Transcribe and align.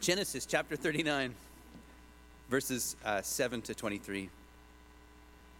Genesis 0.00 0.46
chapter 0.46 0.76
39, 0.76 1.34
verses 2.48 2.96
uh, 3.04 3.20
7 3.20 3.60
to 3.60 3.74
23. 3.74 4.30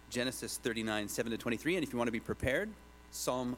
Genesis 0.09 0.57
39, 0.57 1.07
7 1.09 1.31
to 1.31 1.37
23. 1.37 1.75
And 1.75 1.83
if 1.83 1.93
you 1.93 1.97
want 1.99 2.07
to 2.07 2.11
be 2.11 2.19
prepared, 2.19 2.67
Psalm 3.11 3.55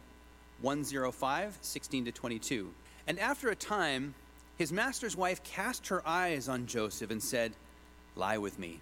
105, 0.61 1.57
16 1.61 2.05
to 2.05 2.11
22. 2.11 2.69
And 3.07 3.17
after 3.17 3.49
a 3.49 3.55
time, 3.55 4.13
his 4.57 4.73
master's 4.73 5.15
wife 5.15 5.41
cast 5.45 5.87
her 5.87 6.05
eyes 6.05 6.49
on 6.49 6.67
Joseph 6.67 7.11
and 7.11 7.23
said, 7.23 7.53
Lie 8.17 8.37
with 8.37 8.59
me. 8.59 8.81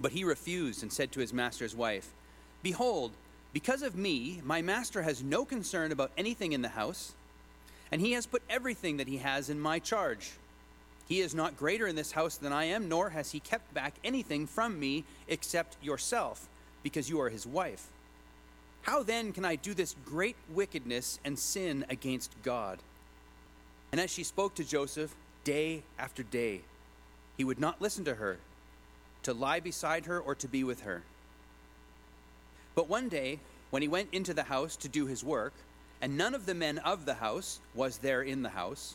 But 0.00 0.10
he 0.10 0.24
refused 0.24 0.82
and 0.82 0.92
said 0.92 1.12
to 1.12 1.20
his 1.20 1.32
master's 1.32 1.76
wife, 1.76 2.08
Behold, 2.64 3.12
because 3.52 3.82
of 3.82 3.94
me, 3.94 4.40
my 4.44 4.62
master 4.62 5.02
has 5.02 5.22
no 5.22 5.44
concern 5.44 5.92
about 5.92 6.10
anything 6.18 6.50
in 6.50 6.62
the 6.62 6.70
house, 6.70 7.14
and 7.92 8.00
he 8.00 8.12
has 8.12 8.26
put 8.26 8.42
everything 8.50 8.96
that 8.96 9.06
he 9.06 9.18
has 9.18 9.48
in 9.48 9.60
my 9.60 9.78
charge. 9.78 10.32
He 11.08 11.20
is 11.20 11.34
not 11.34 11.56
greater 11.56 11.86
in 11.86 11.96
this 11.96 12.12
house 12.12 12.36
than 12.36 12.52
I 12.52 12.64
am, 12.64 12.88
nor 12.88 13.10
has 13.10 13.30
he 13.30 13.40
kept 13.40 13.72
back 13.72 13.94
anything 14.02 14.46
from 14.46 14.80
me 14.80 15.04
except 15.28 15.76
yourself, 15.82 16.48
because 16.82 17.08
you 17.08 17.20
are 17.20 17.28
his 17.28 17.46
wife. 17.46 17.86
How 18.82 19.02
then 19.02 19.32
can 19.32 19.44
I 19.44 19.56
do 19.56 19.74
this 19.74 19.94
great 20.04 20.36
wickedness 20.52 21.18
and 21.24 21.38
sin 21.38 21.84
against 21.88 22.32
God? 22.42 22.78
And 23.92 24.00
as 24.00 24.10
she 24.10 24.24
spoke 24.24 24.54
to 24.56 24.64
Joseph 24.64 25.14
day 25.44 25.82
after 25.98 26.22
day, 26.22 26.62
he 27.36 27.44
would 27.44 27.60
not 27.60 27.80
listen 27.80 28.04
to 28.04 28.14
her, 28.16 28.38
to 29.22 29.32
lie 29.32 29.60
beside 29.60 30.06
her 30.06 30.20
or 30.20 30.34
to 30.36 30.48
be 30.48 30.64
with 30.64 30.82
her. 30.82 31.02
But 32.74 32.88
one 32.88 33.08
day, 33.08 33.40
when 33.70 33.82
he 33.82 33.88
went 33.88 34.08
into 34.12 34.34
the 34.34 34.44
house 34.44 34.76
to 34.76 34.88
do 34.88 35.06
his 35.06 35.24
work, 35.24 35.52
and 36.00 36.16
none 36.16 36.34
of 36.34 36.46
the 36.46 36.54
men 36.54 36.78
of 36.78 37.06
the 37.06 37.14
house 37.14 37.60
was 37.74 37.98
there 37.98 38.22
in 38.22 38.42
the 38.42 38.50
house, 38.50 38.94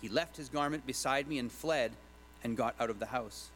he 0.00 0.08
left 0.08 0.36
his 0.36 0.48
garment 0.48 0.86
beside 0.86 1.28
me 1.28 1.38
and 1.38 1.50
fled 1.50 1.92
and 2.44 2.56
got 2.56 2.74
out 2.78 2.90
of 2.90 2.98
the 2.98 3.06
house. 3.06 3.48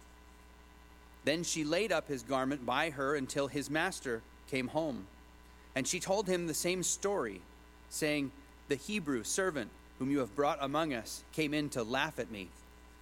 Then 1.25 1.45
she 1.45 1.65
laid 1.65 1.93
up 1.93 2.09
his 2.09 2.23
garment 2.23 2.67
by 2.67 2.91
her 2.91 3.15
until 3.15 3.47
his 3.47 3.71
master 3.71 4.23
came 4.51 4.69
home. 4.69 5.07
And 5.75 5.87
she 5.87 6.01
told 6.01 6.27
him 6.27 6.47
the 6.47 6.55
same 6.55 6.83
story, 6.83 7.41
saying, 7.91 8.33
The 8.69 8.77
Hebrew 8.77 9.23
servant 9.23 9.71
whom 9.99 10.11
you 10.11 10.19
have 10.19 10.35
brought 10.35 10.59
among 10.61 10.93
us 10.93 11.23
came 11.33 11.55
in 11.55 11.69
to 11.71 11.83
laugh 11.83 12.19
at 12.19 12.31
me. 12.31 12.49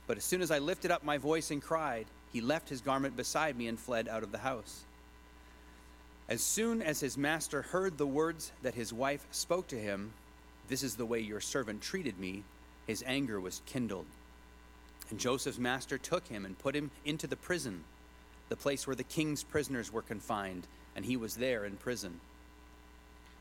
But 0.06 0.18
as 0.18 0.24
soon 0.24 0.42
as 0.42 0.50
I 0.50 0.58
lifted 0.58 0.90
up 0.90 1.02
my 1.02 1.18
voice 1.18 1.50
and 1.50 1.62
cried, 1.62 2.06
he 2.32 2.40
left 2.40 2.68
his 2.68 2.80
garment 2.80 3.16
beside 3.16 3.56
me 3.56 3.68
and 3.68 3.78
fled 3.78 4.06
out 4.06 4.22
of 4.22 4.32
the 4.32 4.38
house. 4.38 4.82
As 6.28 6.42
soon 6.42 6.82
as 6.82 7.00
his 7.00 7.16
master 7.16 7.62
heard 7.62 7.96
the 7.96 8.06
words 8.06 8.52
that 8.62 8.74
his 8.74 8.92
wife 8.92 9.26
spoke 9.30 9.66
to 9.68 9.80
him, 9.80 10.12
This 10.68 10.82
is 10.82 10.94
the 10.94 11.06
way 11.06 11.20
your 11.20 11.40
servant 11.40 11.80
treated 11.80 12.18
me, 12.18 12.44
his 12.90 13.04
anger 13.06 13.40
was 13.40 13.62
kindled. 13.66 14.06
And 15.10 15.18
Joseph's 15.18 15.58
master 15.58 15.96
took 15.96 16.26
him 16.26 16.44
and 16.44 16.58
put 16.58 16.74
him 16.74 16.90
into 17.04 17.26
the 17.26 17.36
prison, 17.36 17.84
the 18.48 18.56
place 18.56 18.86
where 18.86 18.96
the 18.96 19.04
king's 19.04 19.44
prisoners 19.44 19.92
were 19.92 20.02
confined, 20.02 20.66
and 20.94 21.04
he 21.04 21.16
was 21.16 21.36
there 21.36 21.64
in 21.64 21.76
prison. 21.76 22.20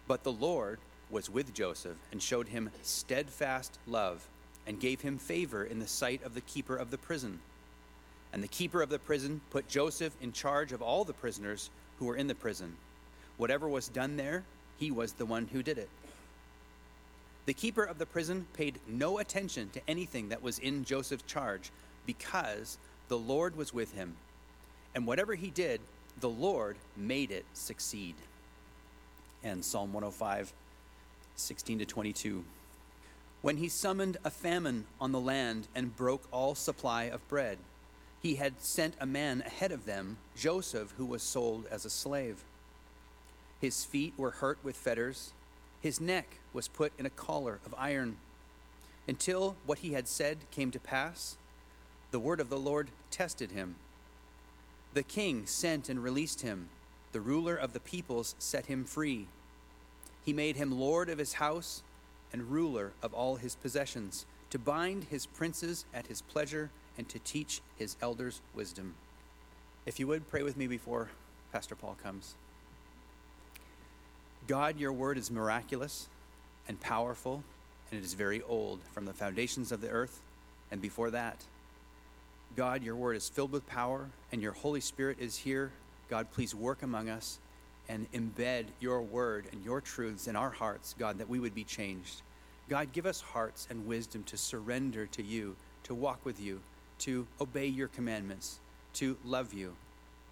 But 0.07 0.23
the 0.23 0.31
Lord 0.31 0.79
was 1.09 1.29
with 1.29 1.53
Joseph 1.53 1.97
and 2.11 2.21
showed 2.21 2.47
him 2.47 2.69
steadfast 2.83 3.79
love 3.87 4.27
and 4.67 4.79
gave 4.79 5.01
him 5.01 5.17
favor 5.17 5.63
in 5.63 5.79
the 5.79 5.87
sight 5.87 6.23
of 6.23 6.35
the 6.35 6.41
keeper 6.41 6.75
of 6.75 6.91
the 6.91 6.97
prison. 6.97 7.39
And 8.31 8.43
the 8.43 8.47
keeper 8.47 8.83
of 8.83 8.89
the 8.89 8.99
prison 8.99 9.41
put 9.49 9.67
Joseph 9.67 10.15
in 10.21 10.31
charge 10.31 10.71
of 10.71 10.83
all 10.83 11.03
the 11.03 11.13
prisoners 11.13 11.71
who 11.97 12.05
were 12.05 12.15
in 12.15 12.27
the 12.27 12.35
prison. 12.35 12.75
Whatever 13.37 13.67
was 13.67 13.89
done 13.89 14.15
there, 14.15 14.43
he 14.77 14.91
was 14.91 15.13
the 15.13 15.25
one 15.25 15.47
who 15.51 15.63
did 15.63 15.79
it. 15.79 15.89
The 17.49 17.55
keeper 17.55 17.83
of 17.83 17.97
the 17.97 18.05
prison 18.05 18.45
paid 18.53 18.77
no 18.87 19.17
attention 19.17 19.71
to 19.71 19.81
anything 19.87 20.29
that 20.29 20.43
was 20.43 20.59
in 20.59 20.85
Joseph's 20.85 21.23
charge 21.23 21.71
because 22.05 22.77
the 23.07 23.17
Lord 23.17 23.55
was 23.55 23.73
with 23.73 23.95
him. 23.95 24.17
And 24.93 25.07
whatever 25.07 25.33
he 25.33 25.49
did, 25.49 25.81
the 26.19 26.29
Lord 26.29 26.75
made 26.95 27.31
it 27.31 27.45
succeed 27.53 28.13
and 29.43 29.65
Psalm 29.65 29.93
105, 29.93 30.53
16 31.37 31.79
to 31.79 31.85
22. 31.85 32.45
When 33.41 33.57
he 33.57 33.67
summoned 33.67 34.17
a 34.23 34.29
famine 34.29 34.85
on 35.01 35.11
the 35.11 35.19
land 35.19 35.67
and 35.73 35.97
broke 35.97 36.27
all 36.31 36.53
supply 36.53 37.05
of 37.05 37.27
bread, 37.29 37.57
he 38.21 38.35
had 38.35 38.61
sent 38.61 38.93
a 39.01 39.07
man 39.07 39.41
ahead 39.43 39.71
of 39.71 39.85
them, 39.85 40.17
Joseph, 40.37 40.93
who 40.99 41.05
was 41.07 41.23
sold 41.23 41.65
as 41.71 41.83
a 41.83 41.89
slave. 41.89 42.43
His 43.59 43.83
feet 43.83 44.13
were 44.17 44.29
hurt 44.29 44.59
with 44.61 44.75
fetters, 44.75 45.31
his 45.81 46.01
neck 46.01 46.37
was 46.53 46.67
put 46.67 46.91
in 46.97 47.05
a 47.05 47.11
collar 47.11 47.59
of 47.65 47.75
iron. 47.77 48.17
Until 49.07 49.55
what 49.65 49.79
he 49.79 49.93
had 49.93 50.07
said 50.07 50.37
came 50.51 50.71
to 50.71 50.79
pass, 50.79 51.37
the 52.11 52.19
word 52.19 52.39
of 52.39 52.49
the 52.49 52.57
Lord 52.57 52.89
tested 53.11 53.51
him. 53.51 53.75
The 54.93 55.03
king 55.03 55.45
sent 55.45 55.89
and 55.89 56.03
released 56.03 56.41
him 56.41 56.69
the 57.11 57.21
ruler 57.21 57.55
of 57.55 57.73
the 57.73 57.79
peoples 57.79 58.35
set 58.37 58.67
him 58.67 58.85
free. 58.85 59.27
He 60.23 60.33
made 60.33 60.57
him 60.57 60.79
lord 60.79 61.09
of 61.09 61.17
his 61.17 61.33
house 61.33 61.81
and 62.31 62.51
ruler 62.51 62.91
of 63.01 63.13
all 63.13 63.37
his 63.37 63.55
possessions, 63.55 64.25
to 64.51 64.59
bind 64.59 65.05
his 65.05 65.25
princes 65.25 65.85
at 65.93 66.07
his 66.07 66.21
pleasure 66.21 66.69
and 66.97 67.09
to 67.09 67.19
teach 67.19 67.61
his 67.77 67.95
elders 68.01 68.41
wisdom. 68.53 68.93
If 69.85 69.99
you 69.99 70.07
would 70.07 70.29
pray 70.29 70.43
with 70.43 70.57
me 70.57 70.67
before 70.67 71.09
Pastor 71.51 71.75
Paul 71.75 71.97
comes. 72.01 72.35
God, 74.49 74.79
your 74.79 74.91
word 74.91 75.17
is 75.17 75.29
miraculous 75.29 76.07
and 76.67 76.81
powerful, 76.81 77.43
and 77.91 77.99
it 77.99 78.03
is 78.03 78.15
very 78.15 78.41
old, 78.41 78.79
from 78.91 79.05
the 79.05 79.13
foundations 79.13 79.71
of 79.71 79.79
the 79.79 79.89
earth 79.89 80.19
and 80.71 80.81
before 80.81 81.11
that. 81.11 81.37
God, 82.55 82.81
your 82.81 82.95
word 82.95 83.15
is 83.15 83.29
filled 83.29 83.51
with 83.51 83.67
power, 83.67 84.07
and 84.31 84.41
your 84.41 84.53
Holy 84.53 84.81
Spirit 84.81 85.17
is 85.19 85.37
here 85.37 85.71
God, 86.09 86.31
please 86.31 86.55
work 86.55 86.81
among 86.81 87.07
us 87.07 87.37
and 87.87 88.11
embed 88.11 88.65
your 88.79 89.01
word 89.01 89.45
and 89.51 89.63
your 89.63 89.79
truths 89.79 90.27
in 90.27 90.35
our 90.35 90.49
hearts, 90.49 90.95
God, 90.97 91.19
that 91.19 91.29
we 91.29 91.39
would 91.39 91.55
be 91.55 91.63
changed. 91.63 92.21
God, 92.67 92.91
give 92.91 93.05
us 93.05 93.21
hearts 93.21 93.67
and 93.69 93.87
wisdom 93.87 94.23
to 94.23 94.37
surrender 94.37 95.05
to 95.07 95.23
you, 95.23 95.55
to 95.83 95.93
walk 95.93 96.25
with 96.25 96.39
you, 96.39 96.61
to 96.99 97.27
obey 97.39 97.67
your 97.67 97.87
commandments, 97.87 98.59
to 98.95 99.17
love 99.23 99.53
you. 99.53 99.75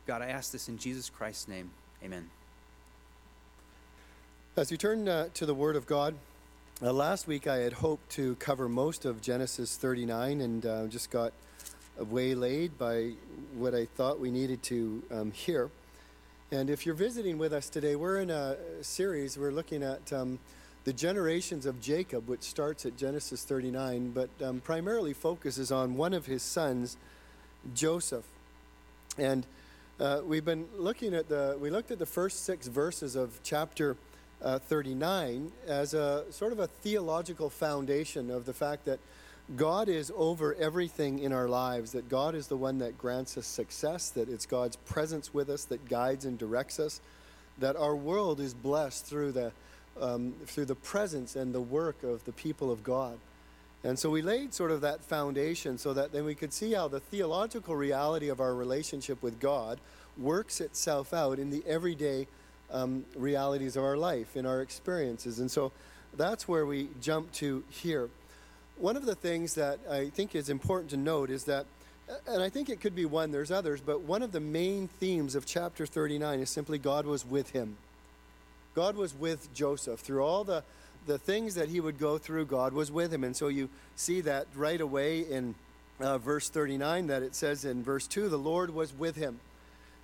God, 0.08 0.22
I 0.22 0.28
ask 0.28 0.52
this 0.52 0.68
in 0.68 0.78
Jesus 0.78 1.10
Christ's 1.10 1.48
name. 1.48 1.70
Amen. 2.04 2.30
As 4.58 4.72
we 4.72 4.78
turn 4.78 5.08
uh, 5.08 5.28
to 5.36 5.46
the 5.46 5.54
Word 5.54 5.76
of 5.76 5.86
God, 5.86 6.16
uh, 6.82 6.92
last 6.92 7.28
week 7.28 7.46
I 7.46 7.58
had 7.58 7.74
hoped 7.74 8.10
to 8.14 8.34
cover 8.38 8.68
most 8.68 9.06
of 9.06 9.22
Genesis 9.22 9.78
39 9.78 10.42
and 10.42 10.66
uh, 10.66 10.88
just 10.88 11.12
got 11.12 11.32
waylaid 12.00 12.76
by 12.76 13.12
what 13.54 13.76
I 13.76 13.86
thought 13.86 14.20
we 14.20 14.32
needed 14.32 14.64
to 14.64 15.04
um, 15.12 15.32
hear. 15.32 15.70
And 16.52 16.72
if 16.72 16.88
you're 16.88 16.96
visiting 16.96 17.38
with 17.38 17.54
us 17.54 17.70
today, 17.70 17.96
we're 17.96 18.18
in 18.18 18.32
a 18.32 18.58
series, 18.82 19.38
we're 19.38 19.52
looking 19.52 19.84
at 19.84 20.12
um, 20.12 20.40
the 20.86 20.94
generations 20.94 21.68
of 21.68 21.80
Jacob, 21.80 22.28
which 22.28 22.42
starts 22.42 22.84
at 22.84 22.98
Genesis 22.98 23.44
39, 23.44 24.10
but 24.10 24.30
um, 24.44 24.60
primarily 24.62 25.14
focuses 25.14 25.72
on 25.72 25.98
one 25.98 26.16
of 26.16 26.26
his 26.26 26.42
sons, 26.42 26.98
Joseph. 27.76 28.26
And 29.20 29.46
uh, 30.00 30.22
we've 30.26 30.46
been 30.46 30.66
looking 30.80 31.14
at 31.14 31.30
the, 31.30 31.56
we 31.62 31.70
looked 31.70 31.92
at 31.92 32.00
the 32.00 32.08
first 32.08 32.44
six 32.44 32.66
verses 32.66 33.16
of 33.16 33.40
chapter 33.44 33.98
uh, 34.42 34.60
39 34.60 35.52
as 35.68 35.94
a 35.94 36.26
sort 36.30 36.52
of 36.52 36.60
a 36.60 36.68
theological 36.68 37.50
foundation 37.50 38.30
of 38.30 38.46
the 38.46 38.54
fact 38.54 38.86
that 38.86 39.00
God 39.56 39.88
is 39.88 40.12
over 40.16 40.56
everything 40.56 41.20
in 41.20 41.32
our 41.32 41.48
lives, 41.48 41.94
that 41.94 42.10
God 42.10 42.36
is 42.36 42.48
the 42.48 42.58
one 42.58 42.80
that 42.80 42.98
grants 42.98 43.38
us 43.38 43.48
success, 43.48 44.10
that 44.10 44.28
it's 44.28 44.46
God's 44.46 44.76
presence 44.76 45.34
with 45.34 45.50
us 45.50 45.64
that 45.66 45.88
guides 45.88 46.26
and 46.26 46.38
directs 46.38 46.80
us, 46.80 47.00
that 47.58 47.76
our 47.78 47.96
world 47.96 48.42
is 48.42 48.54
blessed 48.54 49.06
through 49.06 49.32
the, 49.32 49.54
um, 50.02 50.34
through 50.46 50.66
the 50.66 50.76
presence 50.76 51.36
and 51.36 51.56
the 51.56 51.62
work 51.62 52.04
of 52.04 52.26
the 52.26 52.34
people 52.34 52.70
of 52.72 52.84
God. 52.84 53.18
And 53.84 53.98
so 53.98 54.10
we 54.10 54.22
laid 54.22 54.54
sort 54.54 54.72
of 54.72 54.82
that 54.82 55.02
foundation 55.02 55.78
so 55.78 55.94
that 55.94 56.12
then 56.12 56.26
we 56.26 56.36
could 56.36 56.52
see 56.52 56.74
how 56.74 56.90
the 56.90 57.00
theological 57.00 57.76
reality 57.76 58.28
of 58.28 58.42
our 58.42 58.54
relationship 58.54 59.24
with 59.24 59.40
God 59.40 59.80
works 60.18 60.60
itself 60.60 61.14
out 61.14 61.40
in 61.40 61.52
the 61.52 61.64
everyday 61.66 62.28
um, 62.72 63.06
realities 63.16 63.76
of 63.76 63.84
our 63.84 63.98
life, 63.98 64.36
in 64.36 64.46
our 64.46 64.62
experiences. 64.62 65.40
And 65.40 65.50
so 65.50 65.72
that's 66.16 66.48
where 66.48 66.66
we 66.66 66.90
jump 67.02 67.32
to 67.34 67.64
here 67.70 68.10
one 68.80 68.96
of 68.96 69.06
the 69.06 69.16
things 69.16 69.56
that 69.56 69.80
I 69.90 70.10
think 70.10 70.36
is 70.36 70.50
important 70.50 70.92
to 70.92 70.98
note 70.98 71.30
is 71.30 71.46
that 71.46 71.66
And 72.28 72.42
I 72.42 72.48
think 72.48 72.70
it 72.70 72.80
could 72.80 72.96
be 72.96 73.04
one, 73.04 73.32
there's 73.32 73.52
others, 73.52 73.82
but 73.82 74.02
one 74.02 74.24
of 74.24 74.32
the 74.32 74.40
main 74.40 74.88
themes 74.88 75.36
of 75.36 75.46
chapter 75.46 75.86
39 75.86 76.40
is 76.40 76.50
simply 76.50 76.78
God 76.78 77.06
was 77.06 77.26
with 77.26 77.50
him. 77.50 77.76
God 78.76 78.96
was 78.96 79.14
with 79.14 79.54
Joseph 79.54 80.00
through 80.00 80.24
all 80.24 80.46
the, 80.46 80.64
the 81.06 81.18
things 81.18 81.56
that 81.56 81.68
he 81.68 81.82
would 81.82 82.00
go 82.00 82.18
through, 82.18 82.46
God 82.46 82.72
was 82.72 82.90
with 82.90 83.14
him. 83.14 83.26
And 83.26 83.36
so 83.36 83.50
you 83.50 83.68
see 83.98 84.22
that 84.22 84.48
right 84.56 84.80
away 84.80 85.20
in 85.20 85.56
uh, 86.00 86.18
verse 86.18 86.48
39 86.48 87.08
that 87.08 87.24
it 87.24 87.36
says 87.36 87.66
in 87.66 87.84
verse 87.84 88.08
2 88.08 88.30
the 88.30 88.38
Lord 88.38 88.74
was 88.74 88.94
with 88.94 89.18
him. 89.18 89.42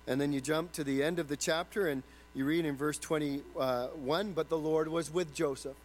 And 0.06 0.20
then 0.20 0.34
you 0.34 0.42
jump 0.42 0.72
to 0.72 0.84
the 0.84 1.02
end 1.02 1.18
of 1.18 1.28
the 1.28 1.38
chapter 1.38 1.88
and 1.88 2.02
you 2.34 2.44
read 2.44 2.64
in 2.64 2.76
verse 2.76 2.98
21 2.98 4.32
but 4.32 4.48
the 4.48 4.58
Lord 4.58 4.88
was 4.88 5.12
with 5.12 5.34
Joseph. 5.34 5.76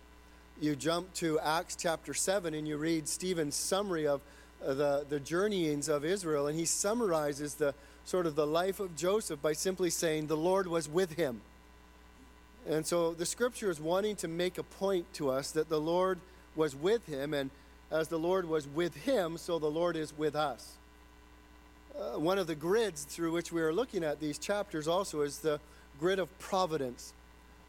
You 0.60 0.76
jump 0.76 1.14
to 1.16 1.40
Acts 1.40 1.76
chapter 1.76 2.14
7 2.14 2.54
and 2.54 2.68
you 2.68 2.78
read 2.78 3.08
Stephen's 3.08 3.56
summary 3.56 4.08
of 4.08 4.22
the, 4.62 5.06
the 5.08 5.20
journeyings 5.20 5.88
of 5.88 6.04
Israel, 6.04 6.48
and 6.48 6.58
he 6.58 6.66
summarizes 6.66 7.56
the 7.56 7.74
sort 8.06 8.26
of 8.26 8.36
the 8.36 8.48
life 8.48 8.80
of 8.80 8.96
Joseph 8.96 9.42
by 9.42 9.54
simply 9.54 9.90
saying, 9.90 10.28
The 10.28 10.38
Lord 10.38 10.68
was 10.68 10.90
with 10.90 11.14
him. 11.14 11.42
And 12.68 12.86
so 12.86 13.14
the 13.14 13.26
scripture 13.26 13.72
is 13.72 13.80
wanting 13.80 14.16
to 14.18 14.28
make 14.28 14.58
a 14.58 14.64
point 14.64 15.12
to 15.14 15.30
us 15.30 15.52
that 15.52 15.70
the 15.70 15.80
Lord 15.80 16.20
was 16.56 16.76
with 16.76 17.06
him, 17.06 17.34
and 17.34 17.52
as 17.92 18.10
the 18.10 18.20
Lord 18.20 18.48
was 18.48 18.68
with 18.68 18.96
him, 18.96 19.38
so 19.38 19.60
the 19.60 19.72
Lord 19.72 19.96
is 19.96 20.16
with 20.18 20.36
us. 20.36 20.74
Uh, 21.98 22.20
one 22.20 22.38
of 22.38 22.48
the 22.48 22.56
grids 22.56 23.04
through 23.04 23.32
which 23.32 23.52
we 23.52 23.62
are 23.62 23.74
looking 23.74 24.04
at 24.04 24.20
these 24.20 24.38
chapters 24.38 24.88
also 24.88 25.22
is 25.22 25.40
the 25.40 25.60
grid 26.00 26.20
of 26.20 26.38
providence. 26.40 27.14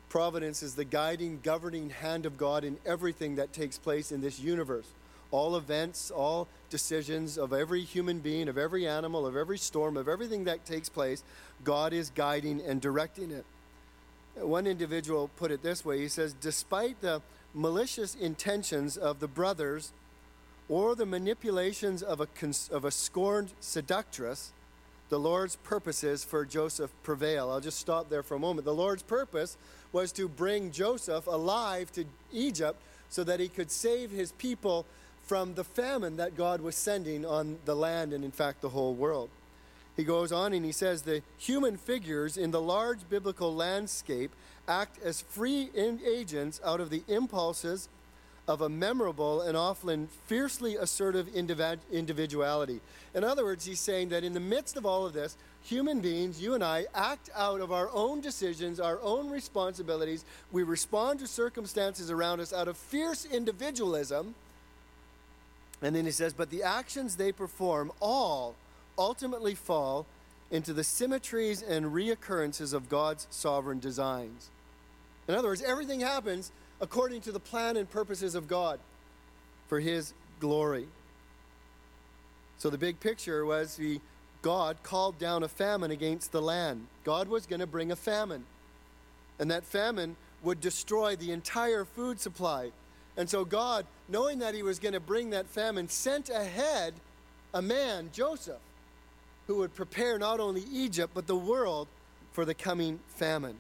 Providence 0.09 0.63
is 0.63 0.75
the 0.75 0.85
guiding, 0.85 1.41
governing 1.43 1.91
hand 1.91 2.27
of 2.27 2.37
God 2.37 2.65
in 2.65 2.79
everything 2.85 3.37
that 3.37 3.53
takes 3.53 3.79
place 3.79 4.13
in 4.13 4.21
this 4.21 4.41
universe 4.41 4.87
all 5.31 5.57
events, 5.57 6.11
all 6.11 6.49
decisions 6.71 7.39
of 7.39 7.53
every 7.53 7.83
human 7.83 8.19
being, 8.19 8.49
of 8.49 8.59
every 8.59 8.87
animal, 8.87 9.27
of 9.27 9.37
every 9.37 9.59
storm, 9.59 9.97
of 9.97 10.09
everything 10.09 10.45
that 10.45 10.65
takes 10.65 10.89
place, 10.89 11.23
God 11.65 11.93
is 11.93 12.11
guiding 12.11 12.61
and 12.61 12.81
directing 12.81 13.31
it. 13.31 13.45
One 14.35 14.67
individual 14.67 15.31
put 15.37 15.51
it 15.51 15.63
this 15.63 15.85
way 15.85 15.99
he 15.99 16.09
says, 16.09 16.35
Despite 16.41 17.01
the 17.01 17.23
malicious 17.55 18.15
intentions 18.15 18.97
of 18.97 19.21
the 19.21 19.29
brothers 19.29 19.93
or 20.69 20.95
the 20.95 21.07
manipulations 21.07 22.03
of 22.03 22.21
a, 22.21 22.27
cons- 22.27 22.71
of 22.73 22.85
a 22.85 22.91
scorned 22.91 23.53
seductress, 23.61 24.53
the 25.11 25.19
Lord's 25.19 25.57
purposes 25.57 26.25
for 26.25 26.47
Joseph 26.47 26.91
prevail. 27.03 27.51
I'll 27.51 27.61
just 27.61 27.79
stop 27.79 28.09
there 28.09 28.23
for 28.23 28.37
a 28.37 28.39
moment. 28.39 28.65
The 28.65 28.75
Lord's 28.75 29.03
purpose 29.03 29.59
was 29.93 30.13
to 30.13 30.29
bring 30.29 30.71
Joseph 30.71 31.27
alive 31.27 31.93
to 31.93 32.05
Egypt 32.33 32.81
so 33.09 33.25
that 33.25 33.41
he 33.41 33.49
could 33.49 33.71
save 33.71 34.13
his 34.13 34.33
people 34.33 34.87
from 35.27 35.55
the 35.55 35.65
famine 35.65 36.17
that 36.17 36.37
God 36.37 36.61
was 36.61 36.77
sending 36.77 37.27
on 37.27 37.59
the 37.65 37.75
land 37.77 38.13
and, 38.13 38.25
in 38.25 38.31
fact, 38.31 38.63
the 38.63 38.71
whole 38.71 38.95
world. 38.95 39.29
He 39.97 40.05
goes 40.05 40.33
on 40.33 40.53
and 40.53 40.65
he 40.65 40.73
says 40.73 41.03
the 41.03 41.23
human 41.37 41.77
figures 41.77 42.37
in 42.37 42.53
the 42.53 42.61
large 42.61 43.09
biblical 43.09 43.55
landscape 43.55 44.31
act 44.67 45.03
as 45.03 45.21
free 45.21 45.71
agents 45.77 46.61
out 46.65 46.81
of 46.81 46.91
the 46.91 47.03
impulses 47.09 47.89
of 48.51 48.61
a 48.61 48.69
memorable 48.69 49.41
and 49.41 49.57
often 49.57 50.09
fiercely 50.27 50.77
assertive 50.77 51.29
individuality. 51.35 52.81
In 53.15 53.25
other 53.25 53.45
words, 53.45 53.65
he's 53.65 53.81
saying 53.81 54.11
that 54.11 54.25
in 54.25 54.35
the 54.35 54.41
midst 54.41 54.77
of 54.77 54.85
all 54.85 55.07
of 55.07 55.13
this, 55.13 55.37
human 55.63 56.01
beings, 56.01 56.43
you 56.43 56.55
and 56.55 56.63
I, 56.63 56.87
act 56.95 57.31
out 57.35 57.61
of 57.61 57.73
our 57.73 57.89
own 57.93 58.21
decisions, 58.21 58.79
our 58.81 59.01
own 59.03 59.31
responsibilities. 59.31 60.25
We 60.53 60.63
respond 60.63 61.21
to 61.21 61.27
circumstances 61.27 62.11
around 62.11 62.41
us 62.41 62.53
out 62.53 62.69
of 62.69 62.77
fierce 62.77 63.25
individualism 63.25 64.35
and 65.83 65.95
then 65.95 66.05
he 66.05 66.11
says, 66.11 66.33
But 66.33 66.51
the 66.51 66.63
actions 66.63 67.17
they 67.17 67.33
perform 67.33 67.93
all 68.01 68.55
ultimately 68.99 69.55
fall 69.55 70.07
into 70.51 70.73
the 70.73 70.85
symmetries 70.85 71.63
and 71.63 71.87
reoccurrences 71.87 72.75
of 72.75 72.89
God's 72.89 73.27
sovereign 73.31 73.79
designs. 73.79 74.51
In 75.29 75.35
other 75.35 75.49
words, 75.49 75.63
everything 75.63 76.01
happens 76.01 76.51
according 76.81 77.21
to 77.23 77.33
the 77.33 77.41
plan 77.41 77.77
and 77.77 77.89
purposes 77.91 78.35
of 78.35 78.49
God 78.49 78.81
for 79.69 79.81
his 79.81 80.13
glory. 80.41 80.87
So 82.59 82.71
the 82.71 82.79
big 82.79 83.01
picture 83.01 83.45
was 83.45 83.77
he, 83.77 84.01
God 84.43 84.83
called 84.83 85.19
down 85.19 85.43
a 85.43 85.49
famine 85.49 85.91
against 85.91 86.33
the 86.33 86.43
land. 86.43 86.87
God 87.05 87.29
was 87.29 87.47
going 87.47 87.61
to 87.61 87.67
bring 87.67 87.93
a 87.93 87.97
famine. 87.97 88.45
And 89.39 89.51
that 89.51 89.65
famine 89.65 90.17
would 90.43 90.61
destroy 90.61 91.17
the 91.17 91.33
entire 91.33 91.85
food 91.85 92.21
supply. 92.21 92.71
And 93.17 93.29
so 93.29 93.45
God, 93.45 93.87
knowing 94.09 94.39
that 94.39 94.55
he 94.55 94.63
was 94.63 94.79
going 94.79 94.95
to 94.95 95.01
bring 95.01 95.31
that 95.31 95.47
famine, 95.47 95.89
sent 95.89 96.31
ahead 96.31 96.95
a 97.53 97.61
man, 97.61 98.11
Joseph, 98.13 98.61
who 99.47 99.57
would 99.57 99.75
prepare 99.75 100.19
not 100.19 100.41
only 100.41 100.65
Egypt, 100.73 101.13
but 101.15 101.27
the 101.27 101.37
world 101.37 101.89
for 102.33 102.45
the 102.45 102.55
coming 102.55 103.01
famine. 103.09 103.57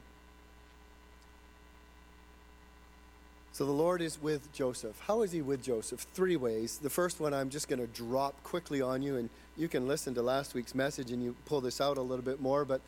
So 3.60 3.66
the 3.66 3.72
Lord 3.72 4.00
is 4.00 4.22
with 4.22 4.50
Joseph. 4.54 4.98
How 5.06 5.20
is 5.20 5.32
he 5.32 5.42
with 5.42 5.62
Joseph? 5.62 6.06
Three 6.14 6.38
ways. 6.38 6.78
The 6.78 6.88
first 6.88 7.20
one 7.20 7.34
I'm 7.34 7.50
just 7.50 7.68
going 7.68 7.78
to 7.78 7.86
drop 7.86 8.42
quickly 8.42 8.80
on 8.80 9.02
you, 9.02 9.16
and 9.16 9.28
you 9.54 9.68
can 9.68 9.86
listen 9.86 10.14
to 10.14 10.22
last 10.22 10.54
week's 10.54 10.74
message 10.74 11.10
and 11.10 11.22
you 11.22 11.36
pull 11.44 11.60
this 11.60 11.78
out 11.78 11.98
a 11.98 12.00
little 12.00 12.24
bit 12.24 12.40
more. 12.40 12.64
But 12.64 12.80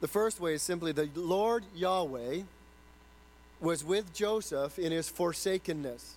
the 0.00 0.06
first 0.06 0.38
way 0.38 0.54
is 0.54 0.62
simply 0.62 0.92
the 0.92 1.08
Lord 1.16 1.64
Yahweh 1.74 2.42
was 3.60 3.82
with 3.82 4.14
Joseph 4.14 4.78
in 4.78 4.92
his 4.92 5.08
forsakenness. 5.08 6.14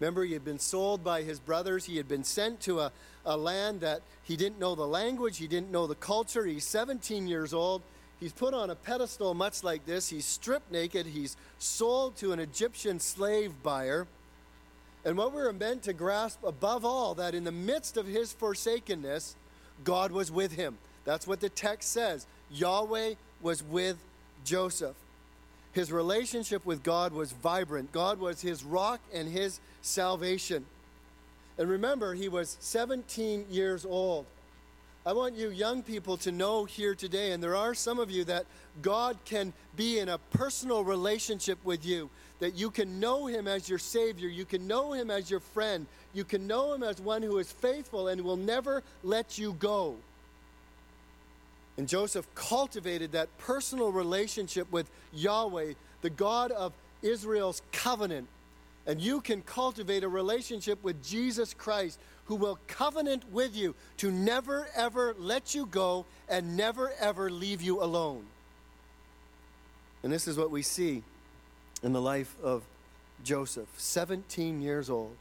Remember, 0.00 0.24
he 0.24 0.32
had 0.32 0.44
been 0.44 0.58
sold 0.58 1.04
by 1.04 1.22
his 1.22 1.38
brothers. 1.38 1.84
He 1.84 1.98
had 1.98 2.08
been 2.08 2.24
sent 2.24 2.60
to 2.62 2.80
a, 2.80 2.92
a 3.24 3.36
land 3.36 3.80
that 3.80 4.02
he 4.24 4.34
didn't 4.34 4.58
know 4.58 4.74
the 4.74 4.88
language, 4.88 5.38
he 5.38 5.46
didn't 5.46 5.70
know 5.70 5.86
the 5.86 5.94
culture. 5.94 6.46
He's 6.46 6.66
17 6.66 7.28
years 7.28 7.54
old. 7.54 7.82
He's 8.18 8.32
put 8.32 8.54
on 8.54 8.70
a 8.70 8.74
pedestal 8.74 9.34
much 9.34 9.62
like 9.62 9.84
this. 9.84 10.08
He's 10.08 10.24
stripped 10.24 10.72
naked. 10.72 11.06
He's 11.06 11.36
sold 11.58 12.16
to 12.16 12.32
an 12.32 12.40
Egyptian 12.40 12.98
slave 12.98 13.52
buyer. 13.62 14.06
And 15.04 15.16
what 15.16 15.32
we're 15.32 15.52
meant 15.52 15.82
to 15.84 15.92
grasp 15.92 16.42
above 16.42 16.84
all, 16.84 17.14
that 17.14 17.34
in 17.34 17.44
the 17.44 17.52
midst 17.52 17.96
of 17.96 18.06
his 18.06 18.32
forsakenness, 18.32 19.36
God 19.84 20.12
was 20.12 20.32
with 20.32 20.52
him. 20.52 20.78
That's 21.04 21.26
what 21.26 21.40
the 21.40 21.48
text 21.48 21.92
says. 21.92 22.26
Yahweh 22.50 23.14
was 23.40 23.62
with 23.62 23.96
Joseph. 24.44 24.96
His 25.72 25.92
relationship 25.92 26.64
with 26.64 26.82
God 26.82 27.12
was 27.12 27.32
vibrant. 27.32 27.92
God 27.92 28.18
was 28.18 28.40
his 28.40 28.64
rock 28.64 29.00
and 29.12 29.28
his 29.28 29.60
salvation. 29.82 30.64
And 31.58 31.68
remember, 31.68 32.14
he 32.14 32.28
was 32.28 32.56
17 32.60 33.46
years 33.50 33.84
old. 33.84 34.26
I 35.06 35.12
want 35.12 35.36
you 35.36 35.50
young 35.50 35.84
people 35.84 36.16
to 36.18 36.32
know 36.32 36.64
here 36.64 36.96
today, 36.96 37.30
and 37.30 37.40
there 37.40 37.54
are 37.54 37.74
some 37.74 38.00
of 38.00 38.10
you 38.10 38.24
that 38.24 38.44
God 38.82 39.16
can 39.24 39.52
be 39.76 40.00
in 40.00 40.08
a 40.08 40.18
personal 40.18 40.82
relationship 40.82 41.64
with 41.64 41.86
you, 41.86 42.10
that 42.40 42.56
you 42.56 42.70
can 42.70 42.98
know 42.98 43.26
him 43.26 43.46
as 43.46 43.68
your 43.68 43.78
Savior, 43.78 44.28
you 44.28 44.44
can 44.44 44.66
know 44.66 44.92
him 44.92 45.08
as 45.08 45.30
your 45.30 45.38
friend, 45.38 45.86
you 46.12 46.24
can 46.24 46.48
know 46.48 46.74
him 46.74 46.82
as 46.82 47.00
one 47.00 47.22
who 47.22 47.38
is 47.38 47.52
faithful 47.52 48.08
and 48.08 48.20
will 48.20 48.36
never 48.36 48.82
let 49.04 49.38
you 49.38 49.52
go. 49.52 49.94
And 51.78 51.86
Joseph 51.86 52.26
cultivated 52.34 53.12
that 53.12 53.28
personal 53.38 53.92
relationship 53.92 54.72
with 54.72 54.90
Yahweh, 55.12 55.74
the 56.02 56.10
God 56.10 56.50
of 56.50 56.72
Israel's 57.02 57.62
covenant. 57.70 58.26
And 58.86 59.00
you 59.00 59.20
can 59.20 59.42
cultivate 59.42 60.04
a 60.04 60.08
relationship 60.08 60.82
with 60.82 61.02
Jesus 61.04 61.52
Christ, 61.54 61.98
who 62.26 62.36
will 62.36 62.58
covenant 62.66 63.24
with 63.32 63.56
you 63.56 63.74
to 63.98 64.10
never 64.10 64.68
ever 64.74 65.14
let 65.18 65.54
you 65.54 65.66
go 65.66 66.04
and 66.28 66.56
never 66.56 66.92
ever 67.00 67.30
leave 67.30 67.62
you 67.62 67.82
alone. 67.82 68.24
And 70.02 70.12
this 70.12 70.28
is 70.28 70.36
what 70.36 70.50
we 70.50 70.62
see 70.62 71.02
in 71.82 71.92
the 71.92 72.00
life 72.00 72.34
of 72.42 72.62
Joseph, 73.24 73.68
17 73.76 74.60
years 74.60 74.90
old, 74.90 75.16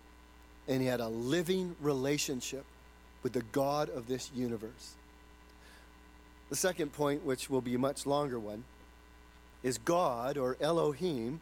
and 0.67 0.81
he 0.81 0.87
had 0.87 0.99
a 0.99 1.07
living 1.07 1.75
relationship 1.81 2.65
with 3.23 3.33
the 3.33 3.43
God 3.51 3.89
of 3.89 4.07
this 4.07 4.29
universe. 4.35 4.95
The 6.49 6.55
second 6.55 6.93
point, 6.93 7.25
which 7.25 7.49
will 7.49 7.61
be 7.61 7.75
a 7.75 7.79
much 7.79 8.05
longer 8.05 8.39
one, 8.39 8.63
is 9.63 9.77
God 9.79 10.37
or 10.37 10.57
Elohim 10.61 11.41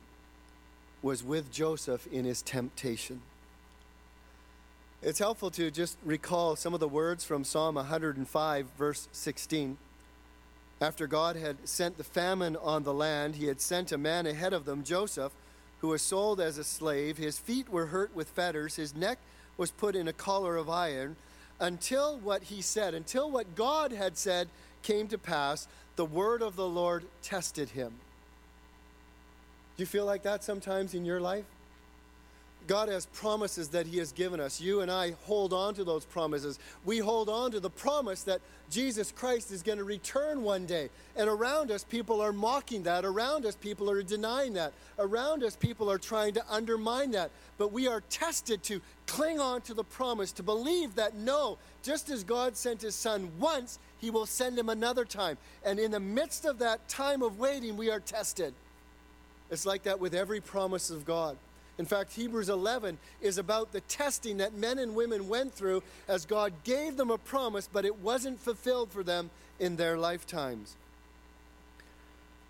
was 1.04 1.24
with 1.24 1.52
Joseph 1.52 2.08
in 2.08 2.26
his 2.26 2.42
temptation. 2.42 3.22
It's 5.04 5.20
helpful 5.20 5.52
to 5.52 5.70
just 5.70 5.98
recall 6.06 6.56
some 6.56 6.74
of 6.74 6.80
the 6.80 6.88
words 6.88 7.26
from 7.26 7.44
Psalm 7.44 7.76
105, 7.76 8.68
verse 8.78 9.10
16. 9.12 9.78
After 10.80 11.08
God 11.08 11.36
had 11.36 11.68
sent 11.68 11.98
the 11.98 12.06
famine 12.06 12.56
on 12.56 12.84
the 12.84 12.94
land, 12.94 13.36
he 13.36 13.48
had 13.48 13.60
sent 13.60 13.92
a 13.92 13.98
man 13.98 14.26
ahead 14.26 14.54
of 14.54 14.64
them, 14.64 14.84
Joseph, 14.84 15.34
who 15.82 15.90
was 15.90 16.02
sold 16.02 16.40
as 16.40 16.58
a 16.58 16.64
slave. 16.64 17.18
His 17.18 17.38
feet 17.38 17.68
were 17.68 17.88
hurt 17.88 18.16
with 18.16 18.30
fetters, 18.30 18.78
his 18.78 18.96
neck 18.96 19.20
was 19.58 19.72
put 19.72 19.96
in 19.96 20.08
a 20.08 20.14
collar 20.14 20.56
of 20.56 20.70
iron, 20.70 21.18
until 21.60 22.18
what 22.18 22.44
he 22.44 22.62
said, 22.62 22.94
until 22.94 23.30
what 23.30 23.56
God 23.56 23.92
had 23.92 24.18
said 24.18 24.48
came 24.82 25.10
to 25.10 25.18
pass, 25.18 25.68
the 25.98 26.06
word 26.06 26.42
of 26.42 26.56
the 26.56 26.68
Lord 26.68 27.04
tested 27.22 27.70
him. 27.70 27.94
Do 29.76 29.82
you 29.82 29.88
feel 29.88 30.06
like 30.06 30.24
that 30.24 30.44
sometimes 30.44 30.94
in 30.94 31.06
your 31.06 31.20
life? 31.20 31.46
God 32.68 32.88
has 32.88 33.08
promises 33.08 33.70
that 33.70 33.88
He 33.88 33.98
has 33.98 34.12
given 34.12 34.40
us. 34.40 34.62
You 34.62 34.82
and 34.82 34.90
I 34.90 35.12
hold 35.24 35.52
on 35.52 35.74
to 35.76 35.84
those 35.84 36.06
promises. 36.06 36.60
We 36.86 37.00
hold 37.00 37.28
on 37.28 37.52
to 37.52 37.60
the 37.60 37.70
promise 37.70 38.24
that 38.24 38.40
Jesus 38.70 39.12
Christ 39.12 39.52
is 39.52 39.62
going 39.62 39.80
to 39.80 39.84
return 39.84 40.44
one 40.44 40.66
day. 40.66 40.90
And 41.18 41.30
around 41.30 41.72
us, 41.72 41.84
people 41.84 42.22
are 42.22 42.32
mocking 42.32 42.84
that. 42.84 43.04
Around 43.04 43.46
us, 43.46 43.56
people 43.56 43.90
are 43.90 44.02
denying 44.02 44.54
that. 44.54 44.74
Around 44.98 45.44
us, 45.44 45.58
people 45.58 45.92
are 45.92 45.98
trying 45.98 46.34
to 46.36 46.44
undermine 46.50 47.12
that. 47.12 47.32
But 47.58 47.74
we 47.74 47.88
are 47.88 48.02
tested 48.10 48.64
to 48.64 48.82
cling 49.08 49.40
on 49.40 49.62
to 49.64 49.74
the 49.74 49.84
promise, 49.84 50.32
to 50.34 50.44
believe 50.44 50.96
that 50.96 51.16
no, 51.16 51.58
just 51.82 52.10
as 52.10 52.24
God 52.24 52.56
sent 52.56 52.82
His 52.82 52.96
Son 52.96 53.30
once, 53.40 53.78
He 54.00 54.10
will 54.10 54.26
send 54.26 54.58
Him 54.58 54.70
another 54.70 55.04
time. 55.04 55.38
And 55.66 55.80
in 55.80 55.92
the 55.92 56.00
midst 56.00 56.46
of 56.46 56.60
that 56.60 56.88
time 56.88 57.22
of 57.22 57.40
waiting, 57.40 57.76
we 57.76 57.92
are 57.92 58.00
tested. 58.00 58.54
It's 59.54 59.68
like 59.68 59.84
that 59.84 60.00
with 60.00 60.16
every 60.16 60.42
promise 60.42 60.90
of 60.90 61.06
God. 61.06 61.38
In 61.78 61.86
fact, 61.86 62.14
Hebrews 62.14 62.50
11 62.50 62.98
is 63.22 63.38
about 63.38 63.72
the 63.72 63.82
testing 63.82 64.38
that 64.38 64.56
men 64.56 64.80
and 64.80 64.96
women 64.96 65.28
went 65.28 65.54
through 65.54 65.84
as 66.08 66.26
God 66.26 66.54
gave 66.64 66.98
them 66.98 67.12
a 67.12 67.20
promise, 67.20 67.70
but 67.72 67.86
it 67.86 68.00
wasn't 68.00 68.40
fulfilled 68.40 68.92
for 68.92 69.04
them 69.04 69.30
in 69.60 69.76
their 69.76 69.96
lifetimes. 69.98 70.76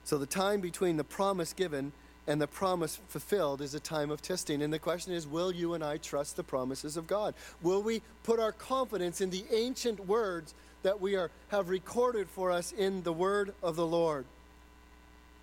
So 0.05 0.17
the 0.17 0.25
time 0.25 0.61
between 0.61 0.95
the 0.95 1.03
promise 1.03 1.51
given 1.51 1.91
and 2.25 2.41
the 2.41 2.47
promise 2.47 2.99
fulfilled 3.09 3.59
is 3.61 3.73
a 3.73 3.79
time 3.81 4.09
of 4.09 4.21
testing. 4.21 4.61
And 4.61 4.71
the 4.71 4.79
question 4.79 5.13
is 5.13 5.27
will 5.27 5.51
you 5.51 5.73
and 5.73 5.83
I 5.83 5.97
trust 5.97 6.37
the 6.37 6.43
promises 6.43 6.95
of 6.95 7.05
God? 7.05 7.33
Will 7.61 7.81
we 7.81 8.01
put 8.23 8.39
our 8.39 8.53
confidence 8.53 9.19
in 9.19 9.29
the 9.29 9.43
ancient 9.51 10.07
words 10.07 10.53
that 10.83 11.01
we 11.01 11.15
are, 11.15 11.31
have 11.49 11.67
recorded 11.67 12.29
for 12.29 12.49
us 12.51 12.71
in 12.71 13.03
the 13.03 13.13
word 13.13 13.53
of 13.61 13.75
the 13.75 13.87
Lord? 13.87 14.25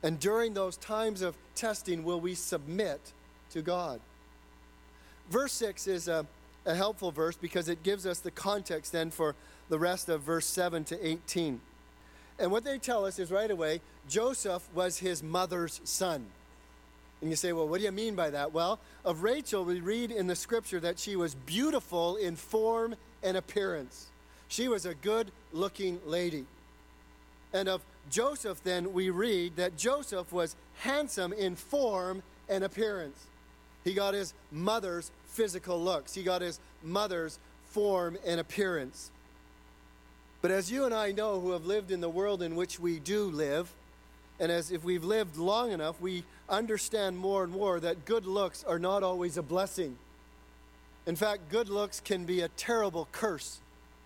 And 0.03 0.19
during 0.19 0.55
those 0.55 0.77
times 0.77 1.23
of 1.23 1.37
testing, 1.55 2.05
will 2.05 2.21
we 2.21 2.35
submit? 2.35 3.13
to 3.51 3.63
God. 3.63 4.01
Verse 5.29 5.53
6 5.53 5.87
is 5.87 6.09
a, 6.09 6.27
a 6.67 6.75
helpful 6.75 7.11
verse 7.11 7.37
because 7.37 7.69
it 7.69 7.83
gives 7.83 8.07
us 8.07 8.21
the 8.21 8.31
context 8.31 8.93
then 8.93 9.11
for 9.11 9.35
the 9.69 9.79
rest 9.79 10.09
of 10.09 10.23
verse 10.23 10.47
7 10.47 10.85
to 10.85 11.07
18. 11.07 11.61
And 12.39 12.51
what 12.51 12.65
they 12.65 12.79
tell 12.79 13.05
us 13.05 13.19
is 13.19 13.31
right 13.31 13.51
away 13.51 13.81
Joseph 14.09 14.67
was 14.75 14.99
his 14.99 15.23
mother's 15.23 15.81
son. 15.85 16.27
And 17.21 17.29
you 17.29 17.37
say, 17.37 17.53
well, 17.53 17.69
what 17.69 17.79
do 17.79 17.85
you 17.85 17.93
mean 17.93 18.15
by 18.15 18.31
that? 18.31 18.53
Well, 18.53 18.81
of 19.05 19.23
Rachel, 19.23 19.65
we 19.65 19.81
read 19.81 20.11
in 20.11 20.27
the 20.27 20.35
scripture 20.35 20.81
that 20.81 20.99
she 20.99 21.17
was 21.17 21.35
beautiful 21.35 22.17
in 22.17 22.35
form 22.35 22.95
and 23.23 23.37
appearance. 23.37 24.07
She 24.49 24.69
was 24.69 24.87
a 24.87 24.95
good 24.95 25.31
looking 25.53 26.01
lady. 26.07 26.47
And 27.53 27.69
of 27.69 27.83
Joseph, 28.11 28.63
then, 28.63 28.93
we 28.93 29.11
read 29.11 29.57
that 29.57 29.77
Joseph 29.77 30.33
was 30.33 30.57
handsome 30.79 31.33
in 31.33 31.57
form 31.57 32.23
and 32.49 32.65
appearance. 32.65 33.27
He 33.85 33.95
got 33.95 34.15
his 34.15 34.35
mother's 34.51 35.11
physical 35.27 35.81
looks, 35.81 36.15
he 36.15 36.23
got 36.23 36.43
his 36.43 36.59
mother's 36.83 37.39
form 37.67 38.19
and 38.27 38.41
appearance. 38.41 39.11
But 40.43 40.51
as 40.51 40.73
you 40.73 40.85
and 40.85 40.95
I 40.95 41.13
know 41.13 41.41
who 41.41 41.53
have 41.53 41.67
lived 41.67 41.91
in 41.91 42.01
the 42.01 42.09
world 42.09 42.43
in 42.43 42.57
which 42.57 42.81
we 42.81 42.99
do 42.99 43.25
live, 43.25 43.71
and 44.39 44.51
as 44.51 44.71
if 44.71 44.83
we've 44.83 45.05
lived 45.05 45.37
long 45.37 45.71
enough, 45.71 46.01
we 46.01 46.25
understand 46.49 47.19
more 47.19 47.45
and 47.45 47.53
more 47.53 47.79
that 47.79 48.07
good 48.07 48.27
looks 48.27 48.65
are 48.65 48.79
not 48.79 49.03
always 49.03 49.37
a 49.37 49.43
blessing. 49.43 49.99
In 51.07 51.15
fact, 51.15 51.51
good 51.51 51.69
looks 51.69 52.01
can 52.01 52.25
be 52.25 52.41
a 52.41 52.49
terrible 52.49 53.07
curse 53.13 53.61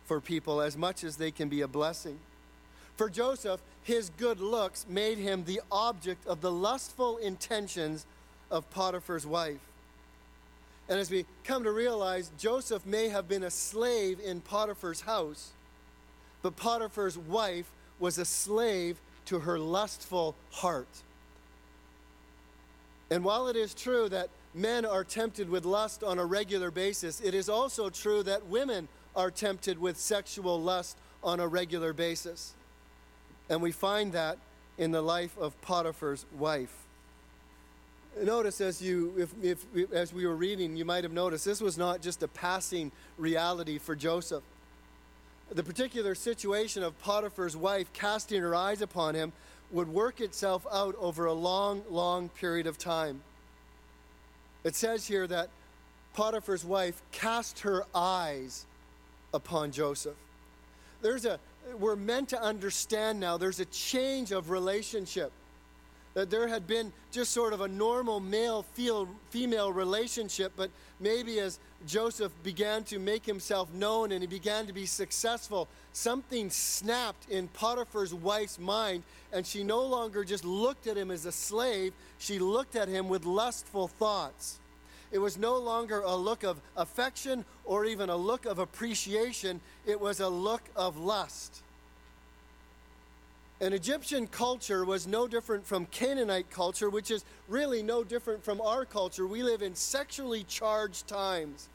for 0.06 0.20
people 0.20 0.60
as 0.60 0.76
much 0.76 1.04
as 1.04 1.16
they 1.16 1.30
can 1.30 1.48
be 1.48 1.60
a 1.60 1.68
blessing. 1.68 2.18
For 2.96 3.10
Joseph, 3.10 3.60
his 3.82 4.10
good 4.16 4.40
looks 4.40 4.86
made 4.88 5.18
him 5.18 5.44
the 5.44 5.60
object 5.70 6.26
of 6.26 6.40
the 6.40 6.52
lustful 6.52 7.16
intentions 7.18 8.06
of 8.50 8.68
Potiphar's 8.70 9.26
wife. 9.26 9.60
And 10.88 10.98
as 10.98 11.10
we 11.10 11.26
come 11.44 11.64
to 11.64 11.72
realize, 11.72 12.30
Joseph 12.38 12.84
may 12.86 13.08
have 13.08 13.28
been 13.28 13.42
a 13.42 13.50
slave 13.50 14.20
in 14.20 14.40
Potiphar's 14.40 15.00
house, 15.02 15.50
but 16.42 16.56
Potiphar's 16.56 17.16
wife 17.16 17.70
was 17.98 18.18
a 18.18 18.24
slave 18.24 18.98
to 19.26 19.40
her 19.40 19.58
lustful 19.58 20.34
heart. 20.50 20.88
And 23.10 23.24
while 23.24 23.48
it 23.48 23.56
is 23.56 23.74
true 23.74 24.08
that 24.10 24.28
men 24.54 24.84
are 24.84 25.04
tempted 25.04 25.48
with 25.48 25.64
lust 25.64 26.04
on 26.04 26.18
a 26.18 26.24
regular 26.24 26.70
basis, 26.70 27.20
it 27.20 27.34
is 27.34 27.48
also 27.48 27.90
true 27.90 28.22
that 28.22 28.46
women 28.46 28.88
are 29.16 29.30
tempted 29.30 29.78
with 29.78 29.96
sexual 29.96 30.60
lust 30.60 30.96
on 31.22 31.40
a 31.40 31.48
regular 31.48 31.92
basis. 31.92 32.54
And 33.48 33.60
we 33.60 33.72
find 33.72 34.12
that 34.12 34.38
in 34.78 34.90
the 34.90 35.02
life 35.02 35.36
of 35.38 35.60
Potiphar's 35.62 36.24
wife. 36.36 36.74
Notice 38.22 38.60
as 38.60 38.80
you, 38.80 39.12
if, 39.18 39.34
if, 39.42 39.92
as 39.92 40.12
we 40.12 40.26
were 40.26 40.36
reading, 40.36 40.76
you 40.76 40.84
might 40.84 41.04
have 41.04 41.12
noticed 41.12 41.44
this 41.44 41.60
was 41.60 41.76
not 41.76 42.00
just 42.00 42.22
a 42.22 42.28
passing 42.28 42.92
reality 43.18 43.78
for 43.78 43.96
Joseph. 43.96 44.44
The 45.50 45.62
particular 45.62 46.14
situation 46.14 46.82
of 46.82 46.98
Potiphar's 47.00 47.56
wife 47.56 47.92
casting 47.92 48.40
her 48.40 48.54
eyes 48.54 48.80
upon 48.80 49.14
him 49.14 49.32
would 49.70 49.88
work 49.88 50.20
itself 50.20 50.66
out 50.72 50.94
over 50.98 51.26
a 51.26 51.32
long, 51.32 51.82
long 51.90 52.28
period 52.28 52.66
of 52.66 52.78
time. 52.78 53.22
It 54.62 54.74
says 54.74 55.06
here 55.06 55.26
that 55.26 55.48
Potiphar's 56.14 56.64
wife 56.64 57.02
cast 57.10 57.60
her 57.60 57.84
eyes 57.94 58.64
upon 59.32 59.72
Joseph. 59.72 60.16
There's 61.02 61.24
a, 61.24 61.38
we're 61.78 61.96
meant 61.96 62.28
to 62.30 62.42
understand 62.42 63.20
now, 63.20 63.36
there's 63.36 63.60
a 63.60 63.64
change 63.66 64.32
of 64.32 64.50
relationship 64.50 65.32
that 66.14 66.30
there 66.30 66.46
had 66.46 66.66
been 66.66 66.92
just 67.10 67.32
sort 67.32 67.52
of 67.52 67.60
a 67.60 67.68
normal 67.68 68.20
male 68.20 68.64
female 69.30 69.72
relationship, 69.72 70.52
but 70.56 70.70
maybe 71.00 71.40
as 71.40 71.58
Joseph 71.86 72.32
began 72.44 72.84
to 72.84 72.98
make 72.98 73.26
himself 73.26 73.72
known 73.74 74.12
and 74.12 74.22
he 74.22 74.26
began 74.28 74.66
to 74.66 74.72
be 74.72 74.86
successful, 74.86 75.68
something 75.92 76.50
snapped 76.50 77.28
in 77.28 77.48
Potiphar's 77.48 78.14
wife's 78.14 78.60
mind, 78.60 79.02
and 79.32 79.44
she 79.44 79.64
no 79.64 79.82
longer 79.82 80.24
just 80.24 80.44
looked 80.44 80.86
at 80.86 80.96
him 80.96 81.10
as 81.10 81.26
a 81.26 81.32
slave, 81.32 81.92
she 82.18 82.38
looked 82.38 82.76
at 82.76 82.88
him 82.88 83.08
with 83.08 83.24
lustful 83.24 83.88
thoughts. 83.88 84.60
It 85.14 85.20
was 85.20 85.38
no 85.38 85.56
longer 85.58 86.00
a 86.00 86.16
look 86.16 86.42
of 86.42 86.60
affection 86.76 87.44
or 87.64 87.84
even 87.84 88.10
a 88.10 88.16
look 88.16 88.46
of 88.46 88.58
appreciation, 88.58 89.60
it 89.86 90.00
was 90.00 90.18
a 90.18 90.28
look 90.28 90.62
of 90.74 90.98
lust. 90.98 91.62
And 93.60 93.72
Egyptian 93.72 94.26
culture 94.26 94.84
was 94.84 95.06
no 95.06 95.28
different 95.28 95.64
from 95.64 95.86
Canaanite 95.86 96.50
culture, 96.50 96.90
which 96.90 97.12
is 97.12 97.24
really 97.48 97.80
no 97.80 98.02
different 98.02 98.44
from 98.44 98.60
our 98.60 98.84
culture. 98.84 99.24
We 99.24 99.44
live 99.44 99.62
in 99.62 99.76
sexually 99.76 100.42
charged 100.42 101.06
times. 101.06 101.68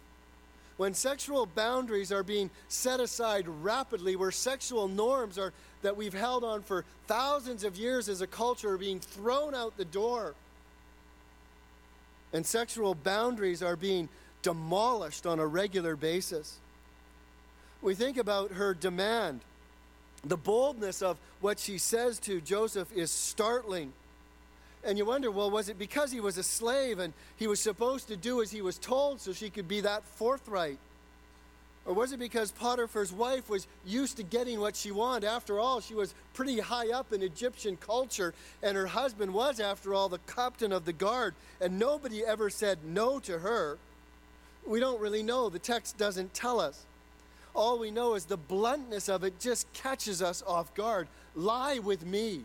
When 0.75 0.93
sexual 0.93 1.46
boundaries 1.46 2.12
are 2.12 2.24
being 2.24 2.50
set 2.67 3.00
aside 3.00 3.48
rapidly, 3.48 4.17
where 4.17 4.31
sexual 4.31 4.89
norms 4.89 5.38
are 5.38 5.53
that 5.81 5.96
we've 5.96 6.13
held 6.13 6.43
on 6.43 6.62
for 6.62 6.84
thousands 7.08 7.63
of 7.63 7.77
years 7.77 8.10
as 8.10 8.19
a 8.19 8.27
culture 8.27 8.72
are 8.72 8.77
being 8.77 9.00
thrown 9.00 9.55
out 9.55 9.77
the 9.77 9.86
door. 9.86 10.36
And 12.33 12.45
sexual 12.45 12.95
boundaries 12.95 13.63
are 13.63 13.75
being 13.75 14.09
demolished 14.41 15.25
on 15.25 15.39
a 15.39 15.48
regular 15.48 15.95
basis. 15.95 16.57
We 17.81 17.95
think 17.95 18.17
about 18.17 18.51
her 18.51 18.74
demand 18.74 19.41
the 20.24 20.38
boldness 20.38 21.01
of 21.01 21.17
what 21.39 21.59
she 21.59 21.77
says 21.77 22.19
to 22.19 22.41
Joseph 22.41 22.91
is 22.95 23.12
startling. 23.12 23.93
And 24.83 24.98
you 24.98 25.05
wonder, 25.05 25.31
well, 25.31 25.51
was 25.51 25.69
it 25.69 25.77
because 25.77 26.12
he 26.12 26.19
was 26.19 26.38
a 26.38 26.43
slave 26.43 27.00
and 27.00 27.13
he 27.38 27.48
was 27.48 27.59
supposed 27.59 28.07
to 28.07 28.15
do 28.15 28.41
as 28.41 28.51
he 28.51 28.62
was 28.62 28.77
told 28.77 29.19
so 29.21 29.33
she 29.33 29.50
could 29.50 29.67
be 29.67 29.81
that 29.81 30.03
forthright? 30.03 30.77
Or 31.86 31.93
was 31.93 32.12
it 32.12 32.19
because 32.19 32.51
Potiphar's 32.51 33.12
wife 33.12 33.50
was 33.50 33.65
used 33.86 34.17
to 34.17 34.24
getting 34.24 34.59
what 34.59 34.75
she 34.75 34.91
wanted? 34.91 35.27
After 35.27 35.59
all, 35.59 35.81
she 35.81 35.95
was 35.95 36.13
pretty 36.33 36.59
high 36.59 36.91
up 36.91 37.12
in 37.13 37.24
Egyptian 37.24 37.77
culture, 37.77 38.33
and 38.62 38.77
her 38.77 38.88
husband 38.88 39.33
was, 39.33 39.59
after 39.59 39.93
all, 39.93 40.07
the 40.07 40.19
captain 40.27 40.71
of 40.71 40.86
the 40.86 40.93
guard, 40.93 41.33
and 41.59 41.79
nobody 41.79 42.24
ever 42.24 42.50
said 42.50 42.79
no 42.86 43.19
to 43.21 43.39
her. 43.39 43.77
We 44.67 44.79
don't 44.79 45.00
really 45.00 45.24
know. 45.24 45.50
The 45.50 45.57
text 45.57 45.98
doesn't 45.98 46.33
tell 46.33 46.59
us 46.59 46.86
all 47.55 47.79
we 47.79 47.91
know 47.91 48.15
is 48.15 48.25
the 48.25 48.38
bluntness 48.38 49.09
of 49.09 49.24
it 49.24 49.39
just 49.39 49.71
catches 49.74 50.21
us 50.21 50.43
off 50.45 50.74
guard. 50.75 51.07
Lie 51.36 51.79
with 51.79 52.05
me. 52.05 52.41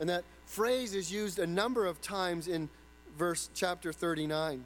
And 0.00 0.08
that 0.08 0.24
phrase 0.46 0.94
is 0.94 1.12
used 1.12 1.38
a 1.38 1.46
number 1.46 1.86
of 1.86 2.00
times 2.00 2.48
in 2.48 2.68
verse 3.16 3.50
chapter 3.54 3.92
39. 3.92 4.64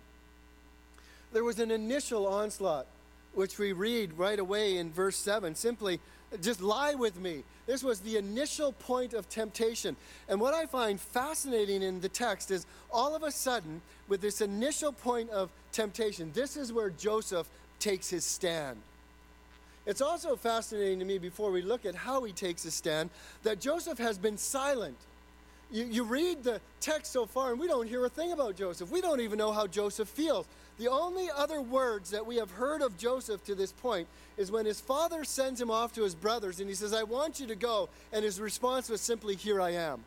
There 1.33 1.45
was 1.45 1.59
an 1.59 1.71
initial 1.71 2.27
onslaught, 2.27 2.87
which 3.35 3.59
we 3.59 3.73
read 3.73 4.13
right 4.19 4.39
away 4.39 4.77
in 4.77 4.91
verse 4.91 5.17
7. 5.17 5.55
Simply, 5.55 6.01
just 6.41 6.61
lie 6.61 6.95
with 6.95 7.21
me. 7.21 7.45
This 7.67 7.85
was 7.85 8.01
the 8.01 8.17
initial 8.17 8.73
point 8.73 9.15
of 9.15 9.29
temptation. 9.29 9.97
And 10.29 10.41
what 10.41 10.55
I 10.55 10.67
find 10.67 11.01
fascinating 11.01 11.83
in 11.83 12.01
the 12.01 12.09
text 12.09 12.51
is 12.51 12.67
all 12.91 13.15
of 13.15 13.23
a 13.23 13.31
sudden, 13.31 13.81
with 14.09 14.21
this 14.21 14.41
initial 14.41 14.93
point 14.93 15.31
of 15.31 15.51
temptation, 15.73 16.31
this 16.35 16.57
is 16.57 16.73
where 16.73 16.91
Joseph 16.91 17.49
takes 17.79 18.11
his 18.11 18.25
stand. 18.25 18.79
It's 19.85 20.01
also 20.01 20.37
fascinating 20.37 21.01
to 21.01 21.05
me 21.05 21.19
before 21.19 21.51
we 21.51 21.63
look 21.63 21.85
at 21.85 21.95
how 21.95 22.23
he 22.23 22.33
takes 22.33 22.65
a 22.65 22.71
stand 22.71 23.11
that 23.43 23.61
Joseph 23.61 23.99
has 23.99 24.17
been 24.17 24.39
silent. 24.39 24.97
You, 25.73 25.85
you 25.85 26.05
read 26.05 26.45
the 26.45 26.61
text 26.81 27.13
so 27.13 27.27
far, 27.27 27.51
and 27.51 27.61
we 27.61 27.67
don't 27.67 27.89
hear 27.89 28.05
a 28.05 28.09
thing 28.09 28.33
about 28.33 28.57
Joseph. 28.57 28.91
We 28.91 29.01
don't 29.01 29.21
even 29.21 29.39
know 29.39 29.53
how 29.53 29.67
Joseph 29.67 30.09
feels. 30.09 30.47
The 30.79 30.89
only 30.89 31.29
other 31.35 31.61
words 31.61 32.11
that 32.11 32.27
we 32.27 32.37
have 32.37 32.51
heard 32.51 32.83
of 32.83 32.99
Joseph 32.99 33.45
to 33.45 33.55
this 33.55 33.73
point 33.73 34.07
is 34.37 34.51
when 34.51 34.67
his 34.67 34.81
father 34.81 35.25
sends 35.25 35.61
him 35.61 35.71
off 35.71 35.93
to 35.95 36.03
his 36.03 36.15
brothers 36.15 36.61
and 36.61 36.69
he 36.69 36.75
says, 36.75 36.95
I 36.95 37.03
want 37.03 37.41
you 37.41 37.47
to 37.47 37.55
go. 37.55 37.89
And 38.13 38.25
his 38.25 38.41
response 38.41 38.89
was 38.89 39.01
simply, 39.01 39.37
Here 39.37 39.61
I 39.61 39.71
am. 39.71 40.05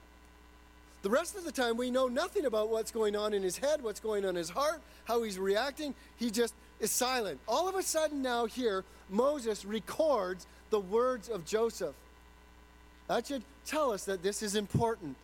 The 1.03 1.09
rest 1.09 1.37
of 1.37 1.43
the 1.43 1.51
time, 1.51 1.77
we 1.77 1.91
know 1.91 2.07
nothing 2.07 2.45
about 2.45 2.69
what's 2.69 2.91
going 2.91 3.15
on 3.15 3.33
in 3.33 3.43
his 3.43 3.57
head, 3.57 3.83
what's 3.83 3.99
going 3.99 4.23
on 4.23 4.31
in 4.31 4.35
his 4.37 4.49
heart, 4.49 4.81
how 5.05 5.21
he's 5.21 5.37
reacting. 5.37 5.93
He 6.17 6.31
just 6.31 6.55
is 6.79 6.91
silent. 6.91 7.39
All 7.47 7.69
of 7.69 7.75
a 7.75 7.83
sudden, 7.83 8.23
now 8.23 8.45
here, 8.45 8.83
Moses 9.09 9.65
records 9.65 10.47
the 10.71 10.79
words 10.79 11.29
of 11.29 11.45
Joseph. 11.45 11.93
That 13.07 13.27
should 13.27 13.43
tell 13.67 13.91
us 13.91 14.05
that 14.05 14.23
this 14.23 14.41
is 14.41 14.55
important. 14.55 15.15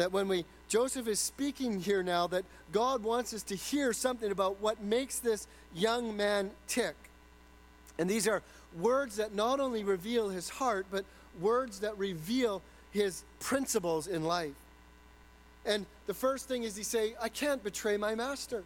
That 0.00 0.12
when 0.12 0.28
we 0.28 0.46
Joseph 0.70 1.06
is 1.08 1.20
speaking 1.20 1.78
here 1.78 2.02
now 2.02 2.26
that 2.28 2.46
God 2.72 3.02
wants 3.02 3.34
us 3.34 3.42
to 3.42 3.54
hear 3.54 3.92
something 3.92 4.32
about 4.32 4.58
what 4.58 4.82
makes 4.82 5.18
this 5.18 5.46
young 5.74 6.16
man 6.16 6.52
tick. 6.66 6.94
And 7.98 8.08
these 8.08 8.26
are 8.26 8.40
words 8.78 9.16
that 9.16 9.34
not 9.34 9.60
only 9.60 9.84
reveal 9.84 10.30
his 10.30 10.48
heart, 10.48 10.86
but 10.90 11.04
words 11.38 11.80
that 11.80 11.98
reveal 11.98 12.62
his 12.92 13.24
principles 13.40 14.06
in 14.06 14.24
life. 14.24 14.54
And 15.66 15.84
the 16.06 16.14
first 16.14 16.48
thing 16.48 16.62
is 16.62 16.74
he 16.74 16.82
say, 16.82 17.12
I 17.20 17.28
can't 17.28 17.62
betray 17.62 17.98
my 17.98 18.14
master. 18.14 18.64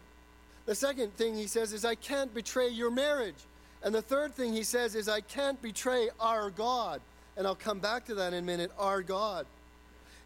The 0.65 0.75
second 0.75 1.17
thing 1.17 1.35
he 1.35 1.47
says 1.47 1.73
is, 1.73 1.83
I 1.83 1.95
can't 1.95 2.33
betray 2.33 2.69
your 2.69 2.91
marriage. 2.91 3.35
And 3.83 3.93
the 3.93 4.01
third 4.01 4.35
thing 4.35 4.53
he 4.53 4.63
says 4.63 4.95
is, 4.95 5.09
I 5.09 5.19
can't 5.19 5.61
betray 5.61 6.07
our 6.17 6.49
God. 6.49 7.01
And 7.35 7.45
I'll 7.45 7.55
come 7.55 7.79
back 7.79 8.05
to 8.05 8.15
that 8.15 8.31
in 8.31 8.39
a 8.39 8.41
minute, 8.41 8.71
our 8.79 9.01
God. 9.01 9.45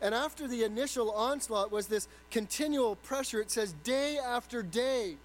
And 0.01 0.15
after 0.15 0.47
the 0.47 0.63
initial 0.63 1.11
onslaught 1.11 1.71
was 1.71 1.87
this 1.87 2.07
continual 2.31 2.95
pressure, 2.95 3.41
it 3.41 3.51
says 3.51 3.73
day 3.83 4.17
after 4.17 4.63
day, 4.63 5.15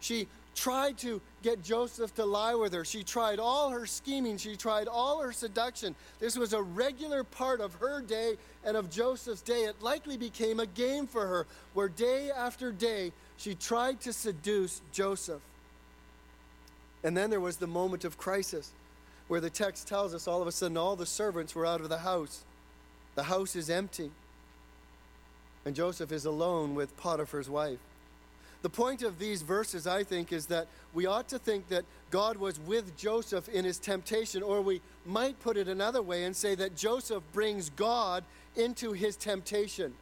she 0.00 0.26
tried 0.54 0.98
to 0.98 1.20
get 1.42 1.62
Joseph 1.62 2.14
to 2.14 2.24
lie 2.24 2.54
with 2.54 2.72
her. 2.72 2.84
She 2.84 3.02
tried 3.02 3.38
all 3.38 3.70
her 3.70 3.86
scheming, 3.86 4.36
she 4.36 4.56
tried 4.56 4.88
all 4.88 5.20
her 5.20 5.32
seduction. 5.32 5.94
This 6.18 6.36
was 6.36 6.52
a 6.52 6.62
regular 6.62 7.24
part 7.24 7.60
of 7.60 7.74
her 7.74 8.00
day 8.00 8.36
and 8.64 8.76
of 8.76 8.90
Joseph's 8.90 9.42
day. 9.42 9.64
It 9.64 9.80
likely 9.82 10.16
became 10.16 10.60
a 10.60 10.66
game 10.66 11.06
for 11.06 11.26
her, 11.26 11.46
where 11.74 11.88
day 11.88 12.30
after 12.30 12.72
day 12.72 13.12
she 13.36 13.54
tried 13.54 14.00
to 14.02 14.12
seduce 14.12 14.82
Joseph. 14.92 15.40
And 17.02 17.16
then 17.16 17.30
there 17.30 17.40
was 17.40 17.56
the 17.56 17.66
moment 17.66 18.04
of 18.04 18.18
crisis, 18.18 18.72
where 19.28 19.40
the 19.40 19.50
text 19.50 19.88
tells 19.88 20.14
us 20.14 20.26
all 20.26 20.42
of 20.42 20.48
a 20.48 20.52
sudden 20.52 20.76
all 20.76 20.96
the 20.96 21.06
servants 21.06 21.54
were 21.54 21.64
out 21.64 21.80
of 21.80 21.88
the 21.88 21.98
house. 21.98 22.44
The 23.14 23.24
house 23.24 23.56
is 23.56 23.70
empty. 23.70 24.10
And 25.64 25.74
Joseph 25.74 26.12
is 26.12 26.24
alone 26.24 26.74
with 26.74 26.96
Potiphar's 26.96 27.50
wife. 27.50 27.78
The 28.62 28.70
point 28.70 29.02
of 29.02 29.18
these 29.18 29.42
verses, 29.42 29.86
I 29.86 30.04
think, 30.04 30.32
is 30.32 30.46
that 30.46 30.66
we 30.92 31.06
ought 31.06 31.28
to 31.28 31.38
think 31.38 31.68
that 31.68 31.84
God 32.10 32.36
was 32.36 32.60
with 32.60 32.96
Joseph 32.96 33.48
in 33.48 33.64
his 33.64 33.78
temptation, 33.78 34.42
or 34.42 34.60
we 34.60 34.82
might 35.06 35.40
put 35.40 35.56
it 35.56 35.66
another 35.68 36.02
way 36.02 36.24
and 36.24 36.36
say 36.36 36.54
that 36.56 36.76
Joseph 36.76 37.22
brings 37.32 37.70
God 37.70 38.22
into 38.56 38.92
his 38.92 39.16
temptation. 39.16 39.94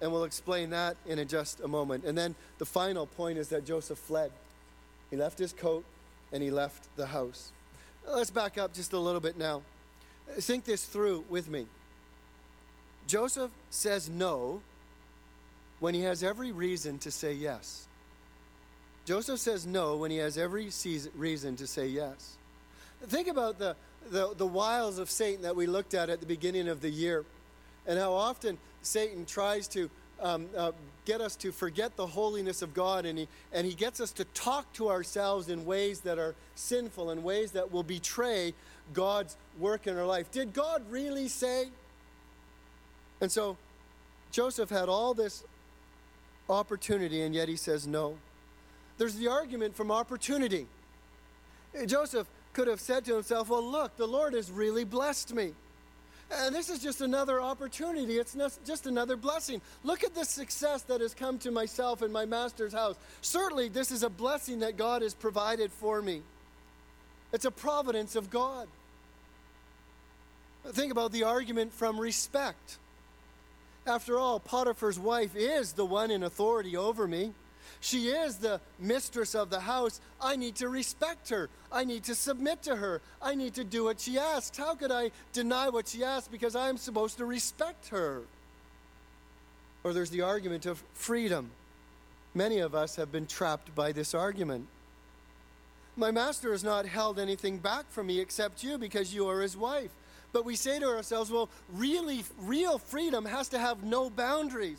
And 0.00 0.12
we'll 0.12 0.24
explain 0.24 0.70
that 0.70 0.96
in 1.06 1.26
just 1.28 1.60
a 1.60 1.68
moment. 1.68 2.04
And 2.04 2.18
then 2.18 2.34
the 2.58 2.66
final 2.66 3.06
point 3.06 3.38
is 3.38 3.48
that 3.48 3.64
Joseph 3.64 3.98
fled. 3.98 4.30
He 5.10 5.16
left 5.16 5.38
his 5.38 5.52
coat 5.52 5.84
and 6.32 6.42
he 6.42 6.50
left 6.50 6.94
the 6.96 7.06
house. 7.06 7.52
Let's 8.06 8.30
back 8.30 8.58
up 8.58 8.74
just 8.74 8.92
a 8.92 8.98
little 8.98 9.20
bit 9.20 9.38
now. 9.38 9.62
Think 10.38 10.64
this 10.64 10.84
through 10.84 11.24
with 11.28 11.48
me. 11.48 11.66
Joseph 13.06 13.50
says 13.70 14.08
no 14.08 14.60
when 15.80 15.94
he 15.94 16.02
has 16.02 16.22
every 16.22 16.52
reason 16.52 16.98
to 16.98 17.10
say 17.10 17.32
yes. 17.32 17.86
Joseph 19.04 19.38
says 19.38 19.66
no 19.66 19.96
when 19.96 20.10
he 20.10 20.16
has 20.16 20.36
every 20.36 20.70
reason 21.14 21.56
to 21.56 21.66
say 21.66 21.86
yes. 21.86 22.36
Think 23.06 23.28
about 23.28 23.58
the, 23.58 23.76
the, 24.10 24.34
the 24.34 24.46
wiles 24.46 24.98
of 24.98 25.10
Satan 25.10 25.42
that 25.42 25.54
we 25.54 25.66
looked 25.66 25.94
at 25.94 26.10
at 26.10 26.20
the 26.20 26.26
beginning 26.26 26.68
of 26.68 26.80
the 26.80 26.90
year 26.90 27.24
and 27.86 27.98
how 27.98 28.12
often 28.12 28.58
Satan 28.82 29.24
tries 29.24 29.68
to 29.68 29.88
um, 30.20 30.46
uh, 30.56 30.72
get 31.04 31.20
us 31.20 31.36
to 31.36 31.52
forget 31.52 31.96
the 31.96 32.06
holiness 32.06 32.62
of 32.62 32.74
God, 32.74 33.04
and 33.04 33.18
he, 33.18 33.28
and 33.52 33.66
he 33.66 33.74
gets 33.74 34.00
us 34.00 34.12
to 34.12 34.24
talk 34.26 34.70
to 34.74 34.88
ourselves 34.88 35.48
in 35.48 35.64
ways 35.64 36.00
that 36.00 36.18
are 36.18 36.34
sinful, 36.54 37.10
in 37.10 37.22
ways 37.22 37.52
that 37.52 37.70
will 37.70 37.82
betray 37.82 38.54
God's 38.92 39.36
work 39.58 39.86
in 39.86 39.96
our 39.96 40.06
life. 40.06 40.30
Did 40.30 40.52
God 40.52 40.82
really 40.90 41.28
say? 41.28 41.68
And 43.20 43.30
so 43.30 43.56
Joseph 44.30 44.70
had 44.70 44.88
all 44.88 45.14
this 45.14 45.44
opportunity, 46.48 47.22
and 47.22 47.34
yet 47.34 47.48
he 47.48 47.56
says 47.56 47.86
no. 47.86 48.16
There's 48.98 49.16
the 49.16 49.28
argument 49.28 49.76
from 49.76 49.90
opportunity. 49.90 50.66
Joseph 51.86 52.26
could 52.52 52.68
have 52.68 52.80
said 52.80 53.04
to 53.04 53.14
himself, 53.14 53.50
Well, 53.50 53.64
look, 53.64 53.96
the 53.96 54.06
Lord 54.06 54.32
has 54.34 54.50
really 54.50 54.84
blessed 54.84 55.34
me. 55.34 55.52
And 56.30 56.54
this 56.54 56.70
is 56.70 56.80
just 56.80 57.02
another 57.02 57.40
opportunity. 57.40 58.18
It's 58.18 58.36
just 58.64 58.86
another 58.86 59.16
blessing. 59.16 59.60
Look 59.84 60.02
at 60.02 60.14
the 60.14 60.24
success 60.24 60.82
that 60.82 61.00
has 61.00 61.14
come 61.14 61.38
to 61.38 61.52
myself 61.52 62.02
and 62.02 62.12
my 62.12 62.24
master's 62.24 62.72
house. 62.72 62.96
Certainly, 63.20 63.68
this 63.68 63.92
is 63.92 64.02
a 64.02 64.10
blessing 64.10 64.60
that 64.60 64.76
God 64.76 65.02
has 65.02 65.14
provided 65.14 65.70
for 65.70 66.02
me. 66.02 66.22
It's 67.32 67.44
a 67.44 67.50
providence 67.50 68.16
of 68.16 68.30
God. 68.30 68.66
Think 70.72 70.90
about 70.90 71.12
the 71.12 71.22
argument 71.22 71.72
from 71.72 72.00
respect. 72.00 72.78
After 73.86 74.18
all, 74.18 74.40
Potiphar's 74.40 74.98
wife 74.98 75.36
is 75.36 75.72
the 75.72 75.86
one 75.86 76.10
in 76.10 76.24
authority 76.24 76.76
over 76.76 77.06
me. 77.06 77.32
She 77.80 78.08
is 78.08 78.36
the 78.38 78.60
mistress 78.78 79.34
of 79.34 79.50
the 79.50 79.60
house. 79.60 80.00
I 80.20 80.36
need 80.36 80.56
to 80.56 80.68
respect 80.68 81.28
her. 81.28 81.48
I 81.70 81.84
need 81.84 82.04
to 82.04 82.14
submit 82.14 82.62
to 82.64 82.76
her. 82.76 83.00
I 83.22 83.34
need 83.34 83.54
to 83.54 83.64
do 83.64 83.84
what 83.84 84.00
she 84.00 84.18
asks. 84.18 84.56
How 84.56 84.74
could 84.74 84.90
I 84.90 85.12
deny 85.32 85.68
what 85.68 85.88
she 85.88 86.02
asks 86.02 86.26
because 86.26 86.56
I'm 86.56 86.78
supposed 86.78 87.18
to 87.18 87.24
respect 87.24 87.88
her? 87.88 88.22
Or 89.84 89.92
there's 89.92 90.10
the 90.10 90.22
argument 90.22 90.66
of 90.66 90.82
freedom. 90.94 91.50
Many 92.34 92.58
of 92.58 92.74
us 92.74 92.96
have 92.96 93.12
been 93.12 93.26
trapped 93.26 93.74
by 93.74 93.92
this 93.92 94.14
argument. 94.14 94.66
My 95.96 96.10
master 96.10 96.52
has 96.52 96.64
not 96.64 96.86
held 96.86 97.18
anything 97.18 97.58
back 97.58 97.90
from 97.90 98.08
me 98.08 98.20
except 98.20 98.62
you 98.64 98.78
because 98.78 99.14
you 99.14 99.28
are 99.28 99.40
his 99.40 99.56
wife. 99.56 99.90
But 100.36 100.44
we 100.44 100.54
say 100.54 100.78
to 100.78 100.86
ourselves, 100.88 101.30
well, 101.30 101.48
really, 101.72 102.22
real 102.42 102.76
freedom 102.76 103.24
has 103.24 103.48
to 103.48 103.58
have 103.58 103.82
no 103.82 104.10
boundaries. 104.10 104.76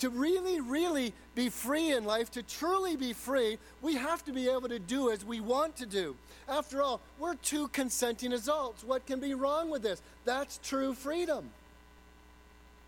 To 0.00 0.10
really, 0.10 0.60
really 0.60 1.14
be 1.34 1.48
free 1.48 1.92
in 1.92 2.04
life, 2.04 2.30
to 2.32 2.42
truly 2.42 2.96
be 2.96 3.14
free, 3.14 3.56
we 3.80 3.94
have 3.94 4.22
to 4.26 4.34
be 4.34 4.50
able 4.50 4.68
to 4.68 4.78
do 4.78 5.10
as 5.10 5.24
we 5.24 5.40
want 5.40 5.76
to 5.76 5.86
do. 5.86 6.14
After 6.46 6.82
all, 6.82 7.00
we're 7.18 7.36
two 7.36 7.68
consenting 7.68 8.34
adults. 8.34 8.84
What 8.84 9.06
can 9.06 9.18
be 9.18 9.32
wrong 9.32 9.70
with 9.70 9.80
this? 9.80 10.02
That's 10.26 10.60
true 10.62 10.92
freedom. 10.92 11.48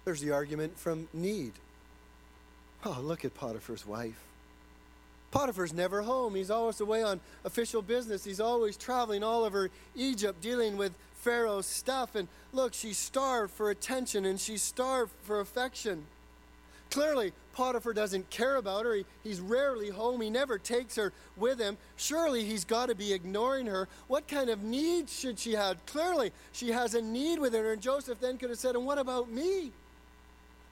There's 0.04 0.20
the 0.20 0.32
argument 0.32 0.78
from 0.78 1.08
need. 1.14 1.52
Oh, 2.84 3.00
look 3.02 3.24
at 3.24 3.34
Potiphar's 3.34 3.86
wife. 3.86 4.22
Potiphar's 5.30 5.72
never 5.72 6.02
home. 6.02 6.34
He's 6.34 6.50
always 6.50 6.82
away 6.82 7.02
on 7.02 7.18
official 7.46 7.80
business. 7.80 8.24
He's 8.24 8.40
always 8.40 8.76
traveling 8.76 9.24
all 9.24 9.42
over 9.42 9.70
Egypt 9.96 10.42
dealing 10.42 10.76
with 10.76 10.92
Pharaoh's 11.24 11.66
stuff. 11.66 12.14
And 12.14 12.28
look, 12.52 12.74
she's 12.74 12.98
starved 12.98 13.52
for 13.52 13.70
attention 13.70 14.26
and 14.26 14.38
she's 14.38 14.62
starved 14.62 15.12
for 15.22 15.40
affection. 15.40 16.04
Clearly, 16.90 17.32
Potiphar 17.54 17.92
doesn't 17.92 18.30
care 18.30 18.56
about 18.56 18.84
her. 18.84 18.94
He, 18.94 19.04
he's 19.24 19.40
rarely 19.40 19.88
home. 19.88 20.20
He 20.20 20.30
never 20.30 20.58
takes 20.58 20.94
her 20.96 21.12
with 21.36 21.58
him. 21.58 21.76
Surely 21.96 22.44
he's 22.44 22.64
got 22.64 22.88
to 22.88 22.94
be 22.94 23.12
ignoring 23.12 23.66
her. 23.66 23.88
What 24.06 24.28
kind 24.28 24.50
of 24.50 24.62
needs 24.62 25.18
should 25.18 25.38
she 25.38 25.52
have? 25.52 25.84
Clearly, 25.86 26.30
she 26.52 26.70
has 26.70 26.94
a 26.94 27.02
need 27.02 27.40
within 27.40 27.64
her. 27.64 27.72
And 27.72 27.82
Joseph 27.82 28.20
then 28.20 28.38
could 28.38 28.50
have 28.50 28.58
said, 28.58 28.76
And 28.76 28.86
what 28.86 28.98
about 28.98 29.30
me? 29.30 29.72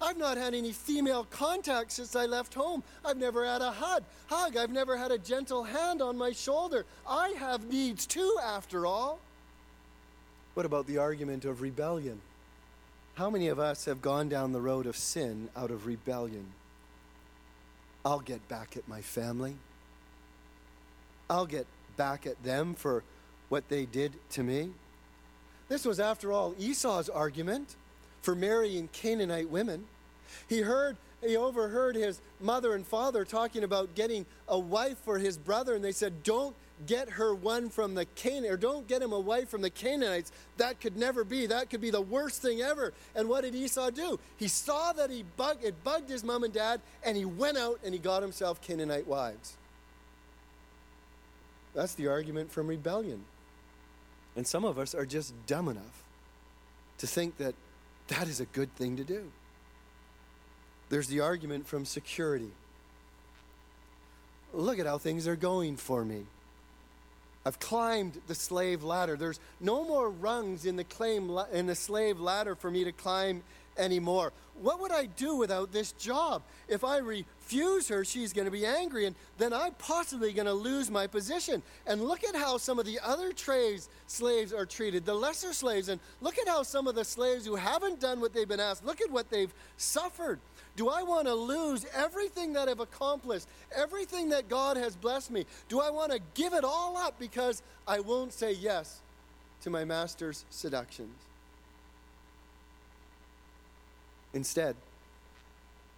I've 0.00 0.18
not 0.18 0.36
had 0.36 0.54
any 0.54 0.72
female 0.72 1.24
contact 1.30 1.92
since 1.92 2.14
I 2.14 2.26
left 2.26 2.54
home. 2.54 2.82
I've 3.04 3.16
never 3.16 3.44
had 3.46 3.62
a 3.62 3.70
hug. 3.70 4.04
Hug. 4.26 4.56
I've 4.56 4.70
never 4.70 4.96
had 4.96 5.12
a 5.12 5.18
gentle 5.18 5.64
hand 5.64 6.02
on 6.02 6.18
my 6.18 6.32
shoulder. 6.32 6.84
I 7.08 7.30
have 7.38 7.68
needs 7.68 8.06
too, 8.06 8.36
after 8.44 8.84
all. 8.84 9.20
What 10.54 10.66
about 10.66 10.86
the 10.86 10.98
argument 10.98 11.44
of 11.44 11.62
rebellion? 11.62 12.20
How 13.14 13.30
many 13.30 13.48
of 13.48 13.58
us 13.58 13.84
have 13.86 14.02
gone 14.02 14.28
down 14.28 14.52
the 14.52 14.60
road 14.60 14.86
of 14.86 14.96
sin 14.96 15.48
out 15.56 15.70
of 15.70 15.86
rebellion? 15.86 16.46
I'll 18.04 18.20
get 18.20 18.46
back 18.48 18.76
at 18.76 18.86
my 18.88 19.00
family. 19.00 19.56
I'll 21.30 21.46
get 21.46 21.66
back 21.96 22.26
at 22.26 22.42
them 22.42 22.74
for 22.74 23.02
what 23.48 23.68
they 23.68 23.86
did 23.86 24.12
to 24.30 24.42
me. 24.42 24.70
This 25.68 25.84
was, 25.84 26.00
after 26.00 26.32
all, 26.32 26.54
Esau's 26.58 27.08
argument 27.08 27.76
for 28.20 28.34
marrying 28.34 28.88
Canaanite 28.92 29.48
women. 29.48 29.84
He 30.48 30.60
heard, 30.60 30.96
he 31.22 31.36
overheard 31.36 31.96
his 31.96 32.20
mother 32.40 32.74
and 32.74 32.86
father 32.86 33.24
talking 33.24 33.64
about 33.64 33.94
getting 33.94 34.26
a 34.48 34.58
wife 34.58 34.98
for 34.98 35.18
his 35.18 35.38
brother, 35.38 35.74
and 35.74 35.84
they 35.84 35.92
said, 35.92 36.22
Don't 36.22 36.54
get 36.86 37.10
her 37.10 37.34
one 37.34 37.70
from 37.70 37.94
the 37.94 38.04
Canaan, 38.04 38.52
or 38.52 38.56
don't 38.56 38.86
get 38.86 39.02
him 39.02 39.12
a 39.12 39.20
wife 39.20 39.48
from 39.48 39.62
the 39.62 39.70
Canaanites. 39.70 40.32
That 40.56 40.80
could 40.80 40.96
never 40.96 41.24
be. 41.24 41.46
That 41.46 41.70
could 41.70 41.80
be 41.80 41.90
the 41.90 42.00
worst 42.00 42.42
thing 42.42 42.60
ever. 42.60 42.92
And 43.14 43.28
what 43.28 43.42
did 43.42 43.54
Esau 43.54 43.90
do? 43.90 44.18
He 44.36 44.48
saw 44.48 44.92
that 44.92 45.10
he 45.10 45.24
bug, 45.36 45.58
it 45.62 45.82
bugged 45.84 46.10
his 46.10 46.24
mom 46.24 46.44
and 46.44 46.52
dad, 46.52 46.80
and 47.04 47.16
he 47.16 47.24
went 47.24 47.58
out 47.58 47.80
and 47.84 47.94
he 47.94 48.00
got 48.00 48.22
himself 48.22 48.60
Canaanite 48.60 49.06
wives. 49.06 49.56
That's 51.74 51.94
the 51.94 52.08
argument 52.08 52.50
from 52.50 52.66
rebellion. 52.66 53.24
And 54.36 54.46
some 54.46 54.64
of 54.64 54.78
us 54.78 54.94
are 54.94 55.06
just 55.06 55.34
dumb 55.46 55.68
enough 55.68 56.02
to 56.98 57.06
think 57.06 57.38
that 57.38 57.54
that 58.08 58.28
is 58.28 58.40
a 58.40 58.46
good 58.46 58.74
thing 58.76 58.96
to 58.96 59.04
do. 59.04 59.30
There's 60.88 61.08
the 61.08 61.20
argument 61.20 61.66
from 61.66 61.84
security. 61.84 62.50
Look 64.52 64.78
at 64.78 64.86
how 64.86 64.98
things 64.98 65.26
are 65.26 65.36
going 65.36 65.76
for 65.76 66.04
me. 66.04 66.24
I've 67.44 67.58
climbed 67.58 68.20
the 68.28 68.34
slave 68.34 68.84
ladder. 68.84 69.16
There's 69.16 69.40
no 69.60 69.84
more 69.84 70.08
rungs 70.10 70.64
in 70.64 70.76
the, 70.76 70.84
claim, 70.84 71.36
in 71.52 71.66
the 71.66 71.74
slave 71.74 72.20
ladder 72.20 72.54
for 72.54 72.70
me 72.70 72.84
to 72.84 72.92
climb 72.92 73.42
anymore. 73.76 74.32
What 74.60 74.80
would 74.80 74.92
I 74.92 75.06
do 75.06 75.36
without 75.36 75.72
this 75.72 75.92
job? 75.92 76.42
If 76.68 76.84
I 76.84 76.98
refuse 76.98 77.88
her, 77.88 78.04
she's 78.04 78.32
going 78.32 78.44
to 78.44 78.50
be 78.50 78.66
angry, 78.66 79.06
and 79.06 79.16
then 79.38 79.52
I'm 79.52 79.72
possibly 79.74 80.32
going 80.32 80.46
to 80.46 80.52
lose 80.52 80.90
my 80.90 81.06
position. 81.06 81.62
And 81.86 82.02
look 82.02 82.22
at 82.22 82.36
how 82.36 82.58
some 82.58 82.78
of 82.78 82.86
the 82.86 83.00
other 83.02 83.32
trades 83.32 83.88
slaves 84.06 84.52
are 84.52 84.66
treated, 84.66 85.04
the 85.04 85.14
lesser 85.14 85.52
slaves, 85.52 85.88
and 85.88 86.00
look 86.20 86.38
at 86.38 86.46
how 86.46 86.62
some 86.62 86.86
of 86.86 86.94
the 86.94 87.04
slaves 87.04 87.46
who 87.46 87.56
haven't 87.56 87.98
done 87.98 88.20
what 88.20 88.34
they've 88.34 88.48
been 88.48 88.60
asked, 88.60 88.84
look 88.84 89.00
at 89.00 89.10
what 89.10 89.30
they've 89.30 89.52
suffered. 89.78 90.38
Do 90.76 90.88
I 90.88 91.02
want 91.02 91.26
to 91.26 91.34
lose 91.34 91.84
everything 91.94 92.52
that 92.54 92.68
I've 92.68 92.80
accomplished, 92.80 93.46
everything 93.74 94.30
that 94.30 94.48
God 94.48 94.76
has 94.76 94.96
blessed 94.96 95.30
me? 95.30 95.44
Do 95.68 95.80
I 95.80 95.90
want 95.90 96.12
to 96.12 96.20
give 96.34 96.52
it 96.52 96.64
all 96.64 96.96
up 96.96 97.18
because 97.18 97.62
I 97.86 98.00
won't 98.00 98.32
say 98.32 98.52
yes 98.52 99.00
to 99.62 99.70
my 99.70 99.84
master's 99.84 100.44
seductions? 100.50 101.14
Instead, 104.34 104.76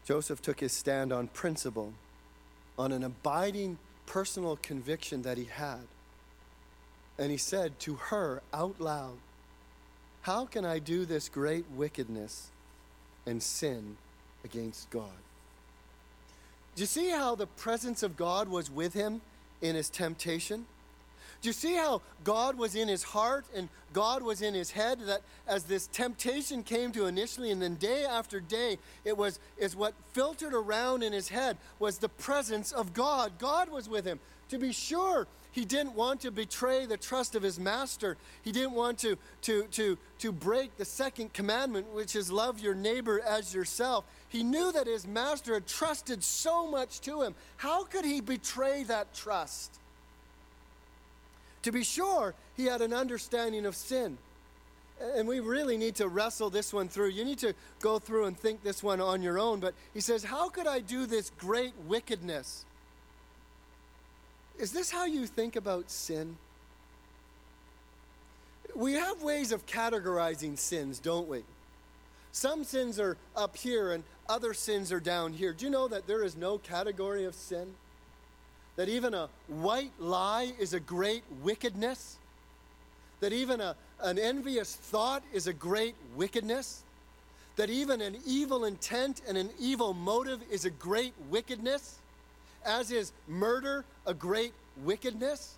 Joseph 0.04 0.42
took 0.42 0.60
his 0.60 0.72
stand 0.72 1.12
on 1.12 1.28
principle, 1.28 1.92
on 2.78 2.92
an 2.92 3.04
abiding 3.04 3.78
personal 4.06 4.56
conviction 4.56 5.22
that 5.22 5.38
he 5.38 5.44
had. 5.44 5.86
And 7.18 7.30
he 7.30 7.36
said 7.36 7.78
to 7.80 7.94
her 7.94 8.42
out 8.52 8.80
loud, 8.80 9.16
How 10.22 10.46
can 10.46 10.64
I 10.64 10.78
do 10.78 11.04
this 11.04 11.28
great 11.28 11.64
wickedness 11.74 12.48
and 13.24 13.42
sin 13.42 13.96
against 14.44 14.90
God? 14.90 15.10
Do 16.74 16.82
you 16.82 16.86
see 16.86 17.10
how 17.10 17.36
the 17.36 17.46
presence 17.46 18.02
of 18.02 18.16
God 18.16 18.48
was 18.48 18.70
with 18.70 18.94
him 18.94 19.20
in 19.62 19.76
his 19.76 19.88
temptation? 19.88 20.66
Do 21.44 21.50
you 21.50 21.52
see 21.52 21.74
how 21.74 22.00
God 22.24 22.56
was 22.56 22.74
in 22.74 22.88
his 22.88 23.02
heart 23.02 23.44
and 23.54 23.68
God 23.92 24.22
was 24.22 24.40
in 24.40 24.54
his 24.54 24.70
head? 24.70 24.98
That 25.00 25.20
as 25.46 25.64
this 25.64 25.88
temptation 25.88 26.62
came 26.62 26.90
to 26.92 27.04
initially, 27.04 27.50
and 27.50 27.60
then 27.60 27.74
day 27.74 28.06
after 28.06 28.40
day, 28.40 28.78
it 29.04 29.18
was 29.18 29.38
is 29.58 29.76
what 29.76 29.92
filtered 30.14 30.54
around 30.54 31.02
in 31.02 31.12
his 31.12 31.28
head 31.28 31.58
was 31.78 31.98
the 31.98 32.08
presence 32.08 32.72
of 32.72 32.94
God. 32.94 33.32
God 33.38 33.68
was 33.68 33.90
with 33.90 34.06
him. 34.06 34.20
To 34.48 34.58
be 34.58 34.72
sure, 34.72 35.26
he 35.52 35.66
didn't 35.66 35.94
want 35.94 36.22
to 36.22 36.30
betray 36.30 36.86
the 36.86 36.96
trust 36.96 37.34
of 37.34 37.42
his 37.42 37.60
master. 37.60 38.16
He 38.40 38.50
didn't 38.50 38.72
want 38.72 38.98
to, 39.00 39.18
to, 39.42 39.64
to, 39.64 39.98
to 40.20 40.32
break 40.32 40.78
the 40.78 40.86
second 40.86 41.34
commandment, 41.34 41.92
which 41.92 42.16
is 42.16 42.32
love 42.32 42.58
your 42.58 42.74
neighbor 42.74 43.20
as 43.20 43.52
yourself. 43.52 44.06
He 44.30 44.42
knew 44.42 44.72
that 44.72 44.86
his 44.86 45.06
master 45.06 45.52
had 45.52 45.66
trusted 45.66 46.24
so 46.24 46.66
much 46.66 47.02
to 47.02 47.20
him. 47.20 47.34
How 47.58 47.84
could 47.84 48.06
he 48.06 48.22
betray 48.22 48.84
that 48.84 49.12
trust? 49.12 49.78
To 51.64 51.72
be 51.72 51.82
sure, 51.82 52.34
he 52.58 52.66
had 52.66 52.82
an 52.82 52.92
understanding 52.92 53.64
of 53.64 53.74
sin. 53.74 54.18
And 55.00 55.26
we 55.26 55.40
really 55.40 55.78
need 55.78 55.94
to 55.96 56.08
wrestle 56.08 56.50
this 56.50 56.74
one 56.74 56.88
through. 56.88 57.08
You 57.08 57.24
need 57.24 57.38
to 57.38 57.54
go 57.80 57.98
through 57.98 58.26
and 58.26 58.38
think 58.38 58.62
this 58.62 58.82
one 58.82 59.00
on 59.00 59.22
your 59.22 59.38
own. 59.38 59.60
But 59.60 59.74
he 59.94 60.00
says, 60.00 60.24
How 60.24 60.50
could 60.50 60.66
I 60.66 60.80
do 60.80 61.06
this 61.06 61.32
great 61.38 61.72
wickedness? 61.86 62.66
Is 64.58 64.72
this 64.72 64.90
how 64.90 65.06
you 65.06 65.26
think 65.26 65.56
about 65.56 65.90
sin? 65.90 66.36
We 68.74 68.92
have 68.92 69.22
ways 69.22 69.50
of 69.50 69.64
categorizing 69.64 70.58
sins, 70.58 70.98
don't 70.98 71.28
we? 71.28 71.44
Some 72.30 72.64
sins 72.64 73.00
are 73.00 73.16
up 73.34 73.56
here 73.56 73.90
and 73.92 74.04
other 74.28 74.52
sins 74.52 74.92
are 74.92 75.00
down 75.00 75.32
here. 75.32 75.54
Do 75.54 75.64
you 75.64 75.70
know 75.70 75.88
that 75.88 76.06
there 76.06 76.24
is 76.24 76.36
no 76.36 76.58
category 76.58 77.24
of 77.24 77.34
sin? 77.34 77.74
That 78.76 78.88
even 78.88 79.14
a 79.14 79.28
white 79.48 79.92
lie 79.98 80.52
is 80.58 80.74
a 80.74 80.80
great 80.80 81.22
wickedness, 81.42 82.16
that 83.20 83.32
even 83.32 83.60
a, 83.60 83.76
an 84.00 84.18
envious 84.18 84.74
thought 84.74 85.22
is 85.32 85.46
a 85.46 85.52
great 85.52 85.94
wickedness, 86.16 86.82
that 87.56 87.70
even 87.70 88.00
an 88.00 88.16
evil 88.26 88.64
intent 88.64 89.22
and 89.28 89.38
an 89.38 89.50
evil 89.60 89.94
motive 89.94 90.40
is 90.50 90.64
a 90.64 90.70
great 90.70 91.14
wickedness, 91.30 91.98
as 92.64 92.90
is 92.90 93.12
murder 93.28 93.84
a 94.06 94.14
great 94.14 94.52
wickedness. 94.82 95.54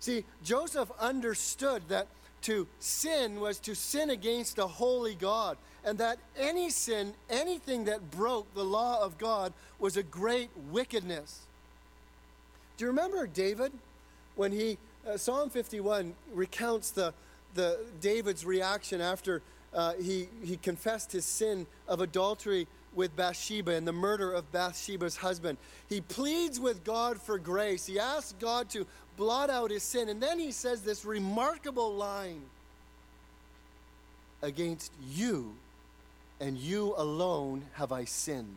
See, 0.00 0.24
Joseph 0.42 0.90
understood 0.98 1.84
that 1.88 2.08
to 2.42 2.66
sin 2.80 3.38
was 3.38 3.60
to 3.60 3.76
sin 3.76 4.10
against 4.10 4.58
a 4.58 4.66
holy 4.66 5.14
God, 5.14 5.56
and 5.84 5.96
that 5.98 6.18
any 6.36 6.70
sin, 6.70 7.14
anything 7.30 7.84
that 7.84 8.10
broke 8.10 8.52
the 8.54 8.64
law 8.64 9.00
of 9.00 9.16
God, 9.16 9.52
was 9.78 9.96
a 9.96 10.02
great 10.02 10.50
wickedness. 10.70 11.42
Do 12.82 12.86
you 12.86 12.90
remember 12.90 13.28
David 13.28 13.70
when 14.34 14.50
he, 14.50 14.76
uh, 15.08 15.16
Psalm 15.16 15.50
51 15.50 16.14
recounts 16.34 16.90
the, 16.90 17.14
the 17.54 17.78
David's 18.00 18.44
reaction 18.44 19.00
after 19.00 19.40
uh, 19.72 19.92
he, 20.02 20.26
he 20.42 20.56
confessed 20.56 21.12
his 21.12 21.24
sin 21.24 21.68
of 21.86 22.00
adultery 22.00 22.66
with 22.92 23.14
Bathsheba 23.14 23.70
and 23.70 23.86
the 23.86 23.92
murder 23.92 24.32
of 24.32 24.50
Bathsheba's 24.50 25.16
husband. 25.16 25.58
He 25.88 26.00
pleads 26.00 26.58
with 26.58 26.82
God 26.82 27.22
for 27.22 27.38
grace. 27.38 27.86
He 27.86 28.00
asks 28.00 28.34
God 28.40 28.68
to 28.70 28.84
blot 29.16 29.48
out 29.48 29.70
his 29.70 29.84
sin. 29.84 30.08
And 30.08 30.20
then 30.20 30.40
he 30.40 30.50
says 30.50 30.82
this 30.82 31.04
remarkable 31.04 31.94
line 31.94 32.42
Against 34.42 34.90
you 35.08 35.54
and 36.40 36.58
you 36.58 36.94
alone 36.96 37.62
have 37.74 37.92
I 37.92 38.06
sinned. 38.06 38.56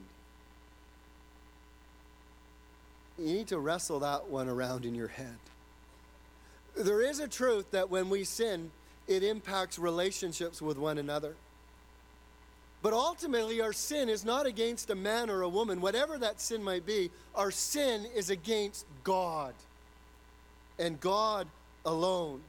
You 3.18 3.26
need 3.26 3.48
to 3.48 3.60
wrestle 3.60 4.00
that 4.00 4.28
one 4.28 4.50
around 4.50 4.86
in 4.86 4.94
your 4.96 5.08
head. 5.08 5.38
There 6.76 7.02
is 7.02 7.20
a 7.20 7.28
truth 7.28 7.72
that 7.72 7.90
when 7.90 8.10
we 8.10 8.24
sin, 8.26 8.72
it 9.08 9.24
impacts 9.24 9.80
relationships 9.80 10.62
with 10.62 10.78
one 10.78 10.98
another. 10.98 11.36
But 12.82 12.94
ultimately, 12.94 13.62
our 13.62 13.74
sin 13.74 14.10
is 14.10 14.26
not 14.26 14.46
against 14.46 14.90
a 14.90 14.96
man 14.96 15.30
or 15.30 15.42
a 15.42 15.50
woman, 15.50 15.82
whatever 15.82 16.18
that 16.20 16.42
sin 16.42 16.64
might 16.64 16.86
be. 16.86 17.10
Our 17.34 17.50
sin 17.50 18.06
is 18.14 18.30
against 18.30 18.86
God 19.04 19.54
and 20.78 21.00
God 21.00 21.48
alone. 21.86 22.42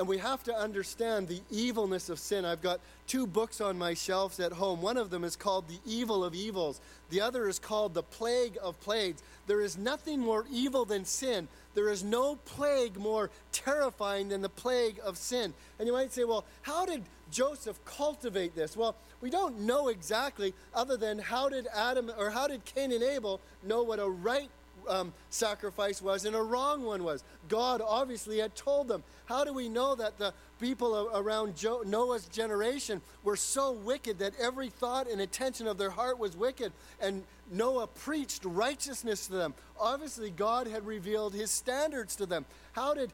And 0.00 0.08
we 0.08 0.16
have 0.16 0.42
to 0.44 0.56
understand 0.56 1.28
the 1.28 1.42
evilness 1.50 2.08
of 2.08 2.18
sin. 2.18 2.46
I've 2.46 2.62
got 2.62 2.80
two 3.06 3.26
books 3.26 3.60
on 3.60 3.76
my 3.76 3.92
shelves 3.92 4.40
at 4.40 4.50
home. 4.50 4.80
One 4.80 4.96
of 4.96 5.10
them 5.10 5.24
is 5.24 5.36
called 5.36 5.68
The 5.68 5.78
Evil 5.84 6.24
of 6.24 6.34
Evils, 6.34 6.80
the 7.10 7.20
other 7.20 7.46
is 7.46 7.58
called 7.58 7.92
The 7.92 8.02
Plague 8.02 8.56
of 8.62 8.80
Plagues. 8.80 9.22
There 9.46 9.60
is 9.60 9.76
nothing 9.76 10.18
more 10.18 10.46
evil 10.50 10.86
than 10.86 11.04
sin. 11.04 11.48
There 11.74 11.90
is 11.90 12.02
no 12.02 12.36
plague 12.36 12.96
more 12.96 13.28
terrifying 13.52 14.30
than 14.30 14.40
the 14.40 14.48
plague 14.48 14.98
of 15.04 15.18
sin. 15.18 15.52
And 15.78 15.86
you 15.86 15.92
might 15.92 16.12
say, 16.12 16.24
well, 16.24 16.46
how 16.62 16.86
did 16.86 17.02
Joseph 17.30 17.78
cultivate 17.84 18.54
this? 18.54 18.78
Well, 18.78 18.96
we 19.20 19.28
don't 19.28 19.60
know 19.60 19.88
exactly, 19.88 20.54
other 20.74 20.96
than 20.96 21.18
how 21.18 21.50
did 21.50 21.66
Adam 21.74 22.10
or 22.16 22.30
how 22.30 22.46
did 22.46 22.64
Cain 22.64 22.90
and 22.90 23.02
Abel 23.02 23.38
know 23.62 23.82
what 23.82 23.98
a 23.98 24.08
right 24.08 24.48
um, 24.88 25.12
sacrifice 25.30 26.00
was 26.02 26.24
and 26.24 26.34
a 26.34 26.42
wrong 26.42 26.82
one 26.82 27.04
was. 27.04 27.22
God 27.48 27.80
obviously 27.84 28.38
had 28.38 28.54
told 28.54 28.88
them. 28.88 29.02
How 29.26 29.44
do 29.44 29.52
we 29.52 29.68
know 29.68 29.94
that 29.94 30.18
the 30.18 30.34
people 30.60 31.10
around 31.14 31.56
jo- 31.56 31.82
Noah's 31.86 32.26
generation 32.26 33.00
were 33.22 33.36
so 33.36 33.72
wicked 33.72 34.18
that 34.18 34.32
every 34.40 34.70
thought 34.70 35.08
and 35.08 35.20
intention 35.20 35.68
of 35.68 35.78
their 35.78 35.90
heart 35.90 36.18
was 36.18 36.36
wicked? 36.36 36.72
And 37.00 37.22
Noah 37.50 37.86
preached 37.86 38.44
righteousness 38.44 39.26
to 39.26 39.34
them. 39.34 39.54
Obviously, 39.78 40.30
God 40.30 40.66
had 40.66 40.86
revealed 40.86 41.32
his 41.32 41.50
standards 41.50 42.16
to 42.16 42.26
them. 42.26 42.44
How 42.72 42.94
did 42.94 43.12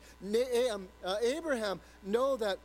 um, 0.70 0.88
uh, 1.04 1.16
Abraham 1.22 1.80
know 2.02 2.36
that, 2.38 2.58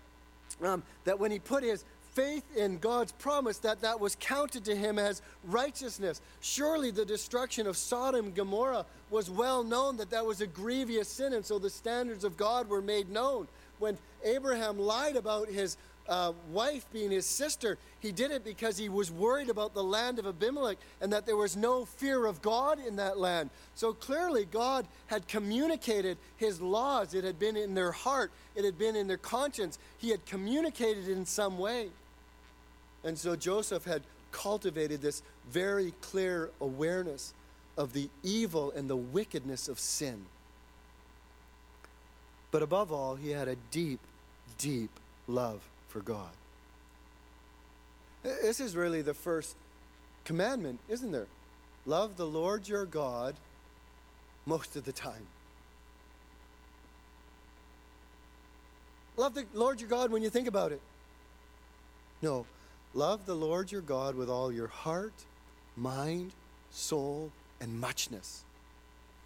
um, 0.63 0.83
that 1.03 1.19
when 1.19 1.31
he 1.31 1.39
put 1.39 1.63
his 1.63 1.83
faith 2.13 2.43
in 2.55 2.77
God's 2.77 3.11
promise 3.13 3.57
that 3.59 3.81
that 3.81 3.99
was 3.99 4.17
counted 4.19 4.65
to 4.65 4.75
him 4.75 4.99
as 4.99 5.21
righteousness. 5.43 6.21
Surely 6.41 6.91
the 6.91 7.05
destruction 7.05 7.67
of 7.67 7.77
Sodom 7.77 8.25
and 8.27 8.35
Gomorrah 8.35 8.85
was 9.09 9.29
well 9.29 9.63
known 9.63 9.97
that 9.97 10.09
that 10.11 10.25
was 10.25 10.41
a 10.41 10.47
grievous 10.47 11.07
sin, 11.07 11.33
and 11.33 11.45
so 11.45 11.59
the 11.59 11.69
standards 11.69 12.23
of 12.23 12.37
God 12.37 12.67
were 12.67 12.81
made 12.81 13.09
known. 13.09 13.47
When 13.79 13.97
Abraham 14.23 14.77
lied 14.77 15.15
about 15.15 15.47
his 15.47 15.77
uh, 16.07 16.33
wife 16.51 16.85
being 16.91 17.11
his 17.11 17.25
sister, 17.25 17.77
he 17.99 18.11
did 18.11 18.31
it 18.31 18.43
because 18.43 18.77
he 18.77 18.89
was 18.89 19.11
worried 19.11 19.49
about 19.49 19.73
the 19.73 19.83
land 19.83 20.19
of 20.19 20.27
Abimelech 20.27 20.77
and 20.99 21.13
that 21.13 21.25
there 21.25 21.37
was 21.37 21.55
no 21.55 21.85
fear 21.85 22.25
of 22.25 22.41
God 22.41 22.79
in 22.85 22.97
that 22.97 23.17
land. 23.17 23.49
So 23.75 23.93
clearly, 23.93 24.45
God 24.45 24.87
had 25.07 25.27
communicated 25.27 26.17
his 26.37 26.59
laws. 26.59 27.13
It 27.13 27.23
had 27.23 27.39
been 27.39 27.55
in 27.55 27.73
their 27.73 27.91
heart, 27.91 28.31
it 28.55 28.65
had 28.65 28.77
been 28.77 28.95
in 28.95 29.07
their 29.07 29.17
conscience. 29.17 29.79
He 29.97 30.09
had 30.09 30.25
communicated 30.25 31.07
in 31.07 31.25
some 31.25 31.57
way. 31.57 31.89
And 33.03 33.17
so 33.17 33.35
Joseph 33.35 33.85
had 33.85 34.03
cultivated 34.31 35.01
this 35.01 35.23
very 35.49 35.93
clear 36.01 36.49
awareness 36.59 37.33
of 37.77 37.93
the 37.93 38.09
evil 38.23 38.71
and 38.71 38.89
the 38.89 38.95
wickedness 38.95 39.67
of 39.67 39.79
sin. 39.79 40.25
But 42.51 42.61
above 42.61 42.91
all, 42.91 43.15
he 43.15 43.31
had 43.31 43.47
a 43.47 43.55
deep, 43.71 43.99
deep 44.57 44.91
love 45.27 45.61
for 45.87 46.01
God. 46.01 46.29
This 48.23 48.59
is 48.59 48.75
really 48.75 49.01
the 49.01 49.13
first 49.13 49.55
commandment, 50.25 50.79
isn't 50.89 51.11
there? 51.11 51.27
Love 51.85 52.17
the 52.17 52.27
Lord 52.27 52.67
your 52.67 52.85
God 52.85 53.35
most 54.45 54.75
of 54.75 54.85
the 54.85 54.91
time. 54.91 55.25
Love 59.17 59.33
the 59.33 59.45
Lord 59.53 59.81
your 59.81 59.89
God 59.89 60.11
when 60.11 60.21
you 60.21 60.29
think 60.29 60.47
about 60.47 60.71
it. 60.71 60.81
No, 62.21 62.45
love 62.93 63.25
the 63.25 63.35
Lord 63.35 63.71
your 63.71 63.81
God 63.81 64.15
with 64.15 64.29
all 64.29 64.51
your 64.51 64.67
heart, 64.67 65.13
mind, 65.75 66.31
soul, 66.71 67.31
and 67.59 67.79
muchness. 67.79 68.43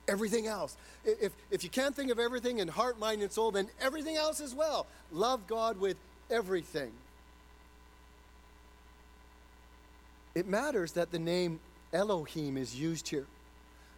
Everything 0.07 0.45
else. 0.45 0.77
If, 1.03 1.31
if 1.49 1.63
you 1.63 1.69
can't 1.69 1.95
think 1.95 2.11
of 2.11 2.19
everything 2.19 2.59
in 2.59 2.67
heart, 2.67 2.99
mind, 2.99 3.21
and 3.21 3.31
soul, 3.31 3.51
then 3.51 3.67
everything 3.81 4.15
else 4.15 4.39
as 4.39 4.53
well. 4.53 4.85
Love 5.11 5.47
God 5.47 5.79
with 5.79 5.97
everything. 6.29 6.91
It 10.35 10.47
matters 10.47 10.91
that 10.91 11.11
the 11.11 11.19
name 11.19 11.59
Elohim 11.93 12.57
is 12.57 12.75
used 12.79 13.07
here. 13.07 13.25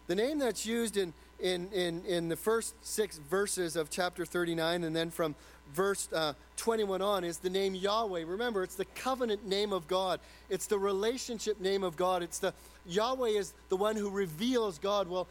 The 0.06 0.16
name 0.16 0.40
that's 0.40 0.66
used 0.66 0.96
in, 0.96 1.14
in, 1.40 1.72
in, 1.72 2.04
in 2.06 2.30
the 2.30 2.36
first 2.36 2.76
six 2.82 3.18
verses 3.18 3.76
of 3.76 3.90
chapter 3.90 4.26
39 4.26 4.84
and 4.84 4.96
then 4.96 5.12
from 5.12 5.36
verse 5.74 6.10
uh, 6.14 6.34
21 6.58 7.02
on 7.02 7.24
is 7.24 7.38
the 7.38 7.50
name 7.50 7.76
Yahweh. 7.76 8.24
Remember, 8.26 8.64
it's 8.64 8.76
the 8.76 8.86
covenant 8.86 9.46
name 9.46 9.74
of 9.74 9.88
God, 9.88 10.20
it's 10.50 10.68
the 10.68 10.80
relationship 10.80 11.60
name 11.60 11.84
of 11.84 11.96
God. 11.96 12.24
It's 12.24 12.40
the 12.40 12.54
Yahweh 12.88 13.30
is 13.30 13.54
the 13.70 13.76
one 13.76 13.96
who 13.96 14.10
reveals 14.10 14.80
God. 14.80 15.10
Well, 15.10 15.28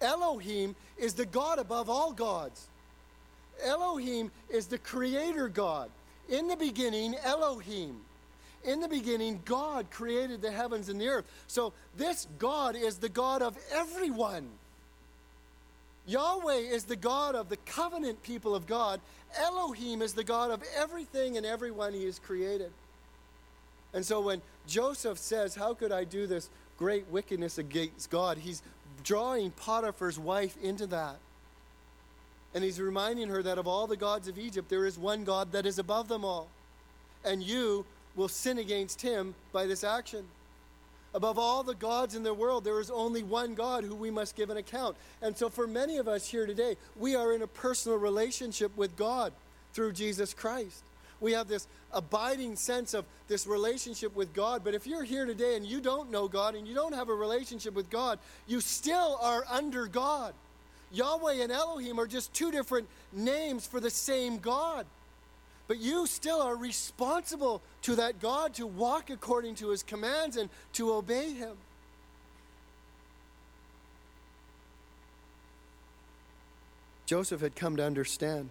Elohim 0.00 0.76
is 0.98 1.14
the 1.14 1.26
God 1.26 1.58
above 1.58 1.88
all 1.88 2.12
gods. 2.12 2.66
Elohim 3.64 4.30
is 4.48 4.66
the 4.66 4.78
creator 4.78 5.48
God. 5.48 5.90
In 6.28 6.46
the 6.46 6.56
beginning, 6.56 7.16
Elohim. 7.24 8.00
In 8.64 8.80
the 8.80 8.88
beginning, 8.88 9.40
God 9.46 9.90
created 9.90 10.42
the 10.42 10.50
heavens 10.50 10.90
and 10.90 11.00
the 11.00 11.08
earth. 11.08 11.24
So 11.46 11.72
this 11.96 12.28
God 12.38 12.76
is 12.76 12.98
the 12.98 13.08
God 13.08 13.40
of 13.40 13.56
everyone. 13.72 14.48
Yahweh 16.06 16.56
is 16.56 16.84
the 16.84 16.96
God 16.96 17.34
of 17.34 17.48
the 17.48 17.56
covenant 17.58 18.22
people 18.22 18.54
of 18.54 18.66
God. 18.66 19.00
Elohim 19.38 20.02
is 20.02 20.14
the 20.14 20.24
God 20.24 20.50
of 20.50 20.62
everything 20.76 21.36
and 21.36 21.46
everyone 21.46 21.92
he 21.92 22.04
has 22.06 22.18
created. 22.18 22.72
And 23.92 24.04
so 24.04 24.20
when 24.20 24.42
Joseph 24.66 25.18
says, 25.18 25.54
How 25.54 25.74
could 25.74 25.92
I 25.92 26.04
do 26.04 26.26
this 26.26 26.48
great 26.78 27.06
wickedness 27.10 27.58
against 27.58 28.10
God? 28.10 28.38
He's 28.38 28.62
drawing 29.04 29.50
Potiphar's 29.52 30.18
wife 30.18 30.56
into 30.62 30.86
that. 30.88 31.16
And 32.54 32.64
he's 32.64 32.80
reminding 32.80 33.28
her 33.28 33.42
that 33.42 33.58
of 33.58 33.68
all 33.68 33.86
the 33.86 33.96
gods 33.96 34.26
of 34.26 34.38
Egypt, 34.38 34.68
there 34.68 34.86
is 34.86 34.98
one 34.98 35.24
God 35.24 35.52
that 35.52 35.66
is 35.66 35.78
above 35.78 36.08
them 36.08 36.24
all. 36.24 36.48
And 37.24 37.42
you 37.42 37.84
will 38.16 38.28
sin 38.28 38.58
against 38.58 39.02
him 39.02 39.34
by 39.52 39.66
this 39.66 39.84
action. 39.84 40.24
Above 41.12 41.38
all 41.38 41.62
the 41.62 41.74
gods 41.74 42.14
in 42.14 42.22
the 42.22 42.32
world, 42.32 42.62
there 42.62 42.80
is 42.80 42.90
only 42.90 43.22
one 43.22 43.54
God 43.54 43.82
who 43.82 43.94
we 43.94 44.10
must 44.10 44.36
give 44.36 44.48
an 44.50 44.56
account. 44.56 44.96
And 45.22 45.36
so, 45.36 45.48
for 45.48 45.66
many 45.66 45.96
of 45.96 46.06
us 46.06 46.28
here 46.28 46.46
today, 46.46 46.76
we 46.96 47.16
are 47.16 47.32
in 47.32 47.42
a 47.42 47.48
personal 47.48 47.98
relationship 47.98 48.76
with 48.76 48.96
God 48.96 49.32
through 49.72 49.92
Jesus 49.92 50.32
Christ. 50.32 50.84
We 51.20 51.32
have 51.32 51.48
this 51.48 51.66
abiding 51.92 52.56
sense 52.56 52.94
of 52.94 53.04
this 53.28 53.46
relationship 53.46 54.14
with 54.14 54.32
God. 54.32 54.62
But 54.64 54.74
if 54.74 54.86
you're 54.86 55.02
here 55.02 55.26
today 55.26 55.56
and 55.56 55.66
you 55.66 55.80
don't 55.80 56.10
know 56.10 56.28
God 56.28 56.54
and 56.54 56.66
you 56.66 56.74
don't 56.74 56.94
have 56.94 57.08
a 57.08 57.14
relationship 57.14 57.74
with 57.74 57.90
God, 57.90 58.18
you 58.46 58.60
still 58.60 59.18
are 59.20 59.44
under 59.50 59.86
God. 59.86 60.32
Yahweh 60.92 61.42
and 61.42 61.52
Elohim 61.52 62.00
are 62.00 62.06
just 62.06 62.32
two 62.32 62.50
different 62.50 62.88
names 63.12 63.66
for 63.66 63.80
the 63.80 63.90
same 63.90 64.38
God. 64.38 64.86
But 65.70 65.78
you 65.78 66.08
still 66.08 66.42
are 66.42 66.56
responsible 66.56 67.62
to 67.82 67.94
that 67.94 68.18
God 68.18 68.54
to 68.54 68.66
walk 68.66 69.08
according 69.08 69.54
to 69.54 69.68
his 69.68 69.84
commands 69.84 70.36
and 70.36 70.50
to 70.72 70.92
obey 70.92 71.32
him. 71.32 71.56
Joseph 77.06 77.40
had 77.40 77.54
come 77.54 77.76
to 77.76 77.84
understand 77.84 78.48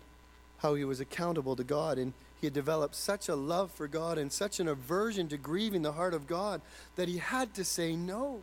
how 0.60 0.76
he 0.76 0.86
was 0.86 1.02
accountable 1.02 1.58
to 1.58 1.64
God, 1.66 1.98
and 1.98 2.14
he 2.40 2.48
had 2.48 2.54
developed 2.54 2.96
such 2.96 3.28
a 3.28 3.36
love 3.36 3.70
for 3.70 3.90
God 3.90 4.18
and 4.18 4.32
such 4.32 4.62
an 4.62 4.70
aversion 4.70 5.28
to 5.28 5.36
grieving 5.36 5.82
the 5.82 5.92
heart 5.92 6.14
of 6.14 6.26
God 6.26 6.62
that 6.96 7.10
he 7.10 7.18
had 7.18 7.54
to 7.56 7.66
say 7.66 7.98
no. 7.98 8.40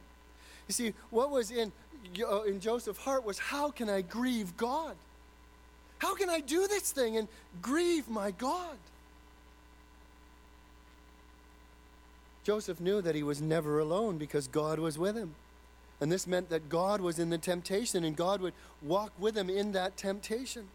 You 0.68 0.74
see, 0.74 0.92
what 1.08 1.30
was 1.30 1.50
in 1.50 1.72
uh, 2.22 2.42
in 2.42 2.60
Joseph's 2.60 2.98
heart 2.98 3.24
was, 3.24 3.38
How 3.38 3.70
can 3.70 3.88
I 3.88 4.02
grieve 4.02 4.54
God? 4.58 4.96
How 5.98 6.14
can 6.14 6.28
I 6.28 6.40
do 6.40 6.66
this 6.66 6.90
thing 6.90 7.16
and 7.16 7.28
grieve 7.62 8.08
my 8.08 8.30
God? 8.30 8.76
Joseph 12.44 12.80
knew 12.80 13.00
that 13.02 13.14
he 13.14 13.22
was 13.22 13.40
never 13.40 13.80
alone 13.80 14.18
because 14.18 14.46
God 14.46 14.78
was 14.78 14.98
with 14.98 15.16
him. 15.16 15.34
And 16.00 16.12
this 16.12 16.26
meant 16.26 16.50
that 16.50 16.68
God 16.68 17.00
was 17.00 17.18
in 17.18 17.30
the 17.30 17.38
temptation 17.38 18.04
and 18.04 18.14
God 18.14 18.40
would 18.40 18.52
walk 18.82 19.12
with 19.18 19.36
him 19.36 19.48
in 19.48 19.72
that 19.72 19.96
temptation. 19.96 20.68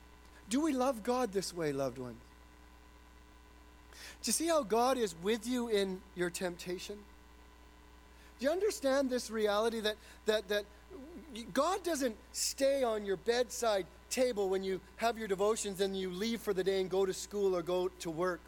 Do 0.50 0.60
we 0.60 0.74
love 0.74 1.04
God 1.04 1.32
this 1.32 1.54
way, 1.54 1.72
loved 1.72 1.98
ones? 1.98 2.18
Do 3.94 4.30
you 4.30 4.34
see 4.34 4.48
how 4.48 4.64
God 4.64 4.98
is 4.98 5.16
with 5.24 5.48
you 5.48 5.70
in 5.70 6.02
your 6.16 6.30
temptation? 6.30 6.98
Do 8.40 8.46
you 8.46 8.52
understand 8.52 9.10
this 9.10 9.32
reality 9.32 9.80
that, 9.80 9.96
that, 10.26 10.50
that 10.50 10.66
God 11.54 11.84
doesn't 11.84 12.16
stay 12.34 12.84
on 12.84 13.06
your 13.06 13.18
bedside 13.18 13.86
table 14.12 14.50
when 14.50 14.64
you 14.64 14.80
have 14.98 15.18
your 15.18 15.28
devotions 15.28 15.82
and 15.82 15.98
you 15.98 16.12
leave 16.12 16.42
for 16.42 16.54
the 16.54 16.64
day 16.64 16.82
and 16.82 16.90
go 16.90 17.06
to 17.06 17.14
school 17.14 17.56
or 17.56 17.62
go 17.62 17.90
to 18.00 18.12
work. 18.12 18.40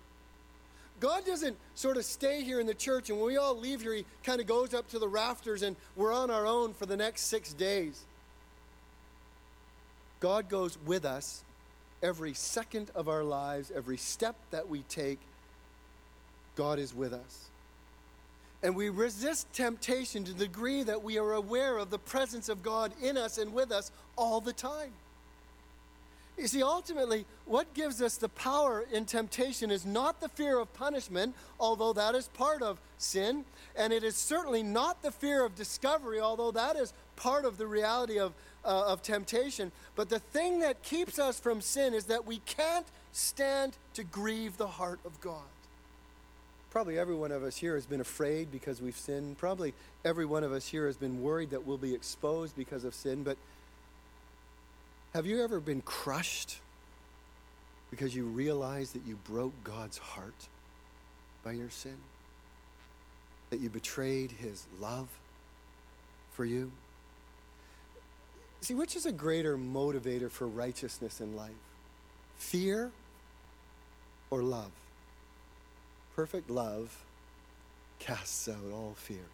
God 1.00 1.26
doesn't 1.26 1.58
sort 1.76 1.98
of 1.98 2.06
stay 2.06 2.44
here 2.44 2.60
in 2.60 2.68
the 2.68 2.74
church 2.74 3.10
and 3.10 3.18
when 3.18 3.28
we 3.28 3.38
all 3.38 3.58
leave 3.58 3.82
here, 3.82 3.94
He 3.94 4.06
kind 4.24 4.40
of 4.40 4.48
goes 4.48 4.74
up 4.74 4.90
to 4.90 5.00
the 5.00 5.08
rafters 5.08 5.64
and 5.64 5.76
we're 5.96 6.14
on 6.14 6.30
our 6.30 6.46
own 6.46 6.74
for 6.74 6.86
the 6.86 6.96
next 6.96 7.24
six 7.24 7.52
days. 7.54 8.04
God 10.20 10.48
goes 10.48 10.78
with 10.86 11.04
us 11.04 11.44
every 12.02 12.34
second 12.34 12.92
of 12.96 13.10
our 13.10 13.24
lives, 13.24 13.72
every 13.76 13.98
step 13.98 14.36
that 14.52 14.70
we 14.70 14.84
take. 14.84 15.20
God 16.56 16.80
is 16.80 16.94
with 16.94 17.14
us. 17.14 17.50
And 18.62 18.76
we 18.76 18.90
resist 18.90 19.52
temptation 19.54 20.24
to 20.24 20.32
the 20.32 20.46
degree 20.46 20.84
that 20.84 21.04
we 21.04 21.18
are 21.18 21.34
aware 21.34 21.78
of 21.78 21.90
the 21.90 22.00
presence 22.00 22.48
of 22.48 22.64
God 22.64 22.94
in 23.02 23.18
us 23.18 23.38
and 23.38 23.54
with 23.54 23.72
us 23.72 23.92
all 24.16 24.40
the 24.40 24.54
time. 24.54 24.94
You 26.38 26.48
see, 26.48 26.64
ultimately, 26.64 27.26
what 27.46 27.74
gives 27.74 28.02
us 28.02 28.18
the 28.18 28.30
power 28.30 28.86
in 28.92 29.06
temptation 29.06 29.70
is 29.70 29.86
not 29.86 30.20
the 30.20 30.30
fear 30.30 30.58
of 30.60 30.74
punishment, 30.74 31.36
although 31.60 31.94
that 31.94 32.16
is 32.16 32.28
part 32.30 32.64
of 32.64 32.80
sin, 32.98 33.46
and 33.76 33.94
it 33.94 34.04
is 34.04 34.16
certainly 34.16 34.64
not 34.64 35.04
the 35.04 35.12
fear 35.12 35.46
of 35.46 35.56
discovery, 35.56 36.20
although 36.20 36.52
that 36.52 36.76
is 36.76 36.94
part 37.16 37.46
of 37.46 37.58
the 37.58 37.68
reality 37.68 38.18
of, 38.18 38.34
uh, 38.66 38.88
of 38.88 39.04
temptation. 39.04 39.72
But 39.96 40.10
the 40.10 40.20
thing 40.20 40.60
that 40.62 40.82
keeps 40.82 41.20
us 41.20 41.40
from 41.40 41.62
sin 41.62 41.94
is 41.94 42.06
that 42.06 42.26
we 42.26 42.40
can't 42.40 42.88
stand 43.12 43.74
to 43.94 44.04
grieve 44.04 44.58
the 44.58 44.68
heart 44.68 45.00
of 45.06 45.22
God. 45.22 45.44
Probably 46.72 46.98
every 46.98 47.14
one 47.14 47.32
of 47.32 47.44
us 47.44 47.58
here 47.58 47.76
has 47.76 47.86
been 47.86 48.02
afraid 48.02 48.52
because 48.52 48.82
we've 48.82 48.98
sinned. 48.98 49.38
Probably 49.38 49.76
every 50.04 50.26
one 50.26 50.44
of 50.44 50.52
us 50.52 50.68
here 50.68 50.88
has 50.88 50.98
been 50.98 51.22
worried 51.22 51.52
that 51.52 51.68
we'll 51.68 51.78
be 51.78 51.94
exposed 51.94 52.56
because 52.56 52.84
of 52.84 52.96
sin. 52.96 53.22
But 53.22 53.38
have 55.14 55.28
you 55.28 55.44
ever 55.44 55.60
been 55.60 55.82
crushed 55.82 56.60
because 57.92 58.16
you 58.16 58.26
realize 58.26 58.92
that 58.94 59.06
you 59.06 59.16
broke 59.16 59.54
God's 59.64 60.00
heart 60.00 60.48
by 61.44 61.52
your 61.52 61.70
sin? 61.70 61.98
That 63.52 63.60
you 63.60 63.70
betrayed 63.70 64.32
his 64.32 64.66
love 64.80 65.08
for 66.32 66.46
you? 66.46 66.72
See, 68.62 68.74
which 68.74 68.96
is 68.96 69.06
a 69.06 69.12
greater 69.12 69.56
motivator 69.56 70.32
for 70.32 70.48
righteousness 70.48 71.22
in 71.22 71.36
life? 71.36 71.52
Fear 72.38 72.92
or 74.32 74.42
love? 74.42 74.72
Perfect 76.16 76.50
love 76.50 77.04
casts 78.00 78.50
out 78.50 78.72
all 78.74 78.96
fear. 78.96 79.26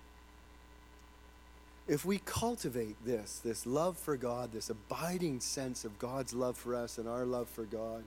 If 1.89 2.05
we 2.05 2.19
cultivate 2.19 3.03
this, 3.03 3.41
this 3.43 3.65
love 3.65 3.97
for 3.97 4.15
God, 4.15 4.51
this 4.51 4.69
abiding 4.69 5.39
sense 5.39 5.83
of 5.83 5.97
God's 5.97 6.35
love 6.35 6.55
for 6.55 6.75
us 6.75 6.99
and 6.99 7.09
our 7.09 7.25
love 7.25 7.49
for 7.49 7.63
God, 7.63 8.03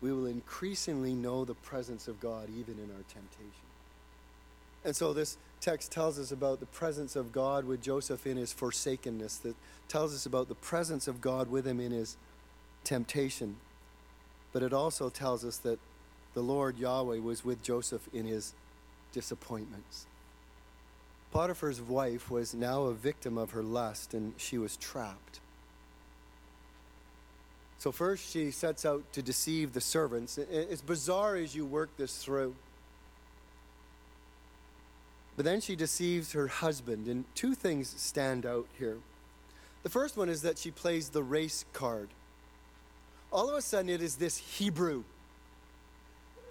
we 0.00 0.12
will 0.12 0.26
increasingly 0.26 1.12
know 1.12 1.44
the 1.44 1.54
presence 1.54 2.06
of 2.06 2.20
God 2.20 2.48
even 2.56 2.74
in 2.74 2.88
our 2.94 3.02
temptation. 3.08 3.66
And 4.84 4.94
so 4.94 5.12
this 5.12 5.38
text 5.60 5.90
tells 5.90 6.20
us 6.20 6.30
about 6.30 6.60
the 6.60 6.66
presence 6.66 7.16
of 7.16 7.32
God 7.32 7.64
with 7.64 7.82
Joseph 7.82 8.28
in 8.28 8.36
his 8.36 8.52
forsakenness, 8.52 9.38
that 9.38 9.56
tells 9.88 10.14
us 10.14 10.24
about 10.24 10.48
the 10.48 10.54
presence 10.54 11.08
of 11.08 11.20
God 11.20 11.50
with 11.50 11.66
him 11.66 11.80
in 11.80 11.90
his 11.90 12.16
temptation. 12.84 13.56
But 14.52 14.62
it 14.62 14.72
also 14.72 15.08
tells 15.08 15.44
us 15.44 15.56
that 15.58 15.80
the 16.34 16.42
Lord 16.42 16.78
Yahweh 16.78 17.18
was 17.18 17.44
with 17.44 17.60
Joseph 17.60 18.08
in 18.12 18.26
his 18.26 18.54
disappointments. 19.12 20.06
Potiphar's 21.32 21.80
wife 21.80 22.30
was 22.30 22.54
now 22.54 22.82
a 22.82 22.94
victim 22.94 23.38
of 23.38 23.52
her 23.52 23.62
lust 23.62 24.12
and 24.12 24.34
she 24.36 24.58
was 24.58 24.76
trapped. 24.76 25.40
So, 27.78 27.90
first, 27.90 28.30
she 28.30 28.52
sets 28.52 28.84
out 28.84 29.02
to 29.12 29.22
deceive 29.22 29.72
the 29.72 29.80
servants. 29.80 30.38
It's 30.38 30.82
bizarre 30.82 31.34
as 31.34 31.56
you 31.56 31.66
work 31.66 31.90
this 31.96 32.22
through. 32.22 32.54
But 35.34 35.44
then 35.44 35.60
she 35.60 35.74
deceives 35.74 36.32
her 36.32 36.46
husband, 36.46 37.08
and 37.08 37.24
two 37.34 37.54
things 37.54 37.92
stand 37.96 38.46
out 38.46 38.68
here. 38.78 38.98
The 39.82 39.88
first 39.88 40.16
one 40.16 40.28
is 40.28 40.42
that 40.42 40.58
she 40.58 40.70
plays 40.70 41.08
the 41.08 41.24
race 41.24 41.64
card. 41.72 42.10
All 43.32 43.48
of 43.48 43.56
a 43.56 43.62
sudden, 43.62 43.88
it 43.88 44.00
is 44.00 44.14
this 44.14 44.36
Hebrew 44.36 45.02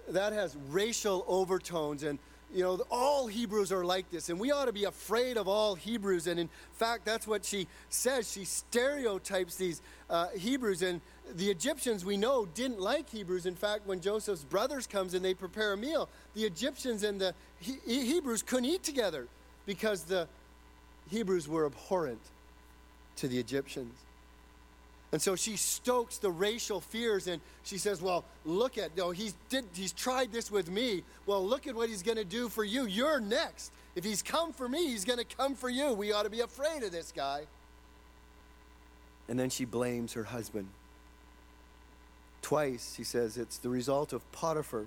that 0.08 0.32
has 0.34 0.56
racial 0.68 1.24
overtones 1.28 2.02
and 2.02 2.18
you 2.54 2.62
know, 2.62 2.80
all 2.90 3.26
Hebrews 3.26 3.72
are 3.72 3.84
like 3.84 4.10
this, 4.10 4.28
and 4.28 4.38
we 4.38 4.50
ought 4.50 4.66
to 4.66 4.72
be 4.72 4.84
afraid 4.84 5.36
of 5.36 5.48
all 5.48 5.74
Hebrews. 5.74 6.26
And 6.26 6.38
in 6.38 6.48
fact, 6.74 7.04
that's 7.04 7.26
what 7.26 7.44
she 7.44 7.66
says. 7.88 8.30
She 8.30 8.44
stereotypes 8.44 9.56
these 9.56 9.80
uh, 10.10 10.28
Hebrews, 10.36 10.82
and 10.82 11.00
the 11.34 11.50
Egyptians 11.50 12.04
we 12.04 12.16
know 12.16 12.46
didn't 12.46 12.80
like 12.80 13.08
Hebrews. 13.08 13.46
In 13.46 13.54
fact, 13.54 13.86
when 13.86 14.00
Joseph's 14.00 14.44
brothers 14.44 14.86
comes 14.86 15.14
and 15.14 15.24
they 15.24 15.34
prepare 15.34 15.72
a 15.72 15.76
meal, 15.76 16.08
the 16.34 16.44
Egyptians 16.44 17.02
and 17.04 17.20
the 17.20 17.34
he- 17.58 18.04
Hebrews 18.04 18.42
couldn't 18.42 18.66
eat 18.66 18.82
together 18.82 19.28
because 19.64 20.02
the 20.02 20.28
Hebrews 21.10 21.48
were 21.48 21.66
abhorrent 21.66 22.20
to 23.16 23.28
the 23.28 23.38
Egyptians. 23.38 23.94
And 25.12 25.20
so 25.20 25.36
she 25.36 25.56
stokes 25.56 26.16
the 26.16 26.30
racial 26.30 26.80
fears 26.80 27.26
and 27.26 27.40
she 27.64 27.76
says, 27.76 28.00
Well, 28.00 28.24
look 28.46 28.78
at, 28.78 28.96
no, 28.96 29.10
he's, 29.10 29.34
did, 29.50 29.66
he's 29.74 29.92
tried 29.92 30.32
this 30.32 30.50
with 30.50 30.70
me. 30.70 31.04
Well, 31.26 31.46
look 31.46 31.66
at 31.66 31.74
what 31.74 31.90
he's 31.90 32.02
going 32.02 32.16
to 32.16 32.24
do 32.24 32.48
for 32.48 32.64
you. 32.64 32.86
You're 32.86 33.20
next. 33.20 33.72
If 33.94 34.04
he's 34.04 34.22
come 34.22 34.54
for 34.54 34.66
me, 34.66 34.86
he's 34.86 35.04
going 35.04 35.18
to 35.18 35.36
come 35.36 35.54
for 35.54 35.68
you. 35.68 35.92
We 35.92 36.12
ought 36.12 36.22
to 36.22 36.30
be 36.30 36.40
afraid 36.40 36.82
of 36.82 36.92
this 36.92 37.12
guy. 37.14 37.42
And 39.28 39.38
then 39.38 39.50
she 39.50 39.66
blames 39.66 40.14
her 40.14 40.24
husband. 40.24 40.68
Twice, 42.40 42.94
she 42.96 43.04
says, 43.04 43.36
it's 43.36 43.58
the 43.58 43.68
result 43.68 44.14
of 44.14 44.32
Potiphar 44.32 44.86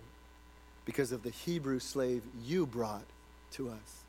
because 0.86 1.12
of 1.12 1.22
the 1.24 1.30
Hebrew 1.30 1.80
slave 1.80 2.24
you 2.44 2.66
brought 2.66 3.06
to 3.52 3.70
us. 3.70 4.04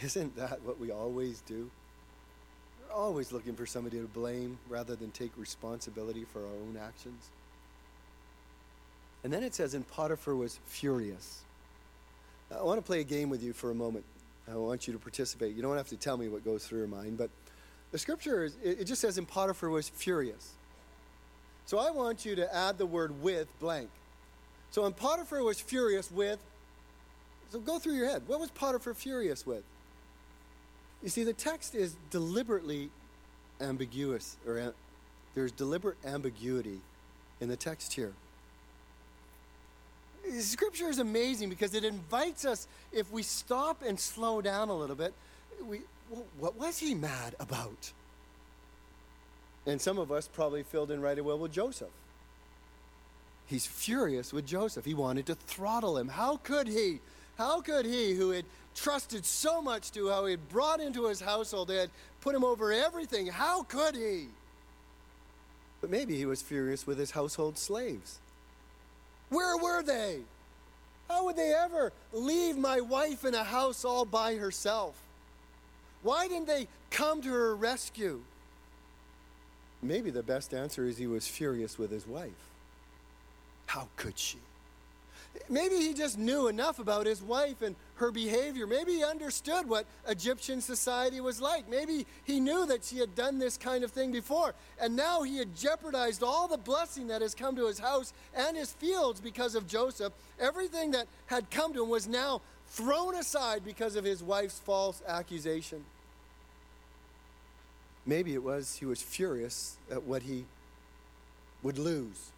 Isn't 0.00 0.36
that 0.36 0.62
what 0.62 0.80
we 0.80 0.90
always 0.90 1.40
do? 1.46 1.70
Always 2.94 3.32
looking 3.32 3.54
for 3.54 3.66
somebody 3.66 3.98
to 3.98 4.06
blame 4.06 4.58
rather 4.68 4.94
than 4.94 5.10
take 5.10 5.32
responsibility 5.36 6.24
for 6.24 6.40
our 6.40 6.46
own 6.46 6.78
actions. 6.80 7.28
And 9.22 9.32
then 9.32 9.42
it 9.42 9.54
says, 9.54 9.74
and 9.74 9.86
Potiphar 9.88 10.36
was 10.36 10.60
furious. 10.66 11.40
I 12.54 12.62
want 12.62 12.78
to 12.78 12.82
play 12.82 13.00
a 13.00 13.04
game 13.04 13.30
with 13.30 13.42
you 13.42 13.52
for 13.52 13.70
a 13.70 13.74
moment. 13.74 14.04
I 14.50 14.56
want 14.56 14.86
you 14.86 14.92
to 14.92 14.98
participate. 14.98 15.56
You 15.56 15.62
don't 15.62 15.76
have 15.76 15.88
to 15.88 15.96
tell 15.96 16.16
me 16.16 16.28
what 16.28 16.44
goes 16.44 16.66
through 16.66 16.80
your 16.80 16.88
mind, 16.88 17.16
but 17.16 17.30
the 17.90 17.98
scripture, 17.98 18.44
is, 18.44 18.56
it 18.62 18.84
just 18.84 19.00
says, 19.00 19.18
and 19.18 19.26
Potiphar 19.26 19.70
was 19.70 19.88
furious. 19.88 20.52
So 21.66 21.78
I 21.78 21.90
want 21.90 22.24
you 22.24 22.36
to 22.36 22.54
add 22.54 22.76
the 22.76 22.86
word 22.86 23.22
with 23.22 23.48
blank. 23.60 23.88
So, 24.70 24.84
and 24.84 24.94
Potiphar 24.94 25.42
was 25.42 25.60
furious 25.60 26.10
with, 26.10 26.38
so 27.50 27.60
go 27.60 27.78
through 27.78 27.94
your 27.94 28.08
head. 28.08 28.22
What 28.26 28.40
was 28.40 28.50
Potiphar 28.50 28.94
furious 28.94 29.46
with? 29.46 29.62
You 31.04 31.10
see, 31.10 31.22
the 31.22 31.34
text 31.34 31.74
is 31.74 31.96
deliberately 32.10 32.88
ambiguous, 33.60 34.38
or 34.46 34.58
uh, 34.58 34.70
there's 35.34 35.52
deliberate 35.52 35.98
ambiguity 36.02 36.80
in 37.42 37.50
the 37.50 37.56
text 37.56 37.92
here. 37.92 38.14
Scripture 40.40 40.88
is 40.88 40.98
amazing 40.98 41.50
because 41.50 41.74
it 41.74 41.84
invites 41.84 42.46
us, 42.46 42.66
if 42.90 43.12
we 43.12 43.22
stop 43.22 43.82
and 43.86 44.00
slow 44.00 44.40
down 44.40 44.70
a 44.70 44.74
little 44.74 44.96
bit, 44.96 45.12
we, 45.68 45.82
what 46.38 46.58
was 46.58 46.78
he 46.78 46.94
mad 46.94 47.34
about? 47.38 47.92
And 49.66 49.78
some 49.78 49.98
of 49.98 50.10
us 50.10 50.26
probably 50.26 50.62
filled 50.62 50.90
in 50.90 51.02
right 51.02 51.18
away 51.18 51.36
with 51.36 51.52
Joseph. 51.52 51.90
He's 53.44 53.66
furious 53.66 54.32
with 54.32 54.46
Joseph. 54.46 54.86
He 54.86 54.94
wanted 54.94 55.26
to 55.26 55.34
throttle 55.34 55.98
him. 55.98 56.08
How 56.08 56.38
could 56.38 56.66
he? 56.66 57.00
How 57.36 57.60
could 57.60 57.84
he, 57.84 58.14
who 58.14 58.30
had 58.30 58.46
trusted 58.74 59.24
so 59.24 59.62
much 59.62 59.92
to, 59.92 60.08
how 60.08 60.26
he 60.26 60.32
had 60.32 60.48
brought 60.48 60.80
into 60.80 61.06
his 61.06 61.20
household, 61.20 61.68
they 61.68 61.76
had 61.76 61.90
put 62.20 62.34
him 62.34 62.44
over 62.44 62.72
everything, 62.72 63.26
how 63.26 63.62
could 63.62 63.94
he? 63.94 64.28
But 65.80 65.90
maybe 65.90 66.16
he 66.16 66.26
was 66.26 66.42
furious 66.42 66.86
with 66.86 66.98
his 66.98 67.10
household 67.10 67.58
slaves. 67.58 68.18
Where 69.28 69.56
were 69.56 69.82
they? 69.82 70.20
How 71.08 71.26
would 71.26 71.36
they 71.36 71.52
ever 71.52 71.92
leave 72.12 72.56
my 72.56 72.80
wife 72.80 73.24
in 73.24 73.34
a 73.34 73.44
house 73.44 73.84
all 73.84 74.04
by 74.04 74.36
herself? 74.36 74.94
Why 76.02 76.28
didn't 76.28 76.46
they 76.46 76.68
come 76.90 77.20
to 77.22 77.28
her 77.28 77.54
rescue? 77.54 78.22
Maybe 79.82 80.10
the 80.10 80.22
best 80.22 80.54
answer 80.54 80.86
is 80.86 80.96
he 80.96 81.06
was 81.06 81.26
furious 81.26 81.78
with 81.78 81.90
his 81.90 82.06
wife. 82.06 82.30
How 83.66 83.88
could 83.96 84.18
she? 84.18 84.38
Maybe 85.48 85.76
he 85.76 85.94
just 85.94 86.18
knew 86.18 86.48
enough 86.48 86.78
about 86.78 87.06
his 87.06 87.22
wife 87.22 87.60
and 87.60 87.76
her 87.96 88.10
behavior. 88.10 88.66
Maybe 88.66 88.94
he 88.94 89.04
understood 89.04 89.68
what 89.68 89.86
Egyptian 90.08 90.60
society 90.60 91.20
was 91.20 91.40
like. 91.40 91.68
Maybe 91.68 92.06
he 92.24 92.40
knew 92.40 92.66
that 92.66 92.84
she 92.84 92.98
had 92.98 93.14
done 93.14 93.38
this 93.38 93.56
kind 93.56 93.84
of 93.84 93.90
thing 93.90 94.10
before. 94.12 94.54
And 94.80 94.96
now 94.96 95.22
he 95.22 95.36
had 95.36 95.54
jeopardized 95.56 96.22
all 96.22 96.48
the 96.48 96.56
blessing 96.56 97.08
that 97.08 97.20
has 97.20 97.34
come 97.34 97.56
to 97.56 97.66
his 97.66 97.78
house 97.78 98.12
and 98.34 98.56
his 98.56 98.72
fields 98.72 99.20
because 99.20 99.54
of 99.54 99.66
Joseph. 99.66 100.12
Everything 100.40 100.92
that 100.92 101.06
had 101.26 101.50
come 101.50 101.74
to 101.74 101.82
him 101.82 101.90
was 101.90 102.08
now 102.08 102.40
thrown 102.68 103.14
aside 103.14 103.64
because 103.64 103.96
of 103.96 104.04
his 104.04 104.22
wife's 104.22 104.58
false 104.60 105.02
accusation. 105.06 105.84
Maybe 108.06 108.34
it 108.34 108.42
was 108.42 108.76
he 108.76 108.86
was 108.86 109.02
furious 109.02 109.76
at 109.90 110.04
what 110.04 110.22
he 110.22 110.44
would 111.62 111.78
lose 111.78 112.30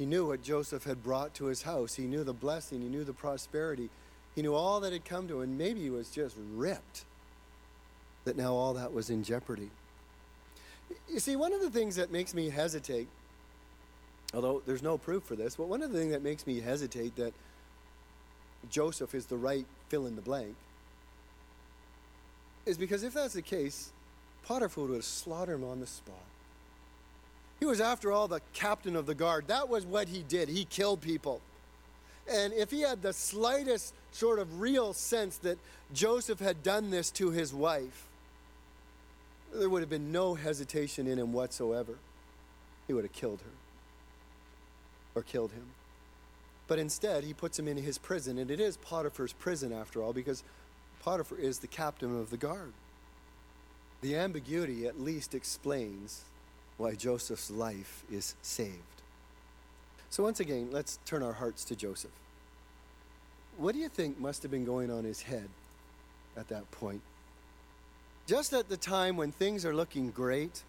he 0.00 0.06
knew 0.06 0.24
what 0.24 0.42
Joseph 0.42 0.84
had 0.84 1.02
brought 1.02 1.34
to 1.34 1.44
his 1.44 1.60
house. 1.60 1.92
He 1.92 2.04
knew 2.04 2.24
the 2.24 2.32
blessing. 2.32 2.80
He 2.80 2.88
knew 2.88 3.04
the 3.04 3.12
prosperity. 3.12 3.90
He 4.34 4.40
knew 4.40 4.54
all 4.54 4.80
that 4.80 4.94
had 4.94 5.04
come 5.04 5.28
to 5.28 5.42
him. 5.42 5.50
And 5.50 5.58
Maybe 5.58 5.82
he 5.82 5.90
was 5.90 6.08
just 6.08 6.36
ripped 6.54 7.04
that 8.24 8.34
now 8.34 8.54
all 8.54 8.72
that 8.72 8.94
was 8.94 9.10
in 9.10 9.22
jeopardy. 9.22 9.68
You 11.06 11.20
see, 11.20 11.36
one 11.36 11.52
of 11.52 11.60
the 11.60 11.68
things 11.68 11.96
that 11.96 12.10
makes 12.10 12.32
me 12.32 12.48
hesitate, 12.48 13.08
although 14.32 14.62
there's 14.64 14.82
no 14.82 14.96
proof 14.96 15.22
for 15.22 15.36
this, 15.36 15.56
but 15.56 15.68
one 15.68 15.82
of 15.82 15.92
the 15.92 15.98
things 15.98 16.12
that 16.12 16.22
makes 16.22 16.46
me 16.46 16.60
hesitate 16.60 17.16
that 17.16 17.34
Joseph 18.70 19.14
is 19.14 19.26
the 19.26 19.36
right 19.36 19.66
fill 19.90 20.06
in 20.06 20.16
the 20.16 20.22
blank 20.22 20.56
is 22.64 22.78
because 22.78 23.02
if 23.02 23.12
that's 23.12 23.34
the 23.34 23.42
case, 23.42 23.92
Potiphar 24.44 24.84
would 24.84 24.94
have 24.94 25.04
slaughtered 25.04 25.56
him 25.56 25.64
on 25.64 25.78
the 25.78 25.86
spot. 25.86 26.29
He 27.60 27.66
was, 27.66 27.80
after 27.80 28.10
all, 28.10 28.26
the 28.26 28.40
captain 28.54 28.96
of 28.96 29.06
the 29.06 29.14
guard. 29.14 29.46
That 29.48 29.68
was 29.68 29.84
what 29.84 30.08
he 30.08 30.22
did. 30.22 30.48
He 30.48 30.64
killed 30.64 31.02
people. 31.02 31.40
And 32.30 32.52
if 32.54 32.70
he 32.70 32.80
had 32.80 33.02
the 33.02 33.12
slightest 33.12 33.94
sort 34.12 34.38
of 34.38 34.60
real 34.60 34.92
sense 34.92 35.36
that 35.38 35.58
Joseph 35.92 36.40
had 36.40 36.62
done 36.62 36.90
this 36.90 37.10
to 37.12 37.30
his 37.30 37.52
wife, 37.52 38.06
there 39.52 39.68
would 39.68 39.82
have 39.82 39.90
been 39.90 40.12
no 40.12 40.34
hesitation 40.34 41.06
in 41.06 41.18
him 41.18 41.32
whatsoever. 41.32 41.94
He 42.86 42.94
would 42.94 43.04
have 43.04 43.12
killed 43.12 43.40
her 43.40 43.50
or 45.14 45.22
killed 45.22 45.52
him. 45.52 45.66
But 46.66 46.78
instead, 46.78 47.24
he 47.24 47.34
puts 47.34 47.58
him 47.58 47.66
in 47.66 47.76
his 47.76 47.98
prison, 47.98 48.38
and 48.38 48.50
it 48.50 48.60
is 48.60 48.76
Potiphar's 48.76 49.32
prison 49.32 49.72
after 49.72 50.00
all, 50.02 50.12
because 50.12 50.44
Potiphar 51.02 51.38
is 51.38 51.58
the 51.58 51.66
captain 51.66 52.18
of 52.18 52.30
the 52.30 52.36
guard. 52.36 52.72
The 54.02 54.16
ambiguity 54.16 54.86
at 54.86 55.00
least 55.00 55.34
explains 55.34 56.22
why 56.80 56.94
Joseph's 56.94 57.50
life 57.50 58.04
is 58.10 58.34
saved. 58.40 58.72
So, 60.08 60.24
once 60.24 60.40
again, 60.40 60.70
let's 60.72 60.98
turn 61.04 61.22
our 61.22 61.34
hearts 61.34 61.62
to 61.66 61.76
Joseph. 61.76 62.10
What 63.58 63.74
do 63.74 63.78
you 63.78 63.90
think 63.90 64.18
must 64.18 64.42
have 64.42 64.50
been 64.50 64.64
going 64.64 64.90
on 64.90 65.04
his 65.04 65.20
head 65.20 65.48
at 66.38 66.48
that 66.48 66.68
point? 66.70 67.02
Just 68.26 68.54
at 68.54 68.70
the 68.70 68.78
time 68.78 69.18
when 69.18 69.30
things 69.30 69.66
are 69.66 69.74
looking 69.74 70.10
great, 70.10 70.62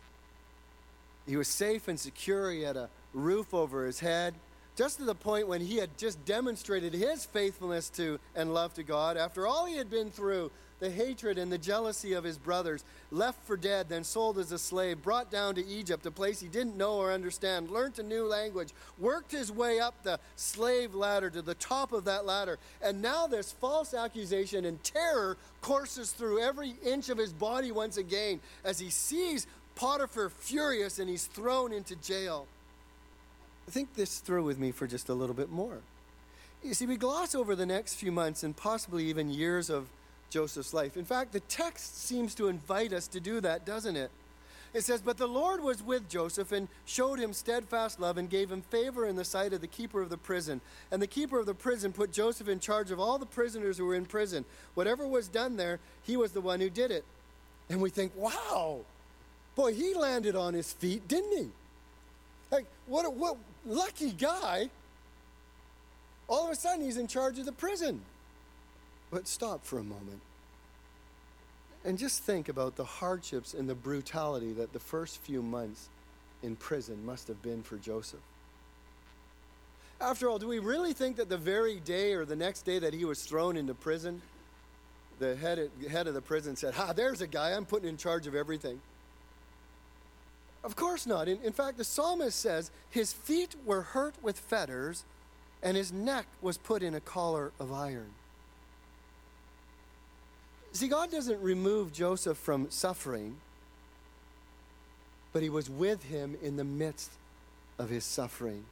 he 1.25 1.37
was 1.37 1.47
safe 1.47 1.87
and 1.87 1.97
secure, 1.97 2.51
he 2.51 2.61
had 2.61 2.75
a 2.75 2.89
roof 3.13 3.53
over 3.53 3.85
his 3.85 4.01
head, 4.01 4.33
just 4.75 4.97
to 4.97 5.05
the 5.05 5.15
point 5.15 5.47
when 5.47 5.61
he 5.61 5.77
had 5.77 5.97
just 5.97 6.23
demonstrated 6.25 6.93
his 6.93 7.23
faithfulness 7.23 7.89
to 7.91 8.19
and 8.35 8.53
love 8.53 8.73
to 8.73 8.83
God 8.83 9.15
after 9.15 9.47
all 9.47 9.65
he 9.65 9.77
had 9.77 9.89
been 9.89 10.11
through 10.11 10.51
the 10.81 10.89
hatred 10.89 11.37
and 11.37 11.51
the 11.51 11.59
jealousy 11.59 12.13
of 12.13 12.23
his 12.23 12.39
brothers, 12.39 12.83
left 13.11 13.45
for 13.45 13.55
dead, 13.55 13.87
then 13.87 14.03
sold 14.03 14.39
as 14.39 14.51
a 14.51 14.57
slave, 14.57 15.01
brought 15.03 15.29
down 15.29 15.53
to 15.53 15.65
Egypt, 15.67 16.05
a 16.07 16.11
place 16.11 16.41
he 16.41 16.47
didn't 16.47 16.75
know 16.75 16.95
or 16.95 17.11
understand, 17.11 17.69
learnt 17.69 17.99
a 17.99 18.03
new 18.03 18.25
language, 18.25 18.73
worked 18.97 19.31
his 19.31 19.51
way 19.51 19.79
up 19.79 20.01
the 20.01 20.19
slave 20.35 20.95
ladder 20.95 21.29
to 21.29 21.43
the 21.43 21.53
top 21.53 21.93
of 21.93 22.05
that 22.05 22.25
ladder. 22.25 22.57
And 22.81 22.99
now 22.99 23.27
this 23.27 23.51
false 23.51 23.93
accusation 23.93 24.65
and 24.65 24.83
terror 24.83 25.37
courses 25.61 26.11
through 26.11 26.41
every 26.41 26.73
inch 26.83 27.09
of 27.09 27.17
his 27.19 27.31
body 27.31 27.71
once 27.71 27.97
again 27.97 28.41
as 28.65 28.79
he 28.79 28.89
sees 28.89 29.45
Potiphar 29.75 30.29
furious 30.29 30.97
and 30.97 31.07
he's 31.07 31.27
thrown 31.27 31.71
into 31.71 31.95
jail. 31.95 32.47
Think 33.69 33.93
this 33.93 34.17
through 34.17 34.43
with 34.43 34.57
me 34.57 34.71
for 34.71 34.87
just 34.87 35.09
a 35.09 35.13
little 35.13 35.35
bit 35.35 35.51
more. 35.51 35.77
You 36.63 36.73
see, 36.73 36.87
we 36.87 36.97
gloss 36.97 37.35
over 37.35 37.55
the 37.55 37.65
next 37.67 37.95
few 37.95 38.11
months 38.11 38.43
and 38.43 38.57
possibly 38.57 39.05
even 39.05 39.29
years 39.29 39.69
of 39.69 39.87
Joseph's 40.31 40.73
life. 40.73 40.97
In 40.97 41.05
fact, 41.05 41.31
the 41.31 41.41
text 41.41 42.03
seems 42.03 42.33
to 42.35 42.47
invite 42.47 42.93
us 42.93 43.07
to 43.09 43.19
do 43.19 43.39
that, 43.41 43.65
doesn't 43.65 43.95
it? 43.95 44.09
It 44.73 44.83
says, 44.83 45.01
But 45.01 45.17
the 45.17 45.27
Lord 45.27 45.61
was 45.61 45.83
with 45.83 46.09
Joseph 46.09 46.51
and 46.51 46.67
showed 46.85 47.19
him 47.19 47.33
steadfast 47.33 47.99
love 47.99 48.17
and 48.17 48.29
gave 48.29 48.49
him 48.49 48.63
favor 48.63 49.05
in 49.05 49.15
the 49.15 49.25
sight 49.25 49.53
of 49.53 49.61
the 49.61 49.67
keeper 49.67 50.01
of 50.01 50.09
the 50.09 50.17
prison. 50.17 50.61
And 50.91 51.01
the 51.01 51.07
keeper 51.07 51.39
of 51.39 51.45
the 51.45 51.53
prison 51.53 51.91
put 51.91 52.11
Joseph 52.11 52.47
in 52.47 52.59
charge 52.59 52.89
of 52.89 52.99
all 52.99 53.19
the 53.19 53.25
prisoners 53.25 53.77
who 53.77 53.85
were 53.85 53.95
in 53.95 54.05
prison. 54.05 54.45
Whatever 54.73 55.05
was 55.05 55.27
done 55.27 55.57
there, 55.57 55.79
he 56.03 56.17
was 56.17 56.31
the 56.31 56.41
one 56.41 56.61
who 56.61 56.69
did 56.69 56.89
it. 56.89 57.03
And 57.69 57.81
we 57.81 57.89
think, 57.89 58.13
wow, 58.15 58.79
boy, 59.55 59.73
he 59.73 59.93
landed 59.93 60.35
on 60.35 60.53
his 60.53 60.71
feet, 60.71 61.07
didn't 61.07 61.37
he? 61.37 61.49
Like, 62.49 62.65
what 62.87 63.05
a 63.05 63.09
what, 63.09 63.37
lucky 63.65 64.11
guy 64.11 64.69
all 66.31 66.45
of 66.45 66.51
a 66.51 66.55
sudden 66.55 66.83
he's 66.83 66.95
in 66.95 67.07
charge 67.07 67.37
of 67.39 67.45
the 67.45 67.51
prison. 67.51 68.01
But 69.11 69.27
stop 69.27 69.65
for 69.65 69.77
a 69.77 69.83
moment 69.83 70.21
and 71.83 71.97
just 71.97 72.23
think 72.23 72.47
about 72.47 72.75
the 72.75 72.83
hardships 72.83 73.53
and 73.53 73.67
the 73.67 73.75
brutality 73.75 74.53
that 74.53 74.71
the 74.73 74.79
first 74.79 75.19
few 75.21 75.41
months 75.41 75.89
in 76.43 76.55
prison 76.55 77.05
must 77.05 77.27
have 77.27 77.41
been 77.41 77.63
for 77.63 77.77
Joseph. 77.77 78.19
After 79.99 80.29
all, 80.29 80.39
do 80.39 80.47
we 80.47 80.59
really 80.59 80.93
think 80.93 81.17
that 81.17 81.29
the 81.29 81.37
very 81.37 81.79
day 81.79 82.13
or 82.13 82.25
the 82.25 82.35
next 82.35 82.63
day 82.63 82.79
that 82.79 82.93
he 82.93 83.05
was 83.05 83.23
thrown 83.23 83.55
into 83.55 83.73
prison, 83.73 84.21
the 85.19 85.35
head, 85.35 85.69
head 85.89 86.07
of 86.07 86.13
the 86.13 86.21
prison 86.21 86.55
said, 86.55 86.73
Ha, 86.73 86.93
there's 86.93 87.21
a 87.21 87.27
guy, 87.27 87.51
I'm 87.51 87.65
putting 87.65 87.89
in 87.89 87.97
charge 87.97 88.25
of 88.25 88.33
everything? 88.33 88.81
Of 90.63 90.75
course 90.75 91.05
not. 91.05 91.27
In, 91.27 91.39
in 91.43 91.53
fact, 91.53 91.77
the 91.77 91.83
psalmist 91.83 92.39
says 92.39 92.71
his 92.89 93.13
feet 93.13 93.55
were 93.65 93.81
hurt 93.81 94.15
with 94.21 94.39
fetters 94.39 95.03
and 95.63 95.77
his 95.77 95.91
neck 95.91 96.25
was 96.41 96.57
put 96.57 96.81
in 96.81 96.95
a 96.95 96.99
collar 96.99 97.51
of 97.59 97.71
iron. 97.71 98.11
See, 100.73 100.87
God 100.87 101.11
doesn't 101.11 101.41
remove 101.41 101.91
Joseph 101.91 102.37
from 102.37 102.69
suffering, 102.69 103.37
but 105.33 105.41
he 105.41 105.49
was 105.49 105.69
with 105.69 106.03
him 106.03 106.37
in 106.41 106.55
the 106.55 106.63
midst 106.63 107.11
of 107.77 107.89
his 107.89 108.05
suffering. 108.05 108.63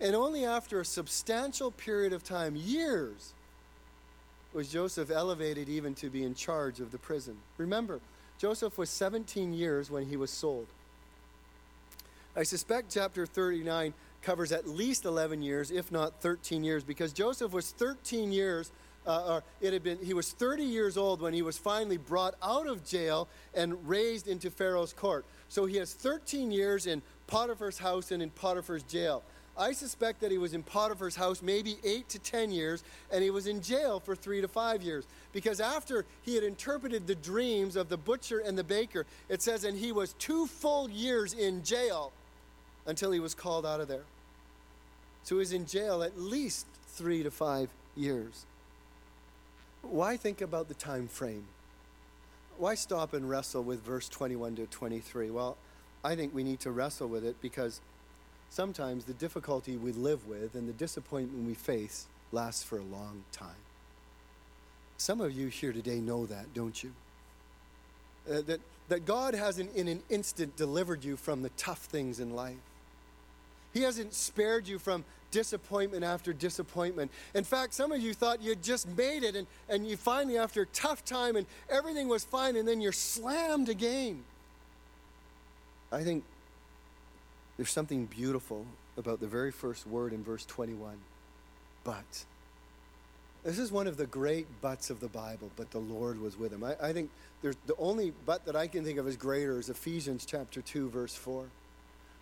And 0.00 0.14
only 0.14 0.44
after 0.44 0.80
a 0.80 0.84
substantial 0.84 1.70
period 1.70 2.12
of 2.12 2.24
time, 2.24 2.56
years, 2.56 3.32
was 4.52 4.68
Joseph 4.68 5.10
elevated 5.10 5.68
even 5.68 5.94
to 5.94 6.10
be 6.10 6.24
in 6.24 6.34
charge 6.34 6.80
of 6.80 6.92
the 6.92 6.98
prison. 6.98 7.36
Remember, 7.56 8.00
Joseph 8.38 8.76
was 8.76 8.90
17 8.90 9.54
years 9.54 9.90
when 9.90 10.06
he 10.06 10.16
was 10.16 10.30
sold. 10.30 10.66
I 12.36 12.42
suspect 12.42 12.92
chapter 12.92 13.26
39 13.26 13.94
covers 14.22 14.52
at 14.52 14.68
least 14.68 15.04
11 15.04 15.42
years, 15.42 15.70
if 15.70 15.92
not 15.92 16.20
13 16.20 16.64
years, 16.64 16.82
because 16.82 17.12
Joseph 17.12 17.52
was 17.52 17.70
13 17.72 18.32
years. 18.32 18.70
Uh, 19.06 19.40
it 19.60 19.72
had 19.72 19.82
been 19.82 19.98
he 19.98 20.14
was 20.14 20.30
30 20.30 20.62
years 20.62 20.96
old 20.96 21.20
when 21.20 21.34
he 21.34 21.42
was 21.42 21.58
finally 21.58 21.96
brought 21.96 22.34
out 22.42 22.66
of 22.66 22.84
jail 22.84 23.28
and 23.54 23.88
raised 23.88 24.28
into 24.28 24.50
Pharaoh's 24.50 24.92
court. 24.92 25.24
So 25.48 25.66
he 25.66 25.76
has 25.78 25.92
13 25.92 26.50
years 26.52 26.86
in 26.86 27.02
Potiphar's 27.26 27.78
house 27.78 28.10
and 28.12 28.22
in 28.22 28.30
Potiphar's 28.30 28.84
jail. 28.84 29.22
I 29.56 29.72
suspect 29.72 30.20
that 30.20 30.30
he 30.30 30.38
was 30.38 30.54
in 30.54 30.62
Potiphar's 30.62 31.16
house 31.16 31.42
maybe 31.42 31.76
eight 31.84 32.08
to 32.10 32.18
10 32.18 32.50
years, 32.50 32.82
and 33.12 33.22
he 33.22 33.30
was 33.30 33.46
in 33.46 33.60
jail 33.60 34.00
for 34.00 34.16
three 34.16 34.40
to 34.40 34.48
five 34.48 34.82
years. 34.82 35.04
Because 35.32 35.60
after 35.60 36.06
he 36.22 36.34
had 36.34 36.44
interpreted 36.44 37.06
the 37.06 37.14
dreams 37.14 37.76
of 37.76 37.88
the 37.88 37.98
butcher 37.98 38.38
and 38.38 38.56
the 38.56 38.64
baker, 38.64 39.04
it 39.28 39.42
says, 39.42 39.64
and 39.64 39.76
he 39.76 39.92
was 39.92 40.14
two 40.14 40.46
full 40.46 40.88
years 40.88 41.34
in 41.34 41.62
jail 41.64 42.12
until 42.86 43.10
he 43.10 43.20
was 43.20 43.34
called 43.34 43.66
out 43.66 43.80
of 43.80 43.88
there. 43.88 44.04
So 45.24 45.34
he 45.34 45.40
was 45.40 45.52
in 45.52 45.66
jail 45.66 46.02
at 46.02 46.18
least 46.18 46.66
three 46.88 47.22
to 47.22 47.30
five 47.30 47.68
years. 47.94 48.46
Why 49.82 50.16
think 50.16 50.40
about 50.40 50.68
the 50.68 50.74
time 50.74 51.08
frame? 51.08 51.44
Why 52.58 52.74
stop 52.74 53.14
and 53.14 53.28
wrestle 53.28 53.62
with 53.62 53.82
verse 53.84 54.08
21 54.08 54.56
to 54.56 54.66
23? 54.66 55.30
Well, 55.30 55.56
I 56.04 56.16
think 56.16 56.34
we 56.34 56.44
need 56.44 56.60
to 56.60 56.70
wrestle 56.70 57.08
with 57.08 57.24
it 57.24 57.36
because 57.40 57.80
sometimes 58.50 59.04
the 59.04 59.14
difficulty 59.14 59.76
we 59.76 59.92
live 59.92 60.26
with 60.26 60.54
and 60.54 60.68
the 60.68 60.72
disappointment 60.72 61.46
we 61.46 61.54
face 61.54 62.06
lasts 62.30 62.62
for 62.62 62.78
a 62.78 62.82
long 62.82 63.24
time. 63.32 63.50
Some 64.96 65.20
of 65.20 65.32
you 65.32 65.48
here 65.48 65.72
today 65.72 66.00
know 66.00 66.26
that, 66.26 66.54
don't 66.54 66.82
you? 66.82 66.92
Uh, 68.30 68.42
that, 68.42 68.60
that 68.88 69.04
God 69.04 69.34
hasn't 69.34 69.74
in 69.74 69.88
an 69.88 70.02
instant 70.08 70.56
delivered 70.56 71.02
you 71.02 71.16
from 71.16 71.42
the 71.42 71.50
tough 71.56 71.80
things 71.80 72.20
in 72.20 72.34
life. 72.36 72.54
He 73.74 73.82
hasn't 73.82 74.14
spared 74.14 74.68
you 74.68 74.78
from 74.78 75.04
disappointment 75.32 76.04
after 76.04 76.32
disappointment. 76.32 77.10
In 77.34 77.42
fact, 77.42 77.74
some 77.74 77.90
of 77.90 78.00
you 78.00 78.14
thought 78.14 78.40
you'd 78.40 78.62
just 78.62 78.86
made 78.96 79.24
it, 79.24 79.34
and, 79.34 79.48
and 79.68 79.84
you 79.88 79.96
finally, 79.96 80.38
after 80.38 80.62
a 80.62 80.66
tough 80.66 81.04
time, 81.04 81.34
and 81.34 81.46
everything 81.68 82.06
was 82.06 82.22
fine, 82.22 82.54
and 82.54 82.68
then 82.68 82.80
you're 82.80 82.92
slammed 82.92 83.68
again. 83.68 84.22
I 85.90 86.04
think 86.04 86.22
there's 87.56 87.70
something 87.70 88.06
beautiful 88.06 88.64
about 88.96 89.18
the 89.18 89.26
very 89.26 89.50
first 89.50 89.86
word 89.86 90.12
in 90.12 90.22
verse 90.22 90.44
21 90.46 90.98
but. 91.84 92.24
This 93.44 93.58
is 93.58 93.72
one 93.72 93.88
of 93.88 93.96
the 93.96 94.06
great 94.06 94.46
buts 94.60 94.88
of 94.88 95.00
the 95.00 95.08
Bible, 95.08 95.50
but 95.56 95.70
the 95.72 95.80
Lord 95.80 96.20
was 96.20 96.38
with 96.38 96.52
him. 96.52 96.62
I, 96.62 96.76
I 96.80 96.92
think 96.92 97.10
there's 97.42 97.56
the 97.66 97.74
only 97.76 98.12
but 98.24 98.44
that 98.46 98.54
I 98.54 98.68
can 98.68 98.84
think 98.84 98.98
of 98.98 99.08
as 99.08 99.16
greater 99.16 99.58
is 99.58 99.68
Ephesians 99.68 100.24
chapter 100.24 100.62
2, 100.62 100.90
verse 100.90 101.14
4 101.14 101.46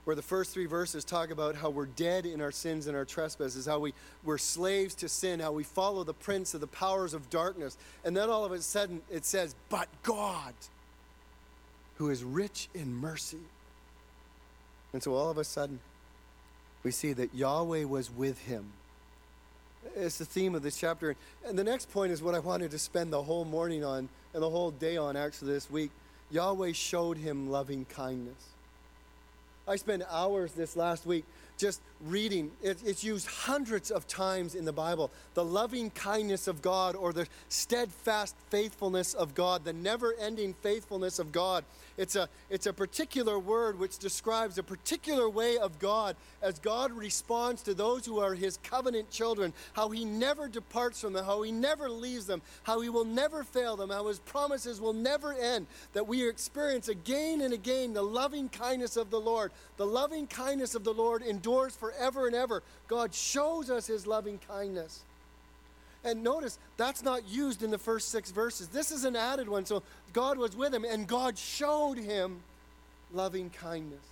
where 0.05 0.17
the 0.17 0.23
first 0.23 0.53
three 0.53 0.67
verses 0.67 1.05
talk 1.05 1.31
about 1.31 1.55
how 1.55 1.71
we're 1.71 1.87
dead 1.87 2.27
in 2.27 2.41
our 2.41 2.51
sins 2.51 2.87
and 2.87 2.97
our 2.97 3.05
trespasses, 3.05 3.67
how 3.67 3.79
we, 3.79 3.93
we're 4.25 4.39
slaves 4.39 4.95
to 4.97 5.09
sin, 5.09 5.41
how 5.41 5.53
we 5.53 5.63
follow 5.63 6.05
the 6.05 6.15
prince 6.15 6.55
of 6.55 6.61
the 6.61 6.67
powers 6.67 7.15
of 7.15 7.29
darkness. 7.31 7.77
And 8.05 8.17
then 8.17 8.31
all 8.31 8.45
of 8.45 8.53
a 8.53 8.61
sudden 8.61 9.03
it 9.11 9.25
says, 9.25 9.55
But 9.69 9.89
God, 10.03 10.55
who 11.97 12.11
is 12.11 12.25
rich 12.25 12.69
in 12.75 12.95
mercy. 12.95 13.41
And 14.93 15.03
so 15.03 15.15
all 15.15 15.31
of 15.31 15.39
a 15.39 15.45
sudden, 15.45 15.81
we 16.83 16.91
see 16.91 17.13
that 17.13 17.35
Yahweh 17.35 17.85
was 17.85 18.11
with 18.11 18.41
him. 18.47 18.73
It's 19.97 20.19
the 20.19 20.25
theme 20.25 20.55
of 20.55 20.63
this 20.63 20.79
chapter. 20.79 21.17
And 21.47 21.59
the 21.59 21.65
next 21.65 21.91
point 21.93 22.13
is 22.13 22.23
what 22.23 22.35
I 22.35 22.39
wanted 22.39 22.71
to 22.71 22.79
spend 22.79 23.13
the 23.13 23.23
whole 23.23 23.45
morning 23.45 23.85
on 23.85 24.09
and 24.33 24.43
the 24.43 24.51
whole 24.51 24.71
day 24.71 24.97
on 24.97 25.17
actually 25.17 25.53
this 25.53 25.71
week. 25.71 25.91
Yahweh 26.31 26.73
showed 26.73 27.17
him 27.17 27.51
loving 27.51 27.85
kindness. 27.87 28.50
I 29.71 29.77
spent 29.77 30.03
hours 30.11 30.51
this 30.51 30.75
last 30.75 31.07
week 31.07 31.25
just 31.57 31.81
reading. 32.01 32.51
It, 32.63 32.79
it's 32.85 33.05
used 33.05 33.29
hundreds 33.29 33.91
of 33.91 34.09
times 34.09 34.55
in 34.55 34.65
the 34.65 34.73
Bible. 34.73 35.11
The 35.35 35.45
loving 35.45 35.91
kindness 35.91 36.49
of 36.49 36.63
God 36.63 36.97
or 36.97 37.13
the 37.13 37.29
steadfast 37.51 38.35
faithfulness 38.49 39.15
of 39.15 39.35
God, 39.35 39.65
the 39.65 39.75
never 39.75 40.15
ending 40.19 40.55
faithfulness 40.55 41.19
of 41.19 41.31
God. 41.31 41.65
It's 41.99 42.17
a, 42.17 42.31
it's 42.49 42.67
a 42.67 42.73
particular 42.73 43.39
word 43.39 43.79
which 43.79 43.99
describes 43.99 44.57
a 44.57 44.63
particular 44.63 45.29
way 45.29 45.59
of 45.59 45.79
God 45.79 46.17
as 46.41 46.59
God 46.59 46.93
responds 46.93 47.63
to 47.65 47.75
those 47.75 48.07
who 48.07 48.21
are 48.21 48.35
his 48.35 48.57
covenant 48.63 49.11
children, 49.11 49.53
how 49.75 49.91
he 49.91 50.07
never 50.07 50.49
departs 50.49 51.03
from 51.03 51.13
them, 51.13 51.27
how 51.27 51.43
he 51.43 51.53
never 51.53 51.91
leaves 51.91 52.25
them, 52.25 52.41
how 52.63 52.81
he 52.81 52.89
will 52.89 53.05
never 53.05 53.45
fail 53.45 53.77
them, 53.77 53.91
how 53.91 54.07
his 54.09 54.19
promises 54.21 54.81
will 54.81 54.95
never 54.95 55.35
end. 55.35 55.67
That 55.93 56.09
we 56.09 56.27
experience 56.27 56.89
again 56.89 57.43
and 57.43 57.53
again 57.53 57.93
the 57.93 58.03
loving 58.03 58.49
kindness 58.49 58.97
of 58.97 59.11
the 59.11 59.21
Lord. 59.21 59.53
The 59.77 59.87
loving 59.87 60.27
kindness 60.27 60.75
of 60.75 60.85
the 60.85 60.93
Lord 60.93 61.23
endures 61.23 61.75
forever 61.75 62.27
and 62.27 62.37
ever. 62.37 62.63
God 62.89 63.15
shows 63.15 63.71
us 63.71 63.87
his 63.87 64.07
loving 64.07 64.39
kindness. 64.47 65.05
And 66.05 66.23
notice 66.23 66.59
that's 66.77 67.03
not 67.03 67.29
used 67.29 67.63
in 67.63 67.71
the 67.71 67.79
first 67.79 68.09
six 68.09 68.31
verses. 68.31 68.69
This 68.69 68.91
is 68.91 69.05
an 69.05 69.17
added 69.17 69.49
one. 69.49 69.67
So 69.67 69.83
God 70.13 70.39
was 70.39 70.57
with 70.57 70.75
him, 70.75 70.85
and 70.85 71.07
God 71.07 71.37
showed 71.37 71.99
him 71.99 72.41
loving 73.13 73.51
kindness. 73.51 74.05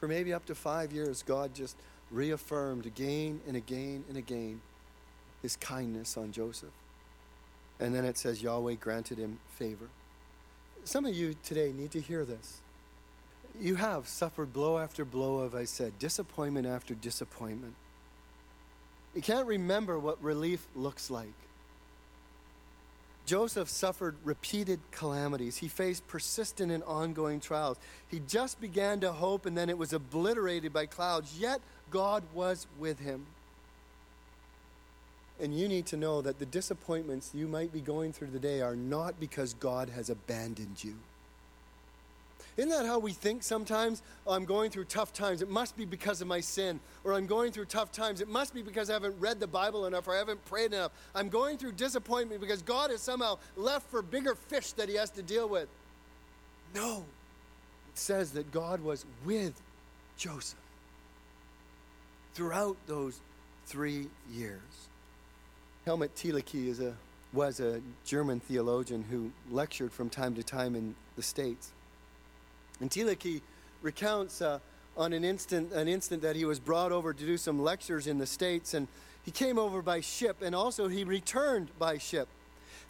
For 0.00 0.08
maybe 0.08 0.32
up 0.32 0.46
to 0.46 0.54
five 0.54 0.92
years, 0.92 1.22
God 1.22 1.54
just 1.54 1.76
reaffirmed 2.10 2.86
again 2.86 3.40
and 3.46 3.56
again 3.56 4.04
and 4.08 4.16
again 4.16 4.60
his 5.42 5.56
kindness 5.56 6.16
on 6.16 6.32
Joseph. 6.32 6.72
And 7.78 7.94
then 7.94 8.04
it 8.04 8.16
says 8.18 8.42
Yahweh 8.42 8.74
granted 8.74 9.18
him 9.18 9.38
favor. 9.50 9.88
Some 10.84 11.04
of 11.04 11.14
you 11.14 11.34
today 11.42 11.72
need 11.76 11.90
to 11.92 12.00
hear 12.00 12.24
this. 12.24 12.60
You 13.60 13.76
have 13.76 14.06
suffered 14.06 14.52
blow 14.52 14.78
after 14.78 15.04
blow, 15.04 15.46
as 15.46 15.54
I 15.54 15.64
said, 15.64 15.98
disappointment 15.98 16.66
after 16.66 16.94
disappointment. 16.94 17.74
You 19.14 19.22
can't 19.22 19.46
remember 19.46 19.98
what 19.98 20.22
relief 20.22 20.66
looks 20.74 21.10
like. 21.10 21.32
Joseph 23.24 23.68
suffered 23.68 24.14
repeated 24.24 24.78
calamities. 24.92 25.56
He 25.56 25.68
faced 25.68 26.06
persistent 26.06 26.70
and 26.70 26.84
ongoing 26.84 27.40
trials. 27.40 27.78
He 28.08 28.20
just 28.28 28.60
began 28.60 29.00
to 29.00 29.12
hope, 29.12 29.46
and 29.46 29.56
then 29.56 29.68
it 29.68 29.78
was 29.78 29.92
obliterated 29.92 30.72
by 30.72 30.86
clouds. 30.86 31.36
Yet 31.38 31.60
God 31.90 32.22
was 32.34 32.66
with 32.78 33.00
him. 33.00 33.26
And 35.40 35.58
you 35.58 35.66
need 35.66 35.86
to 35.86 35.96
know 35.96 36.22
that 36.22 36.38
the 36.38 36.46
disappointments 36.46 37.32
you 37.34 37.48
might 37.48 37.72
be 37.72 37.80
going 37.80 38.12
through 38.12 38.30
today 38.30 38.60
are 38.60 38.76
not 38.76 39.18
because 39.18 39.54
God 39.54 39.88
has 39.88 40.08
abandoned 40.08 40.84
you. 40.84 40.94
Isn't 42.56 42.70
that 42.70 42.86
how 42.86 42.98
we 42.98 43.12
think 43.12 43.42
sometimes? 43.42 44.02
Oh, 44.26 44.32
I'm 44.32 44.46
going 44.46 44.70
through 44.70 44.84
tough 44.84 45.12
times. 45.12 45.42
It 45.42 45.50
must 45.50 45.76
be 45.76 45.84
because 45.84 46.22
of 46.22 46.26
my 46.26 46.40
sin. 46.40 46.80
Or 47.04 47.12
I'm 47.12 47.26
going 47.26 47.52
through 47.52 47.66
tough 47.66 47.92
times. 47.92 48.22
It 48.22 48.28
must 48.28 48.54
be 48.54 48.62
because 48.62 48.88
I 48.88 48.94
haven't 48.94 49.20
read 49.20 49.40
the 49.40 49.46
Bible 49.46 49.84
enough 49.84 50.08
or 50.08 50.14
I 50.14 50.18
haven't 50.18 50.42
prayed 50.46 50.72
enough. 50.72 50.92
I'm 51.14 51.28
going 51.28 51.58
through 51.58 51.72
disappointment 51.72 52.40
because 52.40 52.62
God 52.62 52.90
has 52.90 53.02
somehow 53.02 53.38
left 53.56 53.90
for 53.90 54.00
bigger 54.00 54.34
fish 54.34 54.72
that 54.72 54.88
he 54.88 54.94
has 54.94 55.10
to 55.10 55.22
deal 55.22 55.48
with. 55.48 55.68
No. 56.74 57.04
It 57.92 57.98
says 57.98 58.30
that 58.32 58.50
God 58.52 58.80
was 58.82 59.04
with 59.24 59.60
Joseph 60.16 60.58
throughout 62.32 62.76
those 62.86 63.20
three 63.66 64.06
years. 64.32 64.60
Helmut 65.84 66.14
Thielicke 66.14 66.68
is 66.68 66.80
a, 66.80 66.94
was 67.34 67.60
a 67.60 67.82
German 68.04 68.40
theologian 68.40 69.04
who 69.10 69.30
lectured 69.54 69.92
from 69.92 70.08
time 70.08 70.34
to 70.34 70.42
time 70.42 70.74
in 70.74 70.94
the 71.16 71.22
States. 71.22 71.72
And 72.80 72.90
Thielicke 72.90 73.40
recounts 73.82 74.42
uh, 74.42 74.58
on 74.96 75.12
an 75.12 75.24
instant, 75.24 75.72
an 75.72 75.88
instant 75.88 76.22
that 76.22 76.36
he 76.36 76.44
was 76.44 76.58
brought 76.58 76.92
over 76.92 77.12
to 77.12 77.26
do 77.26 77.36
some 77.36 77.62
lectures 77.62 78.06
in 78.06 78.18
the 78.18 78.26
States, 78.26 78.74
and 78.74 78.88
he 79.24 79.30
came 79.30 79.58
over 79.58 79.82
by 79.82 80.00
ship, 80.00 80.36
and 80.42 80.54
also 80.54 80.88
he 80.88 81.04
returned 81.04 81.68
by 81.78 81.98
ship. 81.98 82.28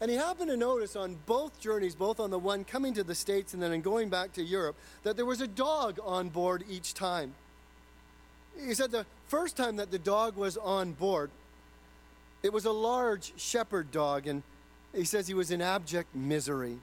And 0.01 0.11
he 0.11 0.17
happened 0.17 0.51
to 0.51 0.57
notice 0.57 0.95
on 0.95 1.17
both 1.25 1.59
journeys, 1.59 1.95
both 1.95 2.21
on 2.21 2.31
the 2.31 2.39
one 2.39 2.65
coming 2.65 2.93
to 2.95 3.03
the 3.03 3.15
States 3.15 3.55
and 3.55 3.63
then 3.63 3.73
in 3.73 3.81
going 3.81 4.11
back 4.11 4.33
to 4.35 4.43
Europe, 4.43 4.77
that 5.05 5.17
there 5.17 5.25
was 5.25 5.41
a 5.41 5.47
dog 5.47 5.99
on 6.05 6.29
board 6.29 6.65
each 6.69 6.93
time. 6.93 7.35
He 8.63 8.75
said 8.75 8.91
the 8.91 9.07
first 9.29 9.57
time 9.57 9.77
that 9.77 9.91
the 9.91 9.99
dog 9.99 10.37
was 10.37 10.57
on 10.57 10.93
board, 10.93 11.31
it 12.43 12.53
was 12.53 12.67
a 12.67 12.73
large 12.73 13.33
shepherd 13.37 13.91
dog, 13.91 14.27
and 14.27 14.43
he 14.95 15.05
says 15.05 15.27
he 15.27 15.35
was 15.35 15.51
in 15.51 15.63
abject 15.63 16.15
misery. 16.15 16.79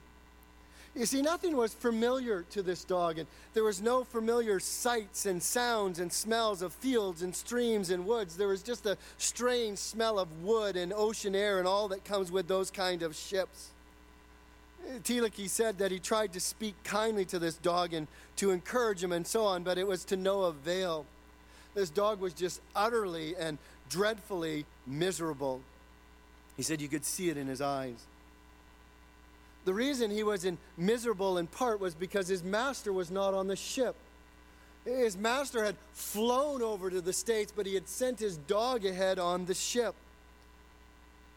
You 0.96 1.06
see, 1.06 1.22
nothing 1.22 1.56
was 1.56 1.74
familiar 1.74 2.44
to 2.50 2.62
this 2.62 2.84
dog, 2.84 3.18
and 3.18 3.26
there 3.52 3.64
was 3.64 3.82
no 3.82 4.04
familiar 4.04 4.60
sights 4.60 5.26
and 5.26 5.42
sounds 5.42 5.98
and 5.98 6.12
smells 6.12 6.62
of 6.62 6.72
fields 6.72 7.22
and 7.22 7.34
streams 7.34 7.90
and 7.90 8.06
woods. 8.06 8.36
There 8.36 8.48
was 8.48 8.62
just 8.62 8.86
a 8.86 8.96
strange 9.18 9.78
smell 9.78 10.20
of 10.20 10.44
wood 10.44 10.76
and 10.76 10.92
ocean 10.92 11.34
air 11.34 11.58
and 11.58 11.66
all 11.66 11.88
that 11.88 12.04
comes 12.04 12.30
with 12.30 12.46
those 12.46 12.70
kind 12.70 13.02
of 13.02 13.16
ships. 13.16 13.70
Eh, 14.88 14.98
Thielicke 15.02 15.48
said 15.48 15.78
that 15.78 15.90
he 15.90 15.98
tried 15.98 16.32
to 16.32 16.40
speak 16.40 16.76
kindly 16.84 17.24
to 17.24 17.40
this 17.40 17.54
dog 17.56 17.92
and 17.92 18.06
to 18.36 18.52
encourage 18.52 19.02
him 19.02 19.10
and 19.10 19.26
so 19.26 19.44
on, 19.44 19.64
but 19.64 19.78
it 19.78 19.88
was 19.88 20.04
to 20.04 20.16
no 20.16 20.42
avail. 20.42 21.06
This 21.74 21.90
dog 21.90 22.20
was 22.20 22.34
just 22.34 22.60
utterly 22.76 23.34
and 23.36 23.58
dreadfully 23.90 24.64
miserable. 24.86 25.60
He 26.56 26.62
said 26.62 26.80
you 26.80 26.88
could 26.88 27.04
see 27.04 27.30
it 27.30 27.36
in 27.36 27.48
his 27.48 27.60
eyes. 27.60 28.06
The 29.64 29.74
reason 29.74 30.10
he 30.10 30.22
was 30.22 30.44
in 30.44 30.58
miserable 30.76 31.38
in 31.38 31.46
part 31.46 31.80
was 31.80 31.94
because 31.94 32.28
his 32.28 32.42
master 32.42 32.92
was 32.92 33.10
not 33.10 33.34
on 33.34 33.46
the 33.46 33.56
ship. 33.56 33.96
His 34.84 35.16
master 35.16 35.64
had 35.64 35.76
flown 35.94 36.60
over 36.60 36.90
to 36.90 37.00
the 37.00 37.12
States, 37.12 37.52
but 37.54 37.64
he 37.64 37.74
had 37.74 37.88
sent 37.88 38.18
his 38.18 38.36
dog 38.36 38.84
ahead 38.84 39.18
on 39.18 39.46
the 39.46 39.54
ship. 39.54 39.94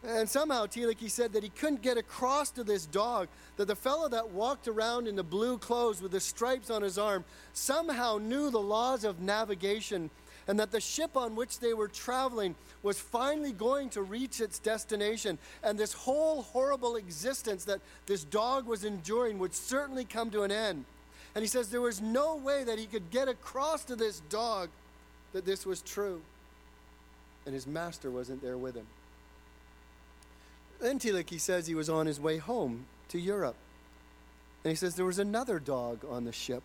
And 0.06 0.28
somehow 0.28 0.66
Thielicke 0.66 1.10
said 1.10 1.32
that 1.32 1.42
he 1.42 1.48
couldn't 1.48 1.82
get 1.82 1.96
across 1.96 2.50
to 2.50 2.62
this 2.62 2.86
dog, 2.86 3.28
that 3.56 3.66
the 3.66 3.74
fellow 3.74 4.08
that 4.08 4.30
walked 4.30 4.68
around 4.68 5.08
in 5.08 5.16
the 5.16 5.24
blue 5.24 5.58
clothes 5.58 6.00
with 6.00 6.12
the 6.12 6.20
stripes 6.20 6.70
on 6.70 6.82
his 6.82 6.98
arm 6.98 7.24
somehow 7.52 8.18
knew 8.18 8.50
the 8.50 8.60
laws 8.60 9.02
of 9.02 9.20
navigation 9.20 10.10
and 10.48 10.58
that 10.58 10.72
the 10.72 10.80
ship 10.80 11.14
on 11.16 11.36
which 11.36 11.60
they 11.60 11.74
were 11.74 11.88
traveling 11.88 12.54
was 12.82 12.98
finally 12.98 13.52
going 13.52 13.90
to 13.90 14.02
reach 14.02 14.40
its 14.40 14.58
destination. 14.58 15.38
And 15.62 15.78
this 15.78 15.92
whole 15.92 16.42
horrible 16.42 16.96
existence 16.96 17.64
that 17.64 17.80
this 18.06 18.24
dog 18.24 18.66
was 18.66 18.82
enduring 18.82 19.38
would 19.38 19.54
certainly 19.54 20.06
come 20.06 20.30
to 20.30 20.42
an 20.42 20.50
end. 20.50 20.86
And 21.34 21.42
he 21.42 21.48
says 21.48 21.68
there 21.68 21.82
was 21.82 22.00
no 22.00 22.34
way 22.36 22.64
that 22.64 22.78
he 22.78 22.86
could 22.86 23.10
get 23.10 23.28
across 23.28 23.84
to 23.84 23.94
this 23.94 24.20
dog 24.30 24.70
that 25.34 25.44
this 25.44 25.66
was 25.66 25.82
true. 25.82 26.22
And 27.44 27.54
his 27.54 27.66
master 27.66 28.10
wasn't 28.10 28.42
there 28.42 28.56
with 28.56 28.74
him. 28.74 28.86
Then 30.80 30.98
Thielicke 30.98 31.38
says 31.38 31.66
he 31.66 31.74
was 31.74 31.90
on 31.90 32.06
his 32.06 32.18
way 32.18 32.38
home 32.38 32.86
to 33.08 33.18
Europe. 33.18 33.56
And 34.64 34.70
he 34.70 34.76
says 34.76 34.94
there 34.94 35.04
was 35.04 35.18
another 35.18 35.58
dog 35.58 36.04
on 36.08 36.24
the 36.24 36.32
ship. 36.32 36.62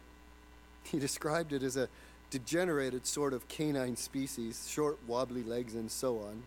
He 0.84 1.00
described 1.00 1.52
it 1.52 1.64
as 1.64 1.76
a 1.76 1.90
degenerated 2.34 3.06
sort 3.06 3.32
of 3.32 3.48
canine 3.48 3.96
species, 3.96 4.68
short, 4.68 4.98
wobbly 5.06 5.44
legs, 5.44 5.76
and 5.76 5.92
so 5.92 6.18
on. 6.18 6.42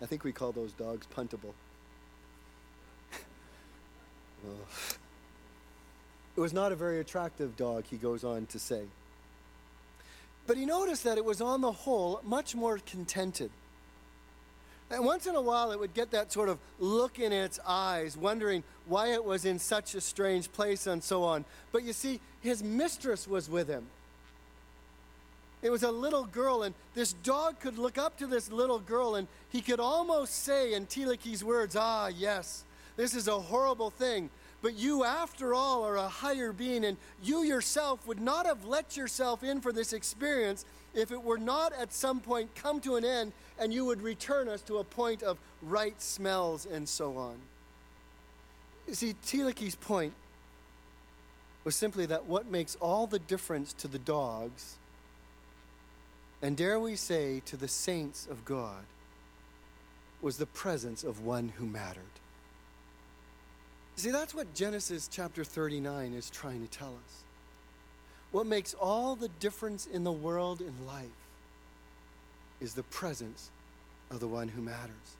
I 0.00 0.06
think 0.06 0.24
we 0.24 0.32
call 0.32 0.50
those 0.50 0.72
dogs 0.72 1.06
puntable. 1.14 1.52
it 6.36 6.40
was 6.40 6.54
not 6.54 6.72
a 6.72 6.74
very 6.74 7.00
attractive 7.00 7.54
dog, 7.54 7.84
he 7.90 7.98
goes 7.98 8.24
on 8.24 8.46
to 8.46 8.58
say. 8.58 8.84
But 10.46 10.56
he 10.56 10.64
noticed 10.64 11.04
that 11.04 11.18
it 11.18 11.24
was, 11.24 11.42
on 11.42 11.60
the 11.60 11.72
whole, 11.72 12.22
much 12.24 12.54
more 12.54 12.78
contented. 12.78 13.50
And 14.90 15.04
once 15.04 15.26
in 15.26 15.34
a 15.34 15.42
while, 15.42 15.70
it 15.72 15.78
would 15.78 15.92
get 15.92 16.12
that 16.12 16.32
sort 16.32 16.48
of 16.48 16.58
look 16.78 17.18
in 17.18 17.30
its 17.30 17.60
eyes, 17.66 18.16
wondering 18.16 18.64
why 18.86 19.08
it 19.12 19.22
was 19.22 19.44
in 19.44 19.58
such 19.58 19.94
a 19.94 20.00
strange 20.00 20.50
place 20.50 20.86
and 20.86 21.04
so 21.04 21.24
on. 21.24 21.44
But 21.72 21.82
you 21.82 21.92
see, 21.92 22.20
his 22.40 22.62
mistress 22.62 23.28
was 23.28 23.50
with 23.50 23.68
him. 23.68 23.86
It 25.64 25.70
was 25.70 25.82
a 25.82 25.90
little 25.90 26.24
girl, 26.24 26.62
and 26.62 26.74
this 26.94 27.14
dog 27.14 27.58
could 27.58 27.78
look 27.78 27.96
up 27.96 28.18
to 28.18 28.26
this 28.26 28.52
little 28.52 28.78
girl, 28.78 29.14
and 29.14 29.26
he 29.48 29.62
could 29.62 29.80
almost 29.80 30.44
say 30.44 30.74
in 30.74 30.84
Thielicke's 30.84 31.42
words, 31.42 31.74
Ah, 31.74 32.08
yes, 32.08 32.64
this 32.96 33.14
is 33.14 33.28
a 33.28 33.40
horrible 33.40 33.88
thing, 33.88 34.28
but 34.60 34.74
you, 34.74 35.04
after 35.04 35.54
all, 35.54 35.82
are 35.82 35.96
a 35.96 36.06
higher 36.06 36.52
being, 36.52 36.84
and 36.84 36.98
you 37.22 37.44
yourself 37.44 38.06
would 38.06 38.20
not 38.20 38.44
have 38.44 38.66
let 38.66 38.94
yourself 38.94 39.42
in 39.42 39.62
for 39.62 39.72
this 39.72 39.94
experience 39.94 40.66
if 40.92 41.10
it 41.10 41.22
were 41.22 41.38
not 41.38 41.72
at 41.72 41.94
some 41.94 42.20
point 42.20 42.54
come 42.54 42.78
to 42.80 42.96
an 42.96 43.04
end, 43.06 43.32
and 43.58 43.72
you 43.72 43.86
would 43.86 44.02
return 44.02 44.50
us 44.50 44.60
to 44.60 44.76
a 44.76 44.84
point 44.84 45.22
of 45.22 45.38
right 45.62 46.00
smells 46.00 46.66
and 46.66 46.86
so 46.86 47.16
on. 47.16 47.36
You 48.86 48.94
see, 48.94 49.14
Thielicke's 49.24 49.76
point 49.76 50.12
was 51.64 51.74
simply 51.74 52.04
that 52.04 52.26
what 52.26 52.50
makes 52.50 52.74
all 52.82 53.06
the 53.06 53.18
difference 53.18 53.72
to 53.72 53.88
the 53.88 53.98
dogs 53.98 54.76
and 56.44 56.58
dare 56.58 56.78
we 56.78 56.94
say 56.94 57.40
to 57.46 57.56
the 57.56 57.66
saints 57.66 58.28
of 58.30 58.44
God, 58.44 58.84
was 60.20 60.36
the 60.36 60.44
presence 60.44 61.02
of 61.02 61.24
one 61.24 61.48
who 61.56 61.64
mattered. 61.64 62.02
See, 63.96 64.10
that's 64.10 64.34
what 64.34 64.52
Genesis 64.52 65.08
chapter 65.10 65.42
39 65.42 66.12
is 66.12 66.28
trying 66.28 66.60
to 66.60 66.70
tell 66.70 66.90
us. 66.90 67.22
What 68.30 68.44
makes 68.44 68.74
all 68.74 69.16
the 69.16 69.30
difference 69.40 69.86
in 69.86 70.04
the 70.04 70.12
world 70.12 70.60
in 70.60 70.86
life 70.86 71.06
is 72.60 72.74
the 72.74 72.82
presence 72.82 73.48
of 74.10 74.20
the 74.20 74.28
one 74.28 74.48
who 74.48 74.60
matters. 74.60 75.16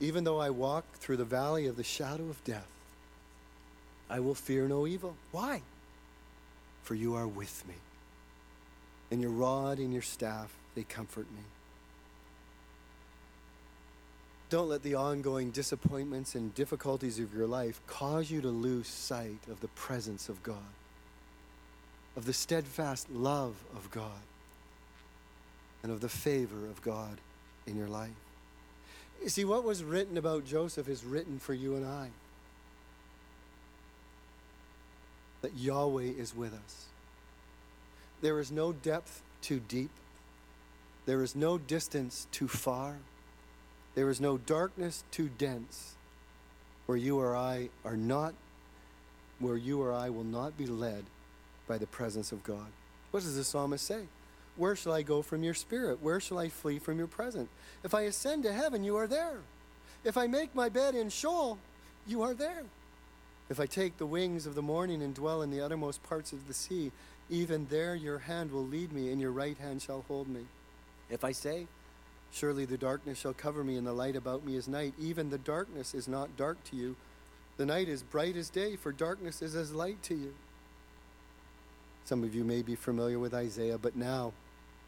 Even 0.00 0.24
though 0.24 0.38
I 0.38 0.50
walk 0.50 0.84
through 0.96 1.16
the 1.16 1.24
valley 1.24 1.66
of 1.66 1.76
the 1.76 1.82
shadow 1.82 2.24
of 2.24 2.44
death, 2.44 2.68
I 4.10 4.20
will 4.20 4.34
fear 4.34 4.68
no 4.68 4.86
evil. 4.86 5.16
Why? 5.30 5.62
For 6.82 6.94
you 6.94 7.14
are 7.14 7.26
with 7.26 7.66
me 7.66 7.76
and 9.12 9.20
your 9.20 9.30
rod 9.30 9.76
and 9.76 9.92
your 9.92 10.00
staff, 10.00 10.56
they 10.74 10.84
comfort 10.84 11.26
me. 11.30 11.42
Don't 14.48 14.70
let 14.70 14.82
the 14.82 14.94
ongoing 14.94 15.50
disappointments 15.50 16.34
and 16.34 16.54
difficulties 16.54 17.18
of 17.18 17.34
your 17.34 17.46
life 17.46 17.82
cause 17.86 18.30
you 18.30 18.40
to 18.40 18.48
lose 18.48 18.88
sight 18.88 19.38
of 19.50 19.60
the 19.60 19.68
presence 19.68 20.30
of 20.30 20.42
God, 20.42 20.56
of 22.16 22.24
the 22.24 22.32
steadfast 22.32 23.10
love 23.10 23.54
of 23.76 23.90
God, 23.90 24.22
and 25.82 25.92
of 25.92 26.00
the 26.00 26.08
favor 26.08 26.66
of 26.66 26.80
God 26.80 27.18
in 27.66 27.76
your 27.76 27.88
life. 27.88 28.10
You 29.22 29.28
see, 29.28 29.44
what 29.44 29.62
was 29.62 29.84
written 29.84 30.16
about 30.16 30.46
Joseph 30.46 30.88
is 30.88 31.04
written 31.04 31.38
for 31.38 31.52
you 31.52 31.76
and 31.76 31.84
I. 31.84 32.08
That 35.42 35.54
Yahweh 35.54 36.12
is 36.18 36.34
with 36.34 36.54
us. 36.54 36.86
There 38.22 38.40
is 38.40 38.50
no 38.50 38.72
depth 38.72 39.20
too 39.42 39.60
deep. 39.68 39.90
There 41.04 41.22
is 41.22 41.36
no 41.36 41.58
distance 41.58 42.26
too 42.30 42.48
far. 42.48 42.96
There 43.94 44.08
is 44.08 44.20
no 44.20 44.38
darkness 44.38 45.04
too 45.10 45.28
dense 45.36 45.96
where 46.86 46.96
you 46.96 47.18
or 47.18 47.36
I 47.36 47.68
are 47.84 47.96
not, 47.96 48.34
where 49.38 49.56
you 49.56 49.82
or 49.82 49.92
I 49.92 50.08
will 50.08 50.24
not 50.24 50.56
be 50.56 50.66
led 50.66 51.04
by 51.66 51.78
the 51.78 51.86
presence 51.86 52.32
of 52.32 52.44
God. 52.44 52.66
What 53.10 53.22
does 53.22 53.36
the 53.36 53.44
psalmist 53.44 53.86
say? 53.86 54.04
Where 54.56 54.76
shall 54.76 54.92
I 54.92 55.02
go 55.02 55.22
from 55.22 55.42
your 55.42 55.54
spirit? 55.54 56.02
Where 56.02 56.20
shall 56.20 56.38
I 56.38 56.48
flee 56.48 56.78
from 56.78 56.98
your 56.98 57.06
presence? 57.06 57.48
If 57.82 57.94
I 57.94 58.02
ascend 58.02 58.44
to 58.44 58.52
heaven, 58.52 58.84
you 58.84 58.96
are 58.96 59.06
there. 59.06 59.38
If 60.04 60.16
I 60.16 60.26
make 60.26 60.54
my 60.54 60.68
bed 60.68 60.94
in 60.94 61.08
Sheol, 61.08 61.58
you 62.06 62.22
are 62.22 62.34
there. 62.34 62.64
If 63.48 63.60
I 63.60 63.66
take 63.66 63.98
the 63.98 64.06
wings 64.06 64.46
of 64.46 64.54
the 64.54 64.62
morning 64.62 65.02
and 65.02 65.14
dwell 65.14 65.42
in 65.42 65.50
the 65.50 65.60
uttermost 65.60 66.02
parts 66.02 66.32
of 66.32 66.48
the 66.48 66.54
sea, 66.54 66.90
even 67.32 67.66
there 67.70 67.94
your 67.94 68.18
hand 68.18 68.52
will 68.52 68.66
lead 68.66 68.92
me, 68.92 69.10
and 69.10 69.20
your 69.20 69.32
right 69.32 69.56
hand 69.56 69.80
shall 69.80 70.04
hold 70.06 70.28
me. 70.28 70.42
If 71.10 71.24
I 71.24 71.32
say, 71.32 71.66
Surely 72.32 72.64
the 72.64 72.78
darkness 72.78 73.18
shall 73.18 73.34
cover 73.34 73.62
me, 73.62 73.76
and 73.76 73.86
the 73.86 73.92
light 73.92 74.16
about 74.16 74.44
me 74.44 74.56
is 74.56 74.66
night, 74.66 74.94
even 74.98 75.28
the 75.28 75.38
darkness 75.38 75.94
is 75.94 76.08
not 76.08 76.36
dark 76.36 76.62
to 76.64 76.76
you. 76.76 76.96
The 77.58 77.66
night 77.66 77.88
is 77.88 78.02
bright 78.02 78.36
as 78.36 78.48
day, 78.48 78.76
for 78.76 78.90
darkness 78.90 79.42
is 79.42 79.54
as 79.54 79.72
light 79.72 80.02
to 80.04 80.14
you. 80.14 80.34
Some 82.04 82.24
of 82.24 82.34
you 82.34 82.42
may 82.42 82.62
be 82.62 82.74
familiar 82.74 83.18
with 83.18 83.34
Isaiah, 83.34 83.76
but 83.76 83.96
now, 83.96 84.32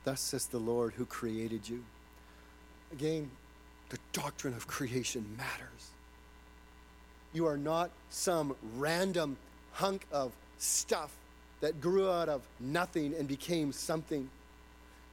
thus 0.04 0.20
says 0.20 0.46
the 0.46 0.58
Lord 0.58 0.94
who 0.94 1.04
created 1.04 1.68
you. 1.68 1.84
Again, 2.92 3.30
the 3.90 3.98
doctrine 4.12 4.54
of 4.54 4.66
creation 4.66 5.26
matters. 5.36 5.90
You 7.34 7.46
are 7.46 7.58
not 7.58 7.90
some 8.08 8.56
random 8.76 9.36
hunk 9.72 10.06
of 10.10 10.32
stuff 10.56 11.10
that 11.64 11.80
grew 11.80 12.10
out 12.10 12.28
of 12.28 12.42
nothing 12.60 13.14
and 13.18 13.26
became 13.26 13.72
something. 13.72 14.28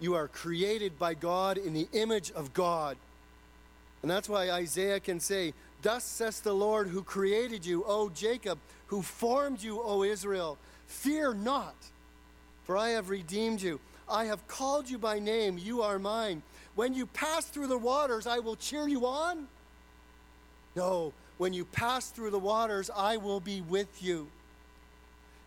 You 0.01 0.15
are 0.15 0.27
created 0.27 0.99
by 0.99 1.13
God 1.13 1.57
in 1.57 1.71
the 1.71 1.87
image 1.93 2.29
of 2.31 2.53
God. 2.53 2.97
And 4.01 4.11
that's 4.11 4.27
why 4.27 4.51
Isaiah 4.51 4.99
can 4.99 5.21
say, 5.21 5.53
Thus 5.81 6.03
says 6.03 6.41
the 6.41 6.53
Lord 6.53 6.89
who 6.89 7.03
created 7.03 7.65
you, 7.65 7.85
O 7.87 8.09
Jacob, 8.09 8.59
who 8.87 9.01
formed 9.01 9.63
you, 9.63 9.81
O 9.81 10.03
Israel. 10.03 10.57
Fear 10.87 11.35
not, 11.35 11.75
for 12.65 12.77
I 12.77 12.89
have 12.89 13.09
redeemed 13.09 13.61
you. 13.61 13.79
I 14.09 14.25
have 14.25 14.45
called 14.49 14.89
you 14.89 14.97
by 14.97 15.19
name, 15.19 15.57
you 15.57 15.81
are 15.83 15.99
mine. 15.99 16.43
When 16.75 16.93
you 16.93 17.05
pass 17.05 17.45
through 17.45 17.67
the 17.67 17.77
waters, 17.77 18.27
I 18.27 18.39
will 18.39 18.57
cheer 18.57 18.89
you 18.89 19.05
on. 19.05 19.47
No, 20.75 21.13
when 21.37 21.53
you 21.53 21.63
pass 21.63 22.09
through 22.09 22.31
the 22.31 22.39
waters, 22.39 22.89
I 22.93 23.15
will 23.15 23.39
be 23.39 23.61
with 23.61 24.03
you. 24.03 24.27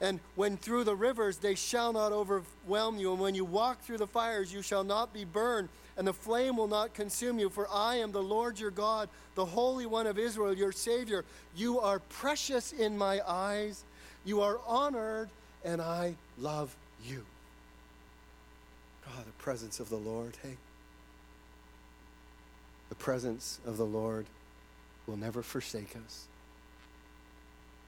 And 0.01 0.21
when 0.35 0.57
through 0.57 0.85
the 0.85 0.97
rivers, 0.97 1.39
they 1.39 1.55
shall 1.55 1.93
not 1.93 2.13
overwhelm 2.13 2.99
you. 2.99 3.13
And 3.13 3.21
when 3.21 3.35
you 3.35 3.45
walk 3.45 3.81
through 3.83 3.99
the 3.99 4.07
fires, 4.07 4.53
you 4.53 4.61
shall 4.61 4.85
not 4.85 5.15
be 5.15 5.25
burned, 5.25 5.69
and 5.97 6.07
the 6.07 6.13
flame 6.13 6.57
will 6.57 6.69
not 6.69 6.95
consume 6.95 7.39
you. 7.39 7.49
For 7.49 7.69
I 7.71 7.97
am 7.97 8.13
the 8.13 8.23
Lord 8.23 8.59
your 8.59 8.71
God, 8.71 9.09
the 9.35 9.45
Holy 9.45 9.87
One 9.87 10.07
of 10.07 10.19
Israel, 10.19 10.55
your 10.55 10.73
Savior. 10.73 11.25
You 11.57 11.81
are 11.81 12.01
precious 12.01 12.73
in 12.73 12.99
my 12.99 13.21
eyes. 13.27 13.85
You 14.25 14.41
are 14.43 14.59
honored, 14.67 15.29
and 15.65 15.81
I 15.81 16.17
love 16.39 16.75
you. 17.05 17.25
Oh, 19.07 19.23
the 19.25 19.33
presence 19.33 19.81
of 19.81 19.91
the 19.91 19.97
Lord, 19.97 20.37
hey? 20.43 20.57
The 22.89 22.95
presence 22.97 23.61
of 23.67 23.77
the 23.77 23.87
Lord 23.87 24.27
will 25.07 25.17
never 25.17 25.43
forsake 25.43 25.95
us. 26.05 26.27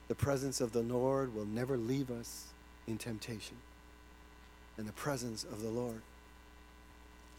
The 0.08 0.14
presence 0.14 0.60
of 0.60 0.72
the 0.72 0.82
Lord 0.82 1.34
will 1.34 1.46
never 1.46 1.76
leave 1.76 2.10
us 2.10 2.44
in 2.86 2.98
temptation. 2.98 3.56
And 4.76 4.86
the 4.86 4.92
presence 4.92 5.44
of 5.44 5.62
the 5.62 5.68
Lord 5.68 6.02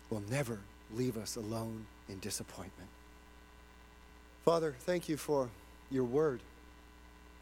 will 0.10 0.24
never 0.30 0.60
leave 0.94 1.18
us 1.18 1.36
alone 1.36 1.86
in 2.10 2.20
disappointment. 2.20 2.90
Father, 4.44 4.76
thank 4.80 5.08
you 5.10 5.18
for 5.18 5.50
your 5.92 6.04
word. 6.04 6.42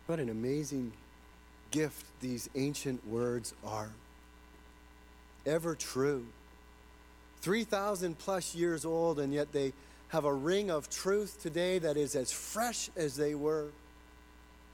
What 0.07 0.19
an 0.19 0.29
amazing 0.29 0.91
gift 1.71 2.05
these 2.21 2.49
ancient 2.55 3.07
words 3.07 3.53
are. 3.65 3.89
Ever 5.45 5.75
true. 5.75 6.25
3,000 7.41 8.17
plus 8.17 8.55
years 8.55 8.85
old, 8.85 9.19
and 9.19 9.33
yet 9.33 9.51
they 9.51 9.73
have 10.09 10.25
a 10.25 10.33
ring 10.33 10.71
of 10.71 10.89
truth 10.89 11.39
today 11.41 11.79
that 11.79 11.97
is 11.97 12.15
as 12.15 12.31
fresh 12.31 12.89
as 12.95 13.15
they 13.15 13.35
were 13.35 13.67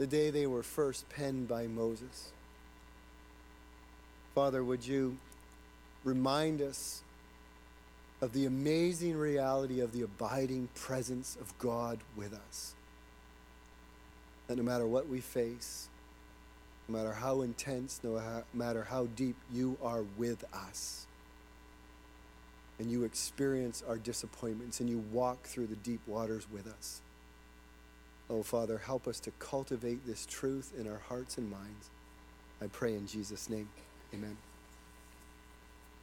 the 0.01 0.07
day 0.07 0.31
they 0.31 0.47
were 0.47 0.63
first 0.63 1.07
penned 1.09 1.47
by 1.47 1.67
Moses. 1.67 2.31
Father, 4.33 4.63
would 4.63 4.83
you 4.83 5.15
remind 6.03 6.59
us 6.59 7.03
of 8.19 8.33
the 8.33 8.47
amazing 8.47 9.15
reality 9.15 9.79
of 9.79 9.91
the 9.91 10.01
abiding 10.01 10.67
presence 10.73 11.37
of 11.39 11.55
God 11.59 11.99
with 12.17 12.33
us? 12.33 12.73
That 14.47 14.57
no 14.57 14.63
matter 14.63 14.87
what 14.87 15.07
we 15.07 15.21
face, 15.21 15.87
no 16.87 16.97
matter 16.97 17.13
how 17.13 17.41
intense, 17.41 17.99
no 18.03 18.43
matter 18.55 18.85
how 18.85 19.05
deep, 19.15 19.35
you 19.53 19.77
are 19.83 20.03
with 20.17 20.43
us 20.51 21.05
and 22.79 22.89
you 22.89 23.03
experience 23.03 23.83
our 23.87 23.97
disappointments 23.97 24.79
and 24.79 24.89
you 24.89 24.97
walk 25.11 25.43
through 25.43 25.67
the 25.67 25.75
deep 25.75 26.01
waters 26.07 26.47
with 26.51 26.65
us. 26.65 27.01
Oh, 28.31 28.43
Father, 28.43 28.77
help 28.77 29.09
us 29.09 29.19
to 29.21 29.31
cultivate 29.39 30.05
this 30.07 30.25
truth 30.25 30.71
in 30.79 30.87
our 30.87 31.01
hearts 31.09 31.37
and 31.37 31.51
minds. 31.51 31.89
I 32.61 32.67
pray 32.67 32.93
in 32.93 33.05
Jesus' 33.05 33.49
name. 33.49 33.67
Amen. 34.13 34.37